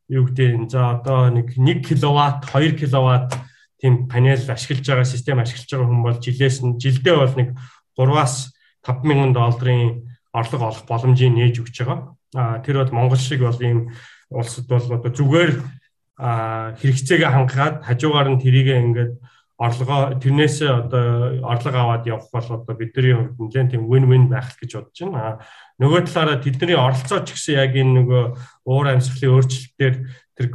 юу 0.09 0.23
гэдэг 0.27 0.69
за 0.71 0.97
одоо 0.97 1.29
нэг 1.29 1.53
1 1.59 1.83
кВт 1.85 2.49
2 2.49 2.79
кВт 2.79 3.31
тийм 3.79 4.07
панел 4.07 4.41
ашиглаж 4.49 4.85
байгаа 4.87 5.05
систем 5.05 5.39
ашиглаж 5.39 5.69
байгаа 5.69 5.87
хүн 5.87 6.03
бол 6.03 6.19
жилээс 6.19 6.57
нь 6.63 6.79
жилдээ 6.81 7.15
бол 7.15 7.35
нэг 7.37 7.49
3-аас 7.95 8.35
5000 8.83 9.33
долларын 9.33 10.03
орлого 10.33 10.65
олох 10.69 10.85
боломжийг 10.87 11.33
нээж 11.33 11.55
өгч 11.63 11.75
байгаа. 11.81 12.15
А 12.35 12.59
тэр 12.59 12.83
бол 12.83 12.91
Монгол 12.91 13.17
шиг 13.17 13.41
бол 13.41 13.61
ийм 13.61 13.93
улсад 14.29 14.67
бол 14.67 14.87
одоо 14.97 15.11
зүгээр 15.11 15.51
хэрэгцээгээ 16.17 17.29
хангахад 17.29 17.75
хажуугаар 17.85 18.29
нь 18.33 18.41
тэрийгээ 18.41 18.79
ингээд 18.85 19.11
орлогоо 19.57 20.17
тэрнээсээ 20.17 20.69
одоо 20.69 21.05
орлого 21.45 21.77
аваад 21.77 22.03
явах 22.09 22.27
бол 22.33 22.47
одоо 22.57 22.75
бидний 22.75 23.13
хувьд 23.13 23.37
нэлээд 23.37 23.71
тийм 23.71 23.85
win 23.85 24.05
win 24.09 24.25
байх 24.27 24.57
гэж 24.57 24.81
бодож 24.81 24.97
байна. 24.97 25.39
Нөгөө 25.77 26.01
талаараа 26.09 26.41
тэдний 26.41 26.77
оролцоо 26.77 27.21
ч 27.21 27.37
гэсэн 27.37 27.61
яг 27.61 27.71
энэ 27.77 27.93
нөгөө 28.01 28.23
уур 28.65 28.87
амьсгалын 28.89 29.33
өөрчлөлтөөр 29.37 29.95
тэр 30.33 30.47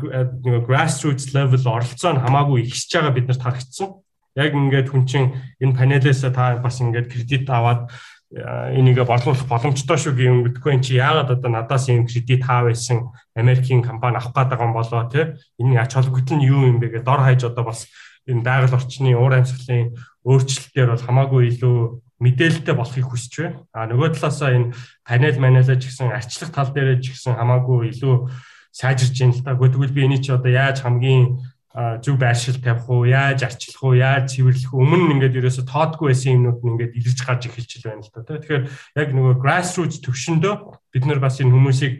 нөгөө 0.43 0.63
grassroots 0.67 1.31
level 1.31 1.63
оролцоо 1.63 2.11
нь 2.19 2.23
хамаагүй 2.27 2.67
ихсэж 2.67 2.91
байгаа 2.99 3.15
бид 3.15 3.27
нарт 3.31 3.43
харагдсан. 3.47 3.89
Яг 4.35 4.53
ингээд 4.55 4.91
хүн 4.91 5.05
чинь 5.07 5.29
энэ 5.63 5.79
панелээс 5.79 6.27
та 6.35 6.59
бас 6.59 6.83
ингээд 6.83 7.07
кредит 7.07 7.47
аваад 7.47 7.91
энийг 8.33 9.01
борлуулах 9.09 9.49
боломжтой 9.49 9.97
шүү 9.97 10.13
гэм 10.13 10.45
биткойн 10.45 10.85
чи 10.85 11.01
яагаад 11.01 11.33
одоо 11.33 11.49
надаас 11.49 11.89
ийм 11.89 12.05
кредит 12.05 12.45
хаа 12.45 12.69
байсан 12.69 13.09
Америкийн 13.33 13.81
компани 13.81 14.21
авах 14.21 14.37
гээд 14.37 14.53
байгаа 14.53 14.69
юм 14.69 14.77
болоо 14.77 15.09
те 15.09 15.41
энэ 15.57 15.81
ач 15.81 15.97
холбогдол 15.97 16.37
нь 16.37 16.45
юу 16.45 16.69
юм 16.69 16.77
бэ 16.77 16.93
гэдэг 16.93 17.09
дор 17.09 17.25
хаяж 17.25 17.49
одоо 17.49 17.65
бас 17.65 17.89
энэ 18.29 18.45
байгаль 18.45 18.77
орчны 18.77 19.17
уур 19.17 19.33
амьсгалын 19.33 19.97
өөрчлөлтөөр 20.29 20.89
бол 20.93 21.07
хамаагүй 21.09 21.43
илүү 21.49 21.77
мэдээлэлтэй 22.21 22.75
болохыг 22.77 23.07
хүсэж 23.09 23.35
байна. 23.41 23.65
А 23.73 23.89
нөгөө 23.89 24.09
талаасаа 24.19 24.53
энэ 24.53 24.75
панел 25.09 25.39
манелаж 25.41 25.81
гэсэн 25.81 26.13
арчлах 26.13 26.53
тал 26.53 26.69
дээр 26.75 27.01
ч 27.01 27.17
гэсэн 27.17 27.39
хамаагүй 27.39 27.95
илүү 27.97 28.29
сайжирж 28.75 29.17
байна 29.17 29.33
л 29.33 29.45
та. 29.47 29.57
Тэгвэл 29.57 29.97
би 29.97 30.05
энийг 30.05 30.23
чи 30.27 30.35
одоо 30.37 30.53
яаж 30.53 30.85
хамгийн 30.85 31.41
зөв 31.79 32.19
байршил 32.19 32.59
тавих 32.59 32.91
уу, 32.91 33.07
яаж 33.07 33.47
арчлах 33.47 33.83
уу, 33.87 33.95
яаж 33.95 34.35
цэвэрлэх 34.35 34.75
үү? 34.75 34.83
Өмнө 34.83 35.05
нь 35.07 35.13
ингээд 35.23 35.39
ерөөсө 35.39 35.63
тоодгүй 35.63 36.11
байсан 36.11 36.35
юмнууд 36.35 36.59
нь 36.59 36.71
ингээд 36.75 36.97
илэрч 36.99 37.21
гарч 37.23 37.43
эхэлж 37.47 37.73
байна 37.87 38.03
л 38.03 38.11
та. 38.11 38.27
Тэгэхээр 38.27 38.65
яг 38.99 39.09
нөгөө 39.15 39.35
grassroots 39.39 40.03
төвшөндөө 40.03 40.55
бид 40.91 41.05
нар 41.07 41.23
бас 41.23 41.39
энэ 41.39 41.55
хүмүүсийг 41.55 41.95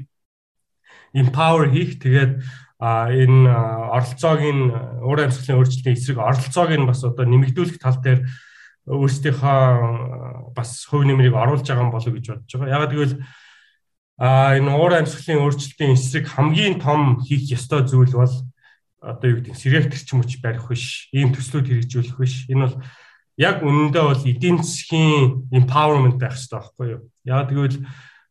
empower 1.15 1.71
хийх 1.71 2.03
тэгээд 2.03 2.43
а 2.79 3.11
энэ 3.11 3.51
оролцоогийн 3.95 5.03
уур 5.03 5.19
амьсгалын 5.23 5.63
өөрчлөлтийн 5.63 5.95
эсрэг 5.99 6.19
оролцоог 6.19 6.71
нь 6.75 6.87
бас 6.87 7.03
одоо 7.03 7.27
нэмэгдүүлэх 7.27 7.79
тал 7.79 7.99
дээр 7.99 8.23
өөрсдийнхөө 8.87 10.55
бас 10.55 10.71
хувь 10.87 11.07
нэмрийг 11.07 11.35
оруулж 11.35 11.67
байгаа 11.67 11.85
юм 11.87 11.95
болов 11.95 12.15
гэж 12.15 12.27
бодож 12.35 12.51
байгаа. 12.55 12.75
Яг 12.79 12.91
тэгвэл 12.91 13.15
а 14.19 14.55
энэ 14.59 14.71
уур 14.75 14.95
амьсгалын 14.95 15.43
өөрчлөлтийн 15.43 15.95
эсрэг 15.95 16.27
хамгийн 16.31 16.79
том 16.79 17.19
хийх 17.23 17.51
ёстой 17.51 17.83
зүйл 17.83 18.15
бол 18.15 18.35
одоо 19.01 19.29
юу 19.31 19.39
гэдэг 19.41 19.55
сэрэлтэр 19.55 20.03
ч 20.03 20.09
юм 20.13 20.21
уу 20.23 20.29
ч 20.29 20.43
барих 20.43 20.67
биш, 20.69 21.09
ийм 21.15 21.31
төслүүд 21.35 21.67
хэрэгжүүлэх 21.71 22.19
биш. 22.19 22.35
Энэ 22.51 22.67
бол 22.67 22.77
яг 23.39 23.63
үнэндээ 23.63 24.05
бол 24.05 24.25
эдийн 24.27 24.59
засгийн 24.59 25.47
empowerment 25.55 26.19
байх 26.19 26.35
хэрэгтэй 26.35 26.59
байхгүй 26.59 26.87
юу? 26.91 27.03
Яг 27.23 27.49
тэгвэл 27.49 27.79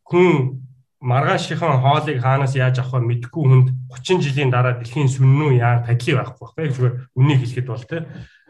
хүн 0.03 0.63
маргаашийн 0.99 1.59
хоолыг 1.59 2.19
хаанаас 2.21 2.55
яаж 2.55 2.79
авах 2.79 2.99
вэ 2.99 3.21
мэдэхгүй 3.21 3.43
хүнд 3.45 3.67
30 3.93 4.21
жилийн 4.25 4.49
дараа 4.49 4.81
дэлхийн 4.81 5.07
сүннүү 5.07 5.61
яа 5.61 5.85
тадлий 5.85 6.17
байхгүй 6.17 6.41
байхгүй 6.41 6.73
зүгээр 6.73 6.95
үнийг 7.13 7.39
хэлэхэд 7.45 7.67
бол 7.69 7.85
тэ 7.85 7.99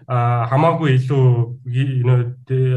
а 0.08 0.48
хамаагүй 0.48 0.96
илүү 0.96 1.28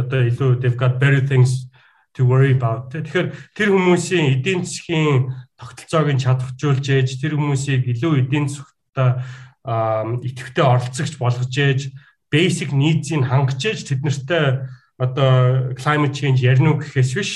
одоо 0.03 0.20
илүү 0.26 0.51
they've 0.59 0.74
got 0.74 0.99
better 0.99 1.22
things 1.22 1.70
to 2.18 2.26
worry 2.26 2.51
about 2.51 2.91
тэгэхээр 2.91 3.30
тэр 3.55 3.68
хүмүүсийн 3.70 4.43
эдийн 4.43 4.66
засгийн 4.66 5.30
тогтолцоог 5.55 6.11
нь 6.11 6.22
чадваржуулж 6.24 6.84
ээж 6.91 7.22
тэр 7.22 7.38
хүмүүсийг 7.38 7.86
илүү 7.95 8.26
эдийн 8.26 8.51
засгт 8.95 10.24
идэвхтэй 10.24 10.64
оролцогч 10.64 11.14
болгож 11.18 11.53
ээж 11.53 11.91
basic 12.32 12.70
needs-ийг 12.72 13.26
хангаж 13.26 13.61
ээж 13.61 13.80
тэд 13.86 14.01
нартай 14.03 14.68
одоо 14.99 15.74
climate 15.76 16.16
change 16.16 16.41
ярина 16.43 16.74
уу 16.74 16.80
гэхээс 16.80 17.12
биш 17.14 17.32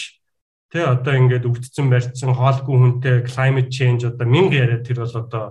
Тэ 0.75 0.83
одоо 0.91 1.15
ингээд 1.15 1.47
өвдсөн 1.47 1.87
барьцсан 1.87 2.35
хоолгүй 2.35 2.75
хүнтэй 2.75 3.17
climate 3.31 3.71
change 3.71 4.11
одоо 4.11 4.27
мянга 4.27 4.59
яриа 4.59 4.83
тэр 4.83 5.07
бол 5.07 5.15
одоо 5.23 5.45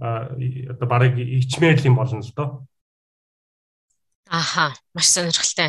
одоо 0.00 0.86
барыг 0.88 1.20
ичмээр 1.20 1.84
юм 1.84 2.00
болно 2.00 2.24
л 2.24 2.32
доо. 2.32 2.64
Аха, 4.30 4.72
маш 4.94 5.12
сонирхолтой. 5.12 5.68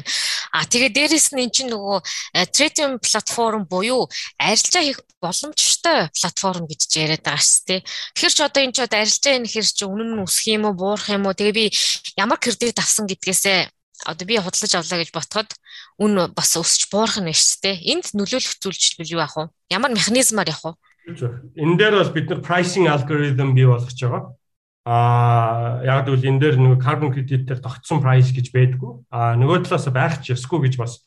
А 0.56 0.64
тэгээ 0.64 0.96
дээрэс 0.96 1.36
нь 1.36 1.44
эн 1.44 1.52
чинь 1.52 1.70
нөгөө 1.76 2.00
Tritium 2.56 3.04
платформ 3.04 3.68
буюу 3.68 4.08
арилжаа 4.40 4.84
хийх 4.84 5.04
боломжтой 5.20 6.08
платформ 6.16 6.64
гэж 6.64 6.88
яриад 6.96 7.24
байгаа 7.28 7.44
шүү 7.44 7.64
дээ. 7.68 7.82
Тэгэхээр 8.16 8.32
ч 8.32 8.40
одоо 8.40 8.62
энэ 8.64 8.76
ч 8.76 8.80
одоо 8.80 9.00
арилжаа 9.04 9.34
энэ 9.36 9.52
хэр 9.52 9.68
чи 9.68 9.84
үнэн 9.84 10.10
нь 10.16 10.24
өсөх 10.24 10.48
юм 10.56 10.72
уу, 10.72 10.80
буурах 10.80 11.12
юм 11.12 11.28
уу? 11.28 11.36
Тэгээ 11.36 11.52
би 11.52 11.66
ямар 12.16 12.40
кредит 12.40 12.80
авсан 12.80 13.12
гэдгээсээ 13.12 13.60
одоо 14.08 14.26
би 14.28 14.40
худалдаж 14.40 14.74
авлаа 14.76 15.00
гэж 15.04 15.12
ботход 15.12 15.50
үн 16.00 16.32
бас 16.32 16.52
өсч 16.56 16.88
буурах 16.88 17.20
нь 17.20 17.36
шүү 17.36 17.60
дээ. 17.60 17.76
Энд 17.92 18.16
нөлөөлөх 18.16 18.60
зүйлчлбэл 18.64 19.14
юу 19.16 19.24
яах 19.24 19.36
вэ? 19.36 19.52
Ямар 19.72 19.92
механизмаар 19.92 20.52
явах 20.52 20.80
вэ? 20.80 21.36
Энэ 21.60 21.76
дээр 21.76 21.96
бол 22.00 22.16
бид 22.16 22.28
нар 22.32 22.42
pricing 22.44 22.88
algorithm 22.88 23.52
бий 23.56 23.68
болгож 23.68 23.96
байгаа. 24.00 24.36
Аа 24.86 25.82
яг 25.82 26.06
л 26.06 26.22
энэ 26.22 26.40
дээр 26.40 26.56
нөгөө 26.62 26.78
carbon 26.78 27.10
credit 27.10 27.50
дээр 27.50 27.62
тогтсон 27.66 28.06
price 28.06 28.30
гэж 28.30 28.54
байдгүй. 28.54 29.02
Аа 29.10 29.34
нөгөө 29.34 29.66
талаас 29.66 29.90
байх 29.90 30.22
ч 30.22 30.38
ёсгүй 30.38 30.70
гэж 30.70 30.78
бас 30.78 31.02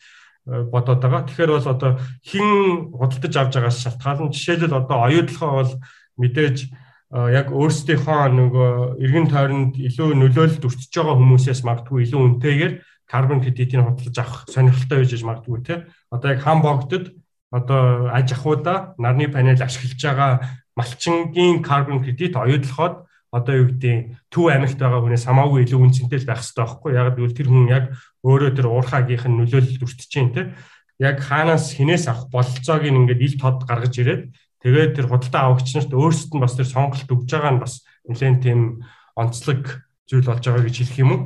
э, 0.51 0.66
бодоод 0.66 0.99
байгаа. 0.99 1.22
Тэгэхээр 1.31 1.55
бол 1.55 1.68
одоо 1.70 1.91
хэн 2.26 2.91
худалдаж 2.91 3.35
авч 3.39 3.55
байгаас 3.55 3.79
шалтгаална. 3.79 4.35
Жишээлбэл 4.35 4.83
одоо 4.83 4.99
оюутлахаа 5.07 5.53
бол 5.62 5.72
мэдээж 6.18 6.74
яг 7.09 7.49
өөрсдийнхөө 7.49 8.20
нөгөө 8.37 8.70
эргэн 9.01 9.26
тойронд 9.33 9.81
илүү 9.81 10.12
нөлөөлөлт 10.12 10.66
өртөж 10.68 10.93
байгаа 10.93 11.16
хүмүүсээс 11.16 11.64
магадгүй 11.64 12.05
илүү 12.05 12.20
үнэтэйгээр 12.20 12.74
карбон 13.09 13.41
кредитийг 13.41 13.81
худалдаж 13.81 14.16
авах 14.20 14.45
сонирхолтой 14.53 15.07
байж 15.07 15.22
магадгүй 15.24 15.59
те. 15.64 15.89
Одоо 16.12 16.37
яг 16.37 16.45
хам 16.45 16.61
богдод 16.61 17.16
одоо 17.49 18.12
аж 18.12 18.37
ахуйда 18.37 18.93
нарны 19.01 19.33
панел 19.33 19.57
ашиглаж 19.57 19.97
байгаа 19.97 20.33
малчингийн 20.76 21.64
карбон 21.64 22.05
кредит 22.05 22.37
оюутлаход 22.37 23.08
одоо 23.33 23.55
юу 23.61 23.66
гэдэг 23.72 24.16
төв 24.33 24.45
амьд 24.49 24.79
байгаа 24.79 25.01
хүнээс 25.05 25.24
хамаагүй 25.29 25.61
илүү 25.68 25.81
үнцэнтэй 25.85 26.18
л 26.22 26.29
байх 26.29 26.41
хэрэгтэй 26.41 26.64
байхгүй 26.64 26.91
яг 26.97 27.09
гэвэл 27.16 27.37
тэр 27.37 27.49
хүн 27.49 27.66
яг 27.68 27.85
өөрөө 28.24 28.51
тэр 28.57 28.66
уурхаагийнх 28.72 29.24
нь 29.29 29.39
нөлөөлөлт 29.45 29.85
өртөж 29.85 30.09
чинь 30.09 30.33
те 30.33 30.57
яг 30.97 31.20
хаанаас 31.20 31.76
хинээс 31.76 32.09
авах 32.09 32.33
бололцоог 32.33 32.83
ингээд 32.89 33.20
ил 33.20 33.37
тод 33.37 33.68
гаргаж 33.68 33.95
ирээд 34.01 34.22
Тэгээд 34.59 34.99
тэр 34.99 35.07
худалдаа 35.07 35.55
авагч 35.55 35.70
нарт 35.70 35.95
өөрсдөд 35.95 36.35
нь 36.35 36.43
бас 36.43 36.59
тэр 36.59 36.66
сонголт 36.66 37.07
өгж 37.07 37.31
байгаа 37.31 37.53
нь 37.55 37.62
бас 37.62 37.87
нэлээд 38.11 38.43
тийм 38.43 38.83
онцлог 39.14 39.87
зүйл 40.11 40.26
болж 40.26 40.43
байгаа 40.43 40.66
гэж 40.66 40.76
хэлэх 40.83 40.99
юм 40.99 41.11
уу? 41.14 41.20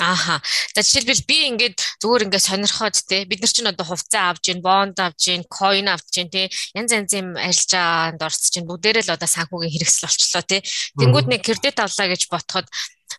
Ааха. 0.00 0.40
За 0.74 0.80
жишээлбэл 0.80 1.28
би 1.28 1.38
ингээд 1.52 1.76
зүгээр 2.00 2.24
ингээд 2.26 2.48
сонирхоод 2.48 2.96
те 3.04 3.28
бид 3.28 3.44
нар 3.44 3.52
чинь 3.52 3.68
одоо 3.68 3.84
хувцас 3.84 4.16
авж 4.16 4.48
гин, 4.48 4.64
бонд 4.64 4.96
авж 4.96 5.20
гин, 5.28 5.44
coin 5.44 5.92
авч 5.92 6.08
гин 6.16 6.32
те 6.32 6.48
янз 6.72 6.90
янзын 6.96 7.36
арилжаанд 7.36 8.20
орцож 8.20 8.48
гин 8.48 8.64
бүгдээрээ 8.64 9.04
л 9.04 9.14
одоо 9.14 9.28
санхүүгийн 9.28 9.74
хэрэгсэл 9.76 10.08
болчлоо 10.08 10.44
те. 10.48 10.64
Тэнгүүд 10.96 11.26
нэг 11.28 11.44
кредит 11.44 11.76
авлаа 11.76 12.08
гэж 12.08 12.32
ботход 12.32 12.66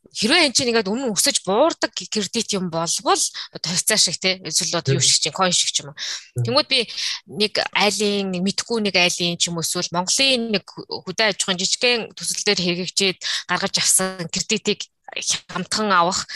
хэрвээ 0.10 0.50
энэ 0.50 0.56
чинь 0.58 0.70
ингээд 0.74 0.90
үнэн 0.90 1.14
өсөж 1.14 1.46
буурдаг 1.46 1.94
кредит 1.94 2.50
юм 2.58 2.74
болвол 2.74 3.24
тавцаа 3.62 3.98
шиг 4.02 4.18
те 4.18 4.42
эсвэл 4.42 4.82
одоо 4.82 4.98
юу 4.98 5.04
шиг 5.04 5.22
чинь 5.22 5.36
coin 5.36 5.54
шиг 5.54 5.70
ч 5.70 5.86
юм 5.86 5.94
уу. 5.94 5.98
Тэнгүүд 6.42 6.68
би 6.68 6.90
нэг 7.30 7.62
айлын 7.78 8.34
нэг 8.34 8.42
мэдхгүй 8.42 8.82
нэг 8.82 8.96
айлын 8.98 9.38
ч 9.38 9.54
юм 9.54 9.62
эсвэл 9.62 9.94
Монголын 9.94 10.58
нэг 10.58 10.66
хөдөө 10.66 11.28
аж 11.30 11.40
ахуйн 11.46 11.62
жижигхэн 11.62 12.10
төсөл 12.18 12.42
дээр 12.42 12.62
хэрэгжээд 12.66 13.18
гаргаж 13.48 13.76
авсан 13.78 14.26
кредитийг 14.34 14.90
хамтхан 15.52 15.92
авах 15.92 16.28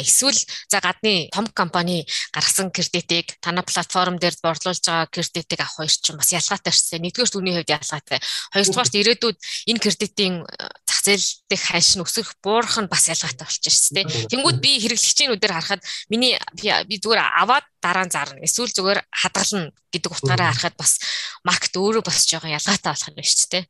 эсвэл 0.00 0.38
за 0.68 0.80
гадны 0.80 1.28
том 1.32 1.46
компани 1.52 2.06
гаргасан 2.32 2.70
кредитийг 2.70 3.36
танай 3.40 3.64
платформ 3.64 4.18
дээр 4.18 4.34
борлуулж 4.42 4.80
байгаа 4.80 5.06
кредитийг 5.12 5.60
авах 5.60 5.76
хоёр 5.76 5.92
чинь 5.92 6.16
бас 6.16 6.32
ялгаатай 6.32 6.72
шээ. 6.72 7.02
Нэгдүгээр 7.02 7.32
түүний 7.32 7.54
хувьд 7.56 7.74
ялгаатай. 7.76 8.18
Хоёрдугаарт 8.52 8.94
ирээдүйд 8.96 9.38
энэ 9.68 9.82
кредитийн 9.82 10.34
э, 10.42 10.68
зах 10.88 11.00
зээл 11.04 11.26
дэх 11.50 11.62
ханш 11.62 11.96
нь 11.96 12.04
өсөх 12.04 12.34
буурах 12.42 12.78
нь 12.80 12.90
бас 12.90 13.08
ялгаатай 13.12 13.46
болчих 13.46 13.72
шээ. 13.72 14.28
Тэнгүүд 14.32 14.58
би 14.64 14.80
хэрэглэгчийн 14.80 15.34
үдээр 15.36 15.52
харахад 15.52 15.82
миний 16.08 16.38
би 16.56 16.96
зүгээр 16.96 17.20
аваад 17.42 17.66
дараа 17.82 18.06
нь 18.06 18.14
зарна. 18.14 18.40
Эсвэл 18.40 18.72
зүгээр 18.72 19.00
хадгална 19.10 19.70
гэдэг 19.92 20.10
утгаараа 20.12 20.54
харахад 20.54 20.76
бас 20.78 21.02
маркет 21.44 21.74
өөрөө 21.76 22.02
босч 22.06 22.32
байгаа 22.32 22.56
ялгаатай 22.56 22.90
болох 22.94 23.08
юм 23.10 23.16
байна 23.18 23.28
шүү 23.28 23.50
дээ. 23.52 23.64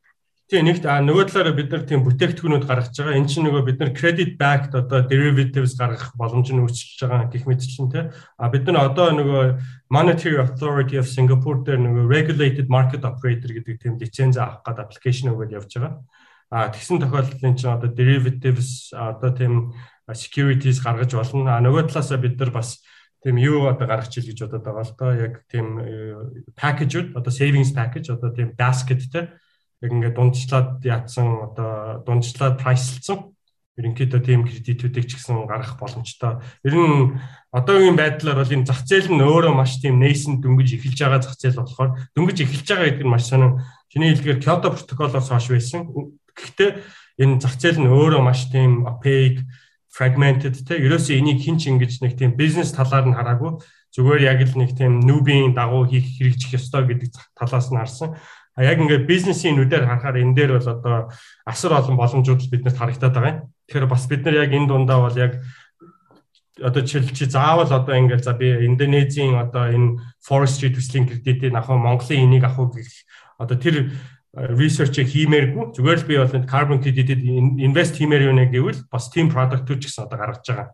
Тийм 0.53 0.67
нэгт 0.69 0.85
нөгөө 0.85 1.33
талаараа 1.33 1.57
бид 1.57 1.71
нар 1.73 1.81
тийм 1.81 2.05
бүтээгдэхүүнүүд 2.05 2.65
гаргаж 2.69 2.93
байгаа. 2.93 3.17
Энд 3.17 3.25
чинь 3.25 3.49
нөгөө 3.49 3.63
бид 3.65 3.79
нар 3.81 3.89
credit 3.97 4.37
backed 4.37 4.77
одоо 4.77 5.01
derivatives 5.01 5.73
гаргах 5.73 6.13
боломж 6.13 6.53
нь 6.53 6.61
үүсэж 6.61 7.09
байгаа 7.09 7.25
гэх 7.33 7.49
мэтчлэн 7.49 7.89
тий. 7.89 8.05
А 8.37 8.53
бид 8.53 8.69
нар 8.69 8.93
одоо 8.93 9.17
нөгөө 9.17 9.57
Monetary 9.89 10.37
Authority 10.37 11.01
of 11.01 11.09
Singapore 11.09 11.65
дээр 11.65 11.81
нөгөө 11.81 12.05
regulated 12.05 12.69
market 12.69 13.01
operator 13.01 13.49
гэдэг 13.49 13.81
тийм 13.81 13.97
лиценз 13.97 14.37
авах 14.37 14.61
гэдэг 14.61 14.93
аппликейшн 14.93 15.33
өгөөд 15.33 15.57
явж 15.57 15.73
байгаа. 15.73 16.05
А 16.53 16.69
тэгсэн 16.69 17.01
тохиолдолд 17.01 17.41
энэ 17.41 17.57
чинь 17.57 17.73
одоо 17.73 17.89
derivatives 17.89 18.93
одоо 18.93 19.33
тийм 19.33 19.73
securities 20.13 20.77
гаргаж 20.85 21.17
болно. 21.17 21.49
А 21.49 21.65
нөгөө 21.65 21.89
талаасаа 21.89 22.21
бид 22.21 22.37
нар 22.37 22.53
бас 22.53 22.77
тийм 23.25 23.41
юу 23.41 23.73
одоо 23.73 23.89
гаргаж 23.89 24.21
ил 24.21 24.29
гэж 24.29 24.37
бодоод 24.45 24.61
байгаа 24.69 24.85
л 24.85 24.93
доо 25.01 25.11
яг 25.17 25.33
тийм 25.49 25.81
package-уд 26.53 27.17
одоо 27.17 27.33
savings 27.33 27.73
package 27.73 28.13
одоо 28.13 28.29
тийм 28.29 28.53
basket 28.53 29.01
те 29.09 29.33
яг 29.83 29.91
ингээд 29.91 30.15
дундчлаад 30.15 30.79
яатсан 30.87 31.27
одоо 31.51 32.01
дундчлаад 32.07 32.55
прайслцсан 32.63 33.33
ерөнхийдөө 33.73 34.21
тийм 34.21 34.45
кредитүүдийг 34.45 35.09
ч 35.09 35.17
гэсэн 35.17 35.49
гаргах 35.49 35.81
боломжтой. 35.81 36.39
Ер 36.61 36.75
нь 36.77 37.17
одоогийн 37.49 37.97
байдлаар 37.97 38.37
бол 38.37 38.53
энэ 38.53 38.69
зах 38.69 38.85
зээл 38.85 39.09
нь 39.09 39.25
өөрөө 39.25 39.53
маш 39.57 39.81
тийм 39.81 39.97
нээсэн 39.97 40.45
дөнгөж 40.45 40.77
эхэлж 40.77 40.99
байгаа 41.01 41.21
зах 41.25 41.35
зээл 41.41 41.57
болохоор 41.57 41.91
дөнгөж 42.13 42.37
эхэлж 42.45 42.67
байгаа 42.69 42.87
гэдэг 42.93 43.05
нь 43.05 43.13
маш 43.13 43.25
сонин. 43.25 43.65
Чиний 43.89 44.13
хэлдгээр 44.13 44.39
Kyoto 44.45 44.69
протоколоос 44.77 45.27
хойш 45.33 45.47
байсан. 45.49 45.89
Гэхдээ 45.89 46.69
энэ 47.17 47.41
зах 47.41 47.57
зээл 47.57 47.81
нь 47.81 47.89
өөрөө 47.89 48.21
маш 48.21 48.45
тийм 48.53 48.85
opaque 48.85 49.41
fragmented 49.89 50.53
те 50.65 50.77
ерөөсөө 50.77 51.17
энийг 51.17 51.41
хин 51.41 51.57
ч 51.57 51.69
ингэж 51.69 52.01
нэг 52.05 52.13
тийм 52.13 52.37
бизнес 52.37 52.73
талаар 52.73 53.09
нь 53.09 53.17
хараагүй 53.17 53.61
зүгээр 53.93 54.21
яг 54.25 54.41
л 54.41 54.57
нэг 54.57 54.73
тийм 54.73 55.05
нүүбийн 55.05 55.53
дагуу 55.53 55.85
хийх 55.85 56.17
хэрэгжих 56.17 56.57
ёстой 56.57 56.89
гэдэг 56.89 57.13
талаас 57.37 57.69
нь 57.69 57.77
харсан. 57.77 58.17
А 58.53 58.63
яг 58.63 58.77
ингээд 58.77 59.09
бизнесийн 59.09 59.57
нүдээр 59.57 59.89
харахаар 59.89 60.21
энэ 60.21 60.35
дээр 60.37 60.51
бол 60.61 60.69
одоо 60.69 61.09
асар 61.45 61.73
олон 61.73 61.97
боломжууд 61.97 62.45
биднэрт 62.53 62.77
харагдаад 62.77 63.13
байгаа 63.13 63.33
юм. 63.33 63.39
Тэгэхээр 63.65 63.89
бас 63.89 64.03
бид 64.05 64.21
нар 64.23 64.35
яг 64.45 64.51
энэ 64.53 64.69
дундаа 64.69 64.99
бол 65.01 65.17
яг 65.17 65.41
одоо 66.61 66.81
чил 66.85 67.07
чи 67.09 67.25
заавал 67.25 67.71
одоо 67.71 67.95
ингээд 67.97 68.23
за 68.23 68.33
би 68.37 68.53
Индонезийн 68.69 69.41
одоо 69.41 69.73
энэ 69.73 69.97
forestry 70.21 70.69
төслийн 70.69 71.09
кредитийг 71.09 71.53
авах 71.55 71.81
Монголын 71.81 72.29
энийг 72.29 72.45
авах 72.45 72.77
гэх 72.77 72.93
одоо 73.41 73.57
тэр 73.57 73.89
research-ыг 74.33 75.09
хиймээргүй 75.09 75.73
зүгээр 75.73 75.99
л 76.01 76.09
би 76.09 76.15
бол 76.17 76.49
carbon 76.49 76.77
credit-д 76.81 77.21
invest 77.57 77.97
хиймээр 77.97 78.29
юунэ 78.29 78.53
гэвэл 78.53 78.85
бас 78.89 79.09
team 79.09 79.33
product-ууд 79.33 79.81
ч 79.81 79.89
гэсэн 79.89 80.05
одоо 80.05 80.17
гаргаж 80.17 80.45
байгаа. 80.45 80.69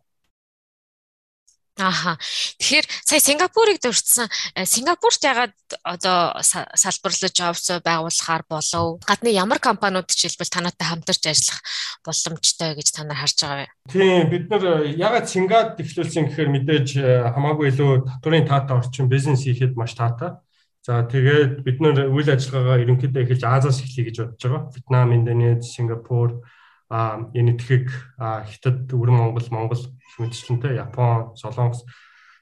Аха. 1.80 2.20
Тэгэхээр 2.60 2.86
сая 3.08 3.20
Сингапурыг 3.24 3.80
дурдсан. 3.80 4.28
Э, 4.56 4.66
Сингапурт 4.66 5.24
ягаад 5.24 5.56
одоо 5.84 6.36
салбарлаж 6.44 7.36
офс 7.40 7.72
байгуулахаар 7.80 8.44
болов? 8.52 9.00
Гадны 9.08 9.32
ямар 9.32 9.60
компаниуд 9.64 10.12
жишээлбэл 10.12 10.52
танаатай 10.52 10.88
хамтарч 10.92 11.24
ажиллах 11.24 11.64
боломжтой 12.04 12.76
гэж 12.76 12.88
та 12.92 13.08
нар 13.08 13.16
харж 13.16 13.40
байгаа 13.40 13.64
вэ? 13.64 13.68
Тийм, 13.88 14.30
бид 14.30 14.46
нар 14.52 14.64
э, 14.84 14.92
ягаад 15.00 15.32
Сингад 15.32 15.80
эхлүүлсэн 15.80 16.28
гэхээр 16.28 16.50
мэдээж 16.52 16.88
э, 17.00 17.32
хамаагүй 17.32 17.72
илүү 17.72 18.20
татврын 18.20 18.44
таатай 18.44 18.76
орчин 18.76 19.08
бизнес 19.08 19.48
хийхэд 19.48 19.80
маш 19.80 19.96
таатай. 19.96 20.36
За 20.84 21.04
тэгээд 21.08 21.64
бид 21.64 21.80
нар 21.80 22.12
үйл 22.12 22.28
ажиллагаагаа 22.28 22.84
ерөнхийдөө 22.84 23.24
эхэлж 23.24 23.44
Азиас 23.48 23.84
эхлэе 23.84 24.12
гэж 24.12 24.16
бодож 24.20 24.44
байгаа. 24.44 24.72
Вьетнам, 24.76 25.16
Индонез, 25.16 25.72
Сингапур, 25.72 26.44
энэ 26.90 27.58
тэхэг 27.62 27.86
Хятад, 28.18 28.90
Өвөр 28.90 29.12
Монгол, 29.14 29.48
Монгол 29.54 29.82
мэдчлэнтэй 30.18 30.76
Япон, 30.82 31.38
Солонгос. 31.38 31.86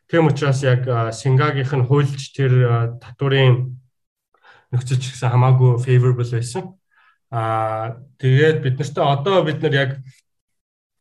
Тийм 0.08 0.28
учраас 0.28 0.64
яг 0.64 0.88
Сингагийнх 1.12 1.76
нь 1.76 1.88
хуульч 1.88 2.32
тэр 2.32 2.96
татврын 3.04 3.76
нөхцөл 4.72 5.00
ч 5.00 5.12
гэсэн 5.12 5.36
хамаагүй 5.36 5.80
favorable 5.84 6.24
байсан. 6.24 6.76
Аа 7.32 8.00
тэгээд 8.20 8.64
бид 8.64 8.80
нартай 8.80 9.04
одоо 9.04 9.44
бид 9.44 9.60
нар 9.60 9.76
яг 9.76 9.92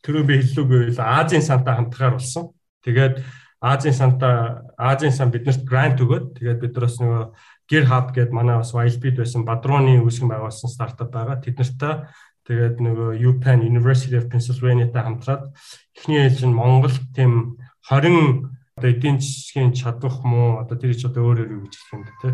түрүү 0.03 0.23
би 0.27 0.35
хэллүүгүй 0.43 0.99
Азийн 0.99 1.43
санта 1.43 1.79
хамтгаар 1.79 2.19
болсон. 2.19 2.51
Тэгээд 2.83 3.23
Азийн 3.63 3.95
санта 3.95 4.63
Азийн 4.79 5.15
сан 5.15 5.31
биднэрт 5.31 5.63
грант 5.67 6.03
өгөөд 6.03 6.39
тэгээд 6.39 6.61
бид 6.63 6.73
нар 6.75 6.87
бас 6.87 6.99
нөгөө 7.03 7.25
GitHub 7.67 8.07
гэдэг 8.15 8.35
манай 8.35 8.59
бас 8.63 8.71
Wildbeat 8.75 9.19
байсан 9.19 9.43
Бадрууны 9.43 9.99
үүсгэн 10.03 10.31
байгуулсан 10.31 10.71
стартап 10.71 11.11
байгаа. 11.11 11.43
Тэд 11.43 11.59
нартай 11.59 12.07
тэгээд 12.47 12.79
нөгөө 12.79 13.11
UPenn 13.27 13.67
University 13.67 14.15
of 14.15 14.31
Pennsylvania-тай 14.31 15.03
хамтраад 15.03 15.51
эхний 15.99 16.23
ээлж 16.23 16.47
нь 16.47 16.55
Монгол 16.55 16.95
тийм 17.11 17.59
20 17.91 18.47
одоо 18.77 18.91
эдийн 18.91 19.19
засгийн 19.19 19.73
чадвах 19.75 20.23
муу 20.23 20.63
одоо 20.63 20.79
тэр 20.79 20.95
ч 20.95 21.11
одоо 21.11 21.27
өөр 21.27 21.43
өөр 21.43 21.55
юу 21.59 21.63
гэж 21.67 21.75
хэлэх 21.75 21.95
юм 21.97 22.03
бэ 22.07 22.13
те. 22.23 22.31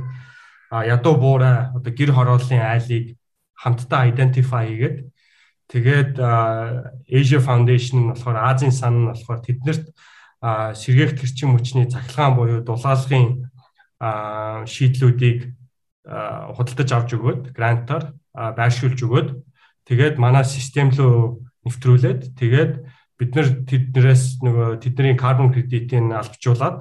А 0.74 0.84
ядуу 0.84 1.14
буурай 1.16 1.70
одоо 1.70 1.92
гэр 1.92 2.10
хорооллын 2.12 2.60
айлыг 2.60 3.16
хамтдаа 3.56 4.10
identify 4.10 4.66
хийгээд 4.66 4.96
тэгээд 5.70 6.12
Asia 6.18 7.40
Foundation 7.40 7.96
нь 8.02 8.10
болохоор 8.10 8.36
Азийн 8.36 8.74
сан 8.74 9.06
нь 9.06 9.08
болохоор 9.08 9.40
тэднэрт 9.40 9.86
сэргээх 10.42 11.14
төрчин 11.14 11.54
хүчний 11.54 11.86
цахилгаан 11.86 12.34
буюу 12.34 12.60
дулаалгын 12.66 13.46
шийдлүүдийг 14.66 15.54
худалдаж 16.02 16.90
авч 16.90 17.10
өгөөд 17.14 17.42
грантаар 17.54 18.18
байршуулж 18.34 18.98
өгөөд 18.98 19.28
тэгээд 19.88 20.16
манай 20.18 20.44
систем 20.44 20.90
рүү 20.90 21.42
нэвтрүүлээд 21.66 22.38
тэгээд 22.38 22.72
бид 23.18 23.30
нар 23.38 23.48
тэднээс 23.66 24.42
нөгөө 24.42 24.82
тэдний 24.82 25.14
карбон 25.14 25.54
кредитийг 25.54 26.10
албажуулаад 26.10 26.76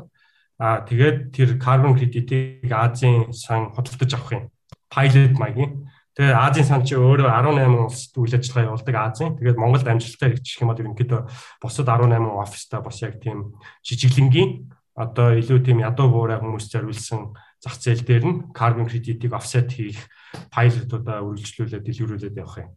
аа 0.62 0.86
тэгээд 0.86 1.18
тэр 1.34 1.50
карбон 1.62 1.98
кредитийг 1.98 2.70
Азийн 2.70 3.34
сан 3.34 3.74
худалдаж 3.74 4.12
авах 4.14 4.32
юм. 4.34 4.44
Pilot 4.92 5.38
маягийн 5.38 5.90
Тэгээ 6.12 6.36
Азийн 6.36 6.68
сан 6.68 6.84
чи 6.84 7.00
өөрөө 7.00 7.24
18 7.24 7.88
улсад 7.88 8.14
үйл 8.20 8.36
ажиллагаа 8.36 8.68
явуулдаг 8.68 8.96
Азийн. 9.00 9.32
Тэгээд 9.40 9.56
Монголд 9.56 9.88
амжилттай 9.88 10.36
хэрэгжих 10.36 10.60
юм 10.60 10.70
бол 10.70 10.82
ерөнхийдөө 10.84 11.22
бусад 11.64 11.88
18 11.88 12.20
офистай 12.36 12.80
бас 12.84 13.00
яг 13.00 13.16
тийм 13.24 13.56
жижиглэнгийн 13.80 14.68
одоо 14.92 15.40
илүү 15.40 15.60
тийм 15.64 15.80
ядуу 15.80 16.12
буурай 16.12 16.36
хүмүүс 16.44 16.68
зориулсан 16.68 17.32
зах 17.64 17.80
зээл 17.80 18.04
дээр 18.04 18.24
нь 18.28 18.38
carbon 18.52 18.92
credit-ийг 18.92 19.32
offset 19.32 19.72
хийх 19.72 20.04
пайлотуудаа 20.52 21.24
үргэлжлүүлээд 21.24 21.88
дэлгэрүүлээд 21.88 22.42
явах 22.44 22.60
юм. 22.60 22.70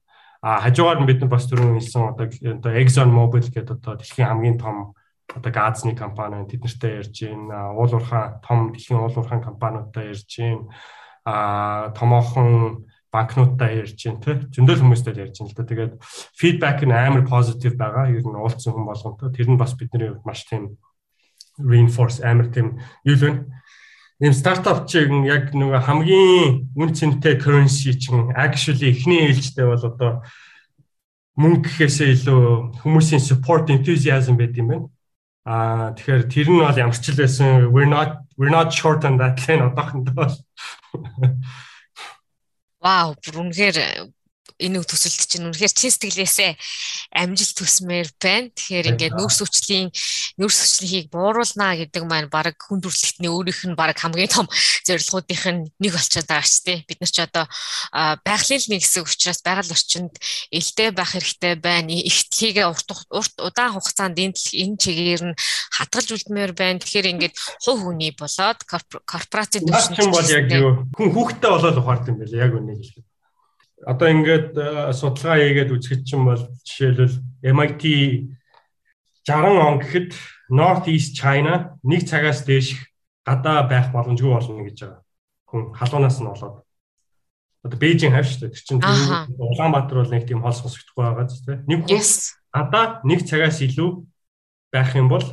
А 0.44 0.60
хажуугаар 0.60 1.00
нь 1.00 1.08
бид 1.08 1.24
нар 1.24 1.32
бас 1.32 1.48
түрүүн 1.48 1.80
хэлсэн 1.80 2.12
одоо 2.12 2.28
одоо 2.28 2.72
Exxon 2.76 3.08
Mobil 3.08 3.48
гэдэг 3.48 3.80
одоо 3.80 3.96
дэлхийн 3.96 4.28
хамгийн 4.28 4.60
том 4.60 4.92
одоо 5.32 5.48
газны 5.48 5.96
компани 5.96 6.44
тэд 6.44 6.60
нартай 6.60 7.00
ярьж 7.00 7.16
байна. 7.16 7.72
Уул 7.72 7.96
уурхай 7.96 8.36
том 8.44 8.68
дэлхийн 8.76 9.00
уул 9.00 9.16
уурхай 9.16 9.40
компаниудтай 9.40 10.12
ярьж 10.12 10.28
байна. 10.36 10.68
А 11.24 11.96
томоохон 11.96 12.84
банкнуудтай 13.08 13.88
ярьж 13.88 13.96
байна 14.04 14.20
тий. 14.20 14.36
Зөндөл 14.52 14.84
хүмүүстэй 14.84 15.16
ярьж 15.16 15.40
байна 15.40 15.48
л 15.48 15.56
да. 15.56 15.64
Тэгээд 15.64 15.92
фидбек 16.36 16.80
нь 16.84 16.92
амар 16.92 17.24
позитив 17.24 17.80
байгаа. 17.80 18.12
Ер 18.12 18.28
нь 18.28 18.36
уулзсан 18.36 18.76
хүн 18.76 18.84
болгонтой. 18.84 19.32
Тэр 19.32 19.48
нь 19.48 19.56
бас 19.56 19.72
бидний 19.72 20.12
хувьд 20.12 20.28
маш 20.28 20.44
тийм 20.44 20.76
reinforce 21.56 22.20
амар 22.20 22.52
тийм 22.52 22.84
юу 23.08 23.16
л 23.16 23.24
байна. 23.24 23.40
Ийм 24.22 24.30
стартап 24.30 24.86
чинь 24.86 25.26
яг 25.26 25.50
нөгөө 25.50 25.80
хамгийн 25.90 26.70
үн 26.78 26.90
цэнтэй 26.94 27.34
currency 27.42 27.98
чинь 27.98 28.30
actually 28.38 28.94
эхний 28.94 29.26
ээлжтэй 29.26 29.66
бол 29.66 29.82
одоо 29.82 30.22
мөнгө 31.34 31.66
гэхээсээ 31.66 32.14
илүү 32.14 32.78
хүмүүсийн 32.78 33.18
support 33.18 33.66
enthusiasm 33.74 34.38
байт 34.38 34.54
юм 34.54 34.70
байна. 34.70 34.86
Аа 35.42 35.98
тэгэхээр 35.98 36.22
тэр 36.30 36.46
нь 36.46 36.62
бол 36.62 36.78
ямар 36.78 36.94
ч 36.94 37.10
л 37.10 37.18
байсан 37.18 37.74
we're 37.74 37.90
not 37.90 38.22
we're 38.38 38.54
not 38.54 38.70
short 38.70 39.02
on 39.02 39.18
that 39.18 39.42
lane 39.50 39.66
одоохондоо 39.66 40.14
бол 40.14 40.34
Вау, 42.78 43.18
бүр 43.18 43.36
үнэхээр 43.42 44.14
энэ 44.58 44.78
үг 44.78 44.86
төсөлт 44.86 45.26
чинь 45.26 45.46
үнэхээр 45.50 45.74
чин 45.74 45.90
сэтгэлээсээ 45.90 46.52
амжилт 47.18 47.54
төсмээр 47.58 48.08
байна. 48.22 48.54
Тэгэхээр 48.54 48.90
ингээд 48.94 49.14
нүүрс 49.18 49.38
хүчлийн 49.42 49.90
нүүрс 50.38 50.58
хүчлийг 50.62 51.10
бууруулнаа 51.10 51.74
гэдэг 51.74 52.02
маань 52.06 52.30
баг 52.30 52.54
хүн 52.54 52.78
төрөлхтний 52.78 53.30
өөрийнх 53.30 53.62
нь 53.66 53.78
баг 53.78 53.98
хамгийн 53.98 54.30
том 54.30 54.46
зорилгоудынх 54.86 55.44
нь 55.50 55.62
нэг 55.82 55.92
болчиход 55.98 56.28
байгаа 56.30 56.46
ч 56.46 56.54
тийм 56.62 56.80
бид 56.86 56.98
нар 57.02 57.12
ч 57.12 57.18
одоо 57.24 57.44
байгалийн 58.22 58.62
нэг 58.70 58.82
хэсэг 58.86 59.04
учраас 59.10 59.40
байгаль 59.42 59.74
орчинд 59.74 60.14
элдэ 60.54 60.84
байх 60.94 61.10
хэрэгтэй 61.18 61.54
байна. 61.58 61.90
Ихтлийг 61.90 62.62
урт 62.62 62.88
урт 63.10 63.34
удаан 63.42 63.74
хугацаанд 63.74 64.22
энэ 64.22 64.38
энэ 64.38 64.78
чигээр 64.78 65.22
нь 65.34 65.38
хадгалж 65.74 66.08
үлдмээр 66.14 66.52
байна. 66.54 66.78
Тэгэхээр 66.78 67.10
ингээд 67.10 67.34
хувь 67.64 67.82
хүний 67.82 68.14
болоод 68.14 68.62
корпорацийн 68.70 69.66
төвшин 69.66 70.14
бол 70.14 70.30
яг 70.30 70.46
юу 70.52 70.86
хүн 70.94 71.10
хүүхдтэй 71.10 71.50
болоод 71.50 71.78
ухаард 71.82 72.08
юм 72.10 72.18
байна 72.22 72.38
яг 72.38 72.52
үнийг 72.54 72.78
хэлэхэд 72.78 73.13
одоо 73.86 74.08
ингээд 74.08 74.52
э, 74.56 74.92
судалгаа 74.92 75.38
хийгээд 75.40 75.70
үзэхэд 75.72 76.02
чинь 76.08 76.24
бол 76.24 76.42
жишээлбэл 76.64 77.16
MIT 77.44 77.82
60 79.24 79.60
он 79.60 79.78
гэхэд 79.80 80.10
North 80.52 80.88
East 80.88 81.16
China 81.16 81.76
нэг 81.84 82.04
цагаас 82.08 82.44
дээш 82.44 82.76
гадаа 83.24 83.64
байх 83.68 83.88
боломжгүй 83.92 84.32
болно 84.32 84.64
гэж 84.64 84.76
байгаа. 84.84 85.00
Хүн 85.48 85.62
халуунаас 85.72 86.20
нь 86.20 86.28
болоод. 86.28 86.60
Одоо 87.64 87.78
Бээжин 87.80 88.12
хав 88.12 88.28
шүү 88.28 88.48
дээ. 88.48 88.52
Тэр 88.52 88.64
чинь 88.68 88.84
Улаанбаатар 89.40 90.04
бол 90.04 90.12
нэг 90.12 90.28
тийм 90.28 90.44
холс 90.44 90.60
хосогдохгүй 90.60 91.04
байгаа 91.04 91.26
зү 91.32 91.36
тэ. 91.40 91.64
Нэг 91.64 91.88
гадаа 92.52 93.00
нэг 93.08 93.24
цагаас 93.24 93.64
илүү 93.64 94.04
байх 94.68 94.92
юм 94.92 95.08
бол 95.08 95.24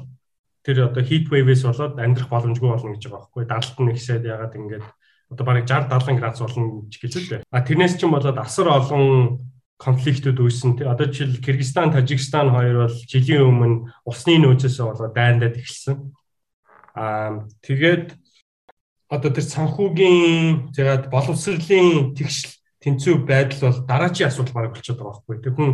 тэр 0.64 0.88
одоо 0.88 1.04
heat 1.04 1.28
wave-с 1.28 1.68
болоод 1.68 2.00
амьдрах 2.00 2.32
боломжгүй 2.32 2.70
болно 2.72 2.96
гэж 2.96 3.04
байгаа 3.12 3.20
байхгүй. 3.28 3.44
Далд 3.52 3.76
нь 3.84 3.92
ихсээд 3.92 4.24
ягаад 4.24 4.56
ингээд 4.56 4.86
одоо 5.32 5.46
бараг 5.48 5.66
60 5.66 5.88
70 5.88 6.20
градус 6.20 6.42
болно 6.44 6.84
гэж 6.92 7.14
хэлээ. 7.16 7.42
А 7.48 7.64
тэрнээс 7.64 7.96
ч 7.96 8.04
юм 8.04 8.12
болоод 8.12 8.38
асар 8.38 8.68
олон 8.68 9.40
конфликтүүд 9.80 10.38
үүссэн. 10.38 10.72
Одоо 10.86 11.08
жишээл 11.08 11.42
Кыргызстан, 11.42 11.96
Тажикстан 11.96 12.52
хоёр 12.52 12.86
бол 12.86 12.98
жилийн 13.08 13.48
өмнө 13.48 13.90
усны 14.06 14.38
нөөцөөсөө 14.38 14.86
болоод 14.92 15.16
дайндаад 15.16 15.58
эхэлсэн. 15.58 15.96
Аа 16.94 17.48
тэгээд 17.64 18.14
одоо 19.10 19.30
тэр 19.32 19.46
санхүүгийн 19.48 20.76
зэгаад 20.76 21.10
боловсролын 21.10 22.14
тэгшил 22.14 22.52
тэнцүү 22.84 23.16
байдал 23.26 23.72
бол 23.72 23.80
дараачийн 23.88 24.30
асуудал 24.30 24.54
баг 24.54 24.76
болчиход 24.76 25.00
байгаа 25.00 25.16
байхгүй. 25.18 25.38
Тэг 25.42 25.54
хүн 25.56 25.72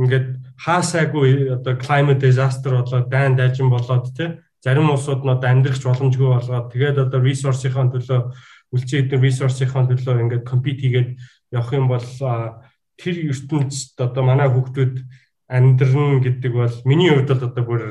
ингээд 0.00 0.28
хаасаагүй 0.62 1.52
одоо 1.52 1.74
climate 1.76 2.22
disaster 2.24 2.72
болоод 2.80 3.10
дайн 3.12 3.36
дайжин 3.36 3.68
болоод 3.68 4.08
тий 4.16 4.40
зарим 4.62 4.90
улсууд 4.90 5.26
нь 5.26 5.34
одоо 5.34 5.48
амьдрахч 5.50 5.82
боломжгүй 5.82 6.28
болоод 6.32 6.70
тэгээд 6.72 6.98
одоо 7.04 7.20
resource-ийн 7.20 7.90
төлөө 7.90 8.20
үлцэн 8.72 9.06
эдгээр 9.06 9.22
resource-ийн 9.22 9.68
төлөө 9.68 10.22
ингээд 10.24 10.48
compete 10.48 10.80
хийгээд 10.82 11.10
явах 11.52 11.72
юм 11.76 11.86
бол 11.92 12.08
тэр 12.96 13.16
ертөнцид 13.30 14.00
одоо 14.00 14.22
манай 14.24 14.48
хүүхдүүд 14.48 14.94
амьдрын 15.52 16.20
гэдэг 16.24 16.52
бол 16.52 16.76
миний 16.88 17.12
хувьд 17.12 17.28
бол 17.28 17.46
одоо 17.48 17.64
бүр 17.64 17.82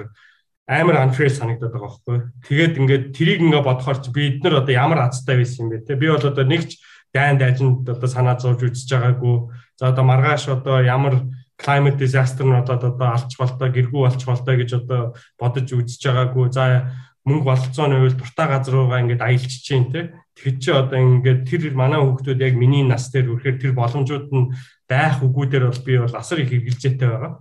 амар 0.68 1.04
unfair 1.06 1.30
санагдаад 1.30 1.74
байгаа 1.74 1.90
байхгүй. 1.90 2.18
Тэгээд 2.48 2.74
ингээд 2.80 3.06
тэрийг 3.14 3.42
ингээд 3.44 3.68
бодохоор 3.68 4.00
чи 4.02 4.10
бид 4.10 4.44
нар 4.44 4.64
одоо 4.64 4.74
ямар 4.74 5.00
азтай 5.06 5.38
байсан 5.38 5.68
юм 5.68 5.70
бэ 5.76 5.86
те. 5.86 6.00
Би 6.00 6.08
бол 6.08 6.22
одоо 6.22 6.46
нэгч 6.48 6.80
дайн 7.14 7.38
дайжинд 7.38 7.90
одоо 7.90 8.08
санаа 8.08 8.40
зовж 8.40 8.64
үзэж 8.72 8.90
байгаагүй. 8.90 9.52
За 9.76 9.92
одоо 9.92 10.04
маргааш 10.08 10.48
одоо 10.48 10.80
ямар 10.80 11.28
climate 11.60 12.00
disaster 12.00 12.46
нь 12.48 12.56
одоо 12.56 12.80
одоо 12.80 13.08
алч 13.14 13.36
болтой 13.38 13.70
гэргүү 13.70 14.04
алч 14.08 14.24
болтой 14.26 14.56
гэж 14.64 14.70
одоо 14.82 15.14
бодож 15.38 15.68
үзэж 15.70 16.02
байгаагүй. 16.08 16.46
За 16.56 16.96
мөнгө 17.26 17.46
болцооны 17.46 18.02
үед 18.02 18.18
дуртай 18.18 18.48
газар 18.50 18.74
руугаа 18.74 19.02
ингээд 19.06 19.22
аялж 19.22 19.54
чинь 19.62 19.94
те. 19.94 20.18
Тэгэхэд 20.34 20.58
чи 20.58 20.70
одоо 20.74 20.98
ингээд 20.98 21.46
тэр 21.46 21.62
манай 21.78 22.02
хүүхдүүд 22.02 22.40
яг 22.42 22.56
миний 22.58 22.82
нас 22.82 23.14
дээр 23.14 23.38
үрэхээр 23.38 23.58
тэр 23.62 23.74
боломжууд 23.78 24.28
нь 24.34 24.50
байх 24.90 25.22
үгүй 25.22 25.46
дээр 25.46 25.70
бол 25.70 25.82
би 25.86 25.94
бол 26.02 26.16
асар 26.18 26.42
их 26.42 26.50
хэрэгжилжээтэй 26.50 27.10
байгаа. 27.10 27.34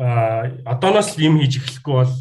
А 0.00 0.48
одооноос 0.64 1.20
л 1.20 1.26
юм 1.28 1.36
хийж 1.42 1.60
эхлэхгүй 1.60 1.94
бол 2.00 2.14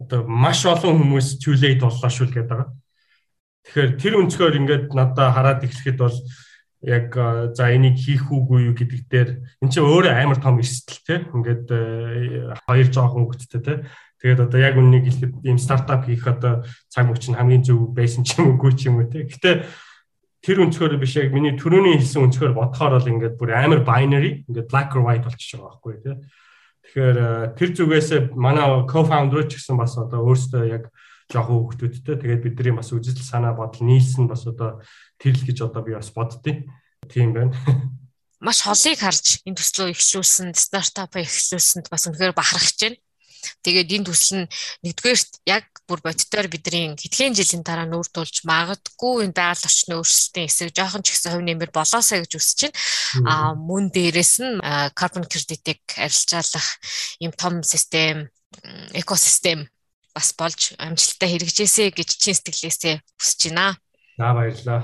одоо 0.00 0.20
маш 0.24 0.64
олон 0.64 0.96
хүмүүс 1.04 1.36
чүлээд 1.42 1.84
боллоо 1.84 2.08
шүү 2.08 2.26
л 2.30 2.34
гэдэг 2.34 2.48
байгаа. 2.48 2.70
Тэгэхээр 3.68 3.92
тэр 4.00 4.14
өнцгөр 4.24 4.58
ингээд 4.64 4.84
надаа 4.96 5.28
хараад 5.36 5.66
эхлэхэд 5.68 5.98
бол 6.00 6.16
яг 6.80 7.10
за 7.58 7.74
энийг 7.74 7.98
хийх 7.98 8.30
үгүй 8.30 8.70
юу 8.70 8.74
гэдэг 8.78 9.00
дээр 9.10 9.30
эн 9.60 9.68
чинь 9.68 9.82
өөрөө 9.82 10.14
амар 10.14 10.38
том 10.38 10.62
эрсдэл 10.62 11.02
те 11.02 11.16
ингээд 11.34 11.66
э, 11.74 12.54
хоёр 12.70 12.86
жоохон 12.86 13.26
хөвгттэй 13.26 13.60
те 13.66 13.74
тэгээд 14.22 14.40
одоо 14.46 14.58
яг 14.60 14.74
үннийг 14.78 15.04
хэлэхэд 15.06 15.32
ийм 15.46 15.58
стартап 15.58 16.06
хийх 16.06 16.26
одоо 16.26 16.66
цаг 16.90 17.06
мөч 17.06 17.30
нь 17.30 17.38
хамгийн 17.38 17.64
зөв 17.64 17.94
байсан 17.94 18.22
ч 18.26 18.38
юм 18.38 18.54
уугүй 18.54 18.72
ч 18.74 18.90
юм 18.90 19.02
уу 19.02 19.10
те 19.10 19.26
гэтээ 19.26 19.66
тэр 20.42 20.56
өнцгөр 20.62 20.98
биш 20.98 21.18
яг 21.18 21.34
миний 21.34 21.54
түрүүний 21.54 21.98
хэлсэн 21.98 22.26
өнцгөр 22.26 22.52
бодохоор 22.54 22.98
бол 22.98 23.10
ингээд 23.10 23.38
бүр 23.38 23.50
амар 23.54 23.82
binary 23.86 24.46
ингээд 24.50 24.70
black 24.70 24.94
or 24.98 25.02
white 25.06 25.22
болчихж 25.26 25.58
байгаа 25.58 25.70
байхгүй 25.70 25.94
те 26.02 26.12
тэгэхээр 26.88 27.18
э, 27.18 27.28
тэр 27.58 27.70
зүгээс 27.74 28.08
манай 28.38 28.66
co-founder 28.88 29.44
ч 29.46 29.60
гэсэн 29.60 29.76
бас 29.76 29.98
одоо 29.98 30.24
өөрсдөө 30.26 30.64
яг 30.66 30.90
жоохон 31.28 31.68
хөвгтүүдтэй 31.68 32.16
тэгээд 32.16 32.44
бидний 32.44 32.72
бас 32.72 32.88
үзэл 32.88 33.20
санаа 33.20 33.52
бодол 33.52 33.84
нийлсэн 33.84 34.24
бас 34.24 34.48
одоо 34.48 34.80
тэрл 35.20 35.44
гэж 35.44 35.68
одоо 35.68 35.84
би 35.84 35.92
бас 35.92 36.08
боддیں۔ 36.08 36.64
Тийм 37.12 37.36
байна. 37.36 37.52
Маш 38.40 38.64
холыг 38.64 38.96
харж 38.96 39.44
энэ 39.44 39.58
төслөө 39.60 39.92
ихлүүлсэн, 39.92 40.56
стартапаа 40.56 41.20
ихлүүлсэнд 41.20 41.92
бас 41.92 42.08
үнэхээр 42.08 42.32
бахархаж 42.32 42.78
байна. 42.80 42.96
Тэгээд 43.62 43.94
энэ 43.96 44.06
төсөл 44.08 44.44
нь 44.44 44.50
нэгдүгээрт 44.84 45.30
яг 45.46 45.64
бүр 45.88 46.00
бодитоор 46.04 46.46
бидний 46.52 46.92
хэдхэн 46.94 47.32
жилийн 47.32 47.64
дараа 47.64 47.88
нүүр 47.88 48.08
тулж 48.12 48.44
магадгүй 48.44 49.24
энэ 49.24 49.36
байгаль 49.36 49.68
орчны 49.68 49.94
өөрчлөлтийн 49.96 50.48
эсрэг 50.48 50.72
жоохон 50.76 51.02
ч 51.02 51.16
ихсэн 51.16 51.32
хувь 51.32 51.46
нэмэр 51.48 51.70
болоосаа 51.72 52.20
гэж 52.20 52.32
үсэж 52.36 52.58
байна. 52.68 52.76
Аа 53.32 53.50
мөн 53.56 53.88
дээрэс 53.88 54.34
нь 54.44 54.60
carbon 54.98 55.24
credit-ийг 55.24 55.80
арилжаалах 55.96 56.68
юм 57.24 57.32
том 57.32 57.64
систем, 57.64 58.28
экосистем 58.92 59.68
бас 60.12 60.34
болж 60.36 60.74
амжилттай 60.76 61.28
хэрэгжээсэй 61.30 61.88
гэж 61.94 62.10
чин 62.20 62.34
сэтгэлээсээ 62.36 62.94
хүсэж 63.16 63.40
байна. 63.48 63.78
За 64.18 64.34
баярлалаа. 64.34 64.82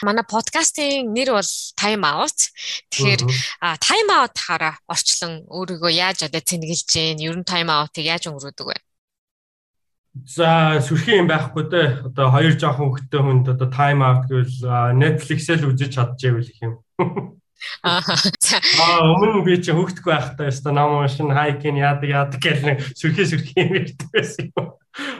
Манай 0.00 0.24
подкастын 0.24 1.12
нэр 1.12 1.36
бол 1.36 1.52
Time 1.76 2.00
Out. 2.00 2.48
Тэгэхээр 2.88 3.22
Time 3.76 4.08
Out 4.08 4.40
хараа 4.40 4.80
орчлон 4.88 5.44
өөрийгөө 5.52 5.92
яаж 5.92 6.24
одоо 6.24 6.40
цэнгэлж 6.40 6.88
гин, 6.88 7.20
ер 7.20 7.36
нь 7.36 7.44
Time 7.44 7.68
Out-ыг 7.68 8.08
яаж 8.08 8.32
өнгөрөөдөг 8.32 8.66
вэ? 8.72 8.80
За 10.24 10.80
сүрхийн 10.80 11.22
юм 11.22 11.28
байхгүй 11.28 11.64
дээ. 11.68 11.88
Одоо 12.08 12.26
хоёр 12.32 12.56
жоохон 12.56 12.88
хөлтөө 12.96 13.20
хүнд 13.20 13.46
одоо 13.52 13.68
Time 13.68 14.00
Out 14.00 14.24
гэвэл 14.32 14.96
Netflix-эл 14.96 15.68
үзэж 15.68 16.00
чадчихвэл 16.00 16.48
их 16.48 16.58
юм. 16.64 16.80
Аа 17.84 19.04
өмнө 19.04 19.44
би 19.44 19.60
чи 19.60 19.72
хөөхтгүй 19.76 20.12
байхдаа 20.12 20.48
өстой 20.48 20.72
ном 20.72 21.00
уншин 21.00 21.32
хайкин 21.32 21.80
яадаг 21.80 22.08
яадаг 22.08 22.40
гэх 22.40 22.60
нэг 22.64 22.78
сүрхий 22.96 23.26
сүрхий 23.28 23.60
юм 23.60 23.76
ярьдаг 23.76 24.08
байсан 24.12 24.48
юм. 24.48 24.68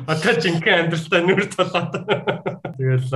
Одоо 0.08 0.34
жинхэнэ 0.34 0.90
амьдралдаа 0.90 1.20
нүр 1.22 1.46
толоод. 1.52 1.92
Тэгэл 2.74 3.08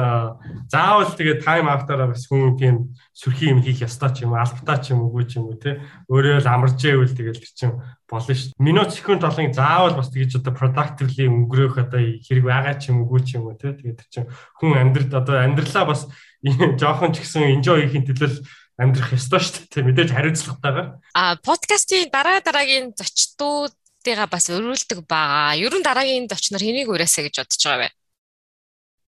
заавал 0.71 1.11
тэгээ 1.17 1.43
тайм 1.43 1.67
автаараа 1.67 2.13
бас 2.15 2.29
хүн 2.31 2.55
тийм 2.55 2.95
сүрхий 3.11 3.51
юм 3.51 3.65
хийх 3.65 3.83
ёстой 3.83 4.15
ч 4.15 4.23
юм 4.23 4.37
уу, 4.37 4.45
албатай 4.45 4.79
ч 4.79 4.95
юм 4.95 5.09
уу, 5.09 5.25
ч 5.27 5.41
юм 5.41 5.51
уу 5.51 5.59
те. 5.59 5.83
Өөрөө 6.07 6.45
л 6.45 6.49
амарч 6.49 6.79
ивэл 6.85 7.11
тэгэл 7.11 7.43
чинь 7.43 7.75
болно 8.07 8.35
шүү. 8.37 8.55
Минут 8.63 8.95
секунд 8.95 9.25
толын 9.27 9.51
заавал 9.51 9.99
бас 9.99 10.13
тэгэж 10.15 10.45
одоо 10.45 10.55
productively 10.55 11.27
өнгөрөөх 11.27 11.81
одоо 11.81 12.01
хэрэг 12.23 12.45
байгаа 12.45 12.75
ч 12.79 12.95
юм 12.95 13.03
уу, 13.03 13.19
ч 13.19 13.35
юм 13.35 13.51
уу 13.51 13.59
те. 13.59 13.75
Тэгээд 13.75 14.01
чинь 14.13 14.31
хүн 14.61 14.79
амьдрал 14.79 15.11
одоо 15.27 15.43
амьдралаа 15.43 15.85
бас 15.91 16.07
жоохон 16.81 17.17
ч 17.17 17.25
гэсэн 17.25 17.59
enjoy 17.59 17.89
хийхин 17.89 18.05
төлөө 18.05 18.45
амьдрах 18.79 19.15
ёстой 19.15 19.41
шүү 19.41 19.71
дээ. 19.71 19.87
Мэдээж 19.87 20.11
хариуцлагатайгаар. 20.11 20.89
А 21.15 21.37
подкастын 21.39 22.11
дараа 22.11 22.43
дараагийн 22.43 22.91
зочдуудыгаа 22.99 24.27
бас 24.27 24.51
өрүүлдэг 24.51 25.07
байгаа. 25.07 25.55
Ер 25.55 25.75
нь 25.79 25.87
дараагийн 25.87 26.27
зочноор 26.27 26.63
хэнийг 26.63 26.91
уриасаа 26.91 27.23
гэж 27.27 27.35
бодож 27.39 27.63
байгаа 27.63 27.81
вэ? 27.87 27.91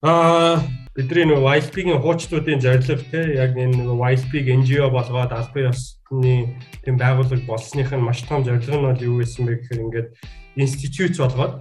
Аа 0.05 0.61
бидний 0.93 1.25
нэг 1.25 1.41
YLP-ийн 1.41 2.01
хуучдуудын 2.01 2.61
зорилго 2.61 3.01
те 3.09 3.37
яг 3.37 3.57
энэ 3.57 3.81
нэг 3.81 3.89
YLP-г 3.97 4.45
NGO 4.61 4.89
болгоод 4.93 5.33
албан 5.33 5.73
ёсны 5.73 6.57
тийм 6.85 6.97
байгууллага 7.01 7.45
болсных 7.49 7.89
нь 7.93 8.05
маш 8.05 8.21
том 8.29 8.45
зорилго 8.45 8.77
нь 8.77 8.85
бол 8.85 9.01
юу 9.01 9.17
байсан 9.21 9.45
бэ 9.45 9.57
гэхээр 9.57 9.83
ингээд 9.85 10.09
институт 10.57 11.17
болгоод 11.17 11.55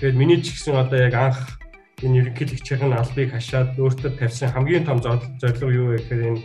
тэгээд 0.00 0.16
миний 0.20 0.40
ч 0.40 0.56
гэсэн 0.56 0.76
одоо 0.76 1.00
яг 1.04 1.16
анх 1.16 1.60
энэ 2.00 2.32
ерөнхийлөгчийн 2.32 2.92
албыг 2.96 3.28
хашаад 3.32 3.76
өөртөө 3.76 4.20
тавьсан 4.20 4.52
хамгийн 4.52 4.84
том 4.88 5.00
зорилго 5.00 5.68
юу 5.68 5.86
вэ 5.92 6.00
гэхээр 6.00 6.22
энэ 6.32 6.40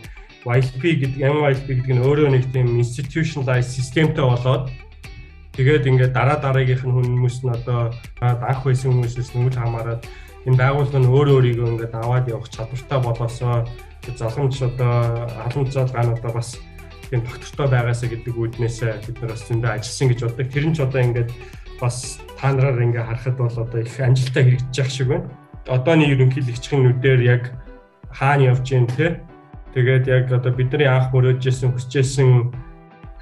YLP 0.48 0.82
гэдэг 1.04 1.20
MYLP 1.20 1.66
гэдэг 1.68 1.92
нь 1.92 2.04
өөрөө 2.04 2.28
нэг 2.32 2.44
тийм 2.52 2.80
institutionalized 2.80 3.76
системтэй 3.76 4.24
болоод 4.24 4.72
тэгээд 5.52 5.84
ингээд 5.90 6.12
дараа 6.16 6.40
дараагийнх 6.40 6.84
нь 6.88 6.94
хүмүүс 6.96 7.36
нь 7.44 7.52
одоо 7.52 7.92
анх 8.22 8.62
байсан 8.64 8.96
хүмүүсээс 8.96 9.36
нүүл 9.36 9.60
хамааран 9.60 10.00
энэ 10.48 10.56
байгууллага 10.56 11.00
нь 11.04 11.12
өөрөө 11.12 11.36
өөрийгөө 11.36 11.68
ингээд 11.76 11.94
аваад 12.00 12.26
явах 12.32 12.48
чадвартай 12.48 12.98
болоосоо 13.04 13.68
залхамж 14.16 14.62
одоо 14.62 15.28
халамжлал 15.28 15.92
ган 15.92 16.14
одоо 16.16 16.32
бас 16.32 16.56
тийм 17.10 17.20
доктортой 17.24 17.68
байгаасаа 17.68 18.08
гэдэг 18.08 18.34
үүднээсээ 18.36 18.92
бид 19.04 19.16
нар 19.20 19.32
бас 19.32 19.42
зөндөө 19.48 19.70
ажилласан 19.76 20.08
гэж 20.08 20.20
боддог. 20.24 20.48
Тэр 20.52 20.64
нь 20.68 20.74
ч 20.76 20.78
одоо 20.80 21.00
ингээд 21.00 21.30
бас 21.80 21.96
та 22.36 22.52
нараар 22.52 22.84
ингээ 22.84 23.04
харахад 23.04 23.36
бол 23.36 23.56
одоо 23.56 23.80
их 23.80 24.00
амжилттай 24.00 24.42
хэрэгжиж 24.44 24.76
явах 24.76 24.92
шиг 24.92 25.08
байна. 25.08 25.28
Одооны 25.68 26.04
ерөнхийлөгчийн 26.08 26.80
нүдээр 26.84 27.20
яг 27.24 27.42
хаана 28.12 28.52
явж 28.52 28.64
гин 28.68 28.86
те 28.88 29.20
Тэгээд 29.74 30.04
яг 30.08 30.32
одоо 30.32 30.52
бидний 30.52 30.88
анх 30.88 31.12
мөрөөжсэн 31.12 31.72
хүсэжсэн 31.72 32.52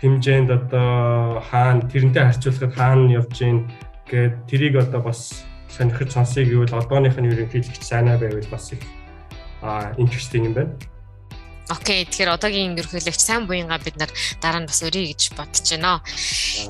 хэмжээнд 0.01 0.51
одоо 0.51 1.41
хаана 1.41 1.83
тэрнтэй 1.91 2.23
харьцуулахад 2.23 2.73
хаана 2.77 3.13
явж 3.19 3.35
гин 3.41 3.67
гээд 4.07 4.35
тэрийг 4.47 4.75
одоо 4.79 5.01
бас 5.03 5.43
сонирхож 5.73 6.13
сонсъё 6.13 6.45
гэвэл 6.47 6.79
одооных 6.79 7.17
нь 7.19 7.31
ерөнхийлөгч 7.33 7.83
сайнаа 7.83 8.17
байвал 8.21 8.47
бас 8.53 8.73
их 8.73 8.83
а 9.63 9.93
interesting 9.99 10.47
юм 10.47 10.55
байна. 10.55 10.73
Окей, 11.67 12.07
тэгэхээр 12.07 12.39
одоогийн 12.39 12.79
ерөнхийлөгч 12.79 13.19
сайн 13.19 13.51
буянга 13.51 13.83
бид 13.83 13.99
нар 13.99 14.13
дараа 14.39 14.63
нь 14.63 14.71
бас 14.71 14.87
өрье 14.87 15.11
гэж 15.11 15.35
бодож 15.35 15.67
байна. 15.67 15.99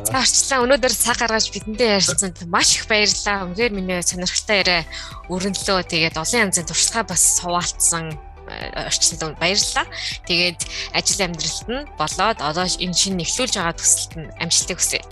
За 0.09 0.24
орчлаа 0.24 0.64
өнөөдөр 0.64 0.95
цаг 0.97 1.20
гаргаж 1.20 1.53
бидэндээ 1.53 2.01
ярьсанд 2.01 2.49
маш 2.49 2.81
их 2.81 2.89
баярлалаа. 2.89 3.45
Үнээр 3.45 3.72
миний 3.77 4.01
сонирхолтой 4.01 4.57
яриа 4.64 4.89
өрнөлөө. 5.29 5.85
Тэгээд 5.85 6.16
олон 6.16 6.49
янзын 6.49 6.64
туршлагаа 6.64 7.12
бас 7.12 7.22
суваалцсан 7.37 8.16
орчинд 8.49 9.38
баярлалаа. 9.38 9.86
Тэгээд 10.26 10.61
ажил 10.94 11.20
амьдралд 11.26 11.66
нь 11.68 11.86
болоод 11.99 12.38
одоо 12.40 12.66
энэ 12.66 12.97
шинэ 12.97 13.18
нэвлүүлж 13.20 13.55
байгаа 13.57 13.76
төсөлд 13.76 14.12
нь 14.16 14.32
амжилтыг 14.42 14.78
хүсье. 14.78 15.03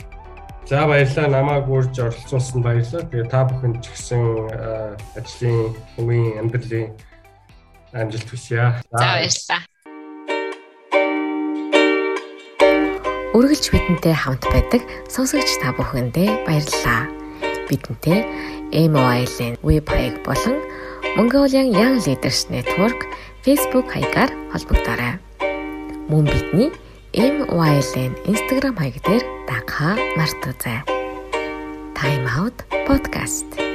За 0.65 0.89
баярлалаа 0.89 1.29
намайг 1.29 1.69
үрж 1.69 2.01
оролцуулсан 2.01 2.65
баярлалаа. 2.65 3.05
Тэгээ 3.05 3.29
та 3.29 3.45
бүхэнд 3.45 3.85
ч 3.85 3.93
гэсэн 3.93 4.23
ажлын 5.13 5.77
хувийн 5.93 6.41
амьдралын 6.41 6.89
амжилт 7.93 8.29
хүсье. 8.33 8.81
За 8.89 9.05
баярлалаа. 9.05 9.61
Үргэлж 13.35 13.67
бидэнтэй 13.75 14.15
хамт 14.15 14.47
байдаг 14.49 14.83
сонсогч 15.11 15.59
та 15.61 15.75
бүхэндээ 15.77 16.49
баярлалаа. 16.49 17.11
Бидэнтэй 17.69 18.25
MOIL-ийн 18.73 19.59
веб 19.61 19.87
хаяг 19.91 20.17
болон 20.25 20.63
Mongolian 21.17 21.69
Young 21.73 21.97
Leaders 22.05 22.41
Network 22.51 23.01
Facebook 23.45 23.87
хаягаар 23.93 24.31
холбогдорой. 24.53 25.21
Мөн 26.09 26.25
бидний 26.33 26.71
MYLN 27.13 28.13
Instagram 28.33 28.75
хаяг 28.81 28.97
дээр 29.07 29.23
дагахаа 29.49 29.95
мартаоцай. 30.19 30.81
Time 31.95 32.27
Out 32.41 32.57
podcast 32.89 33.74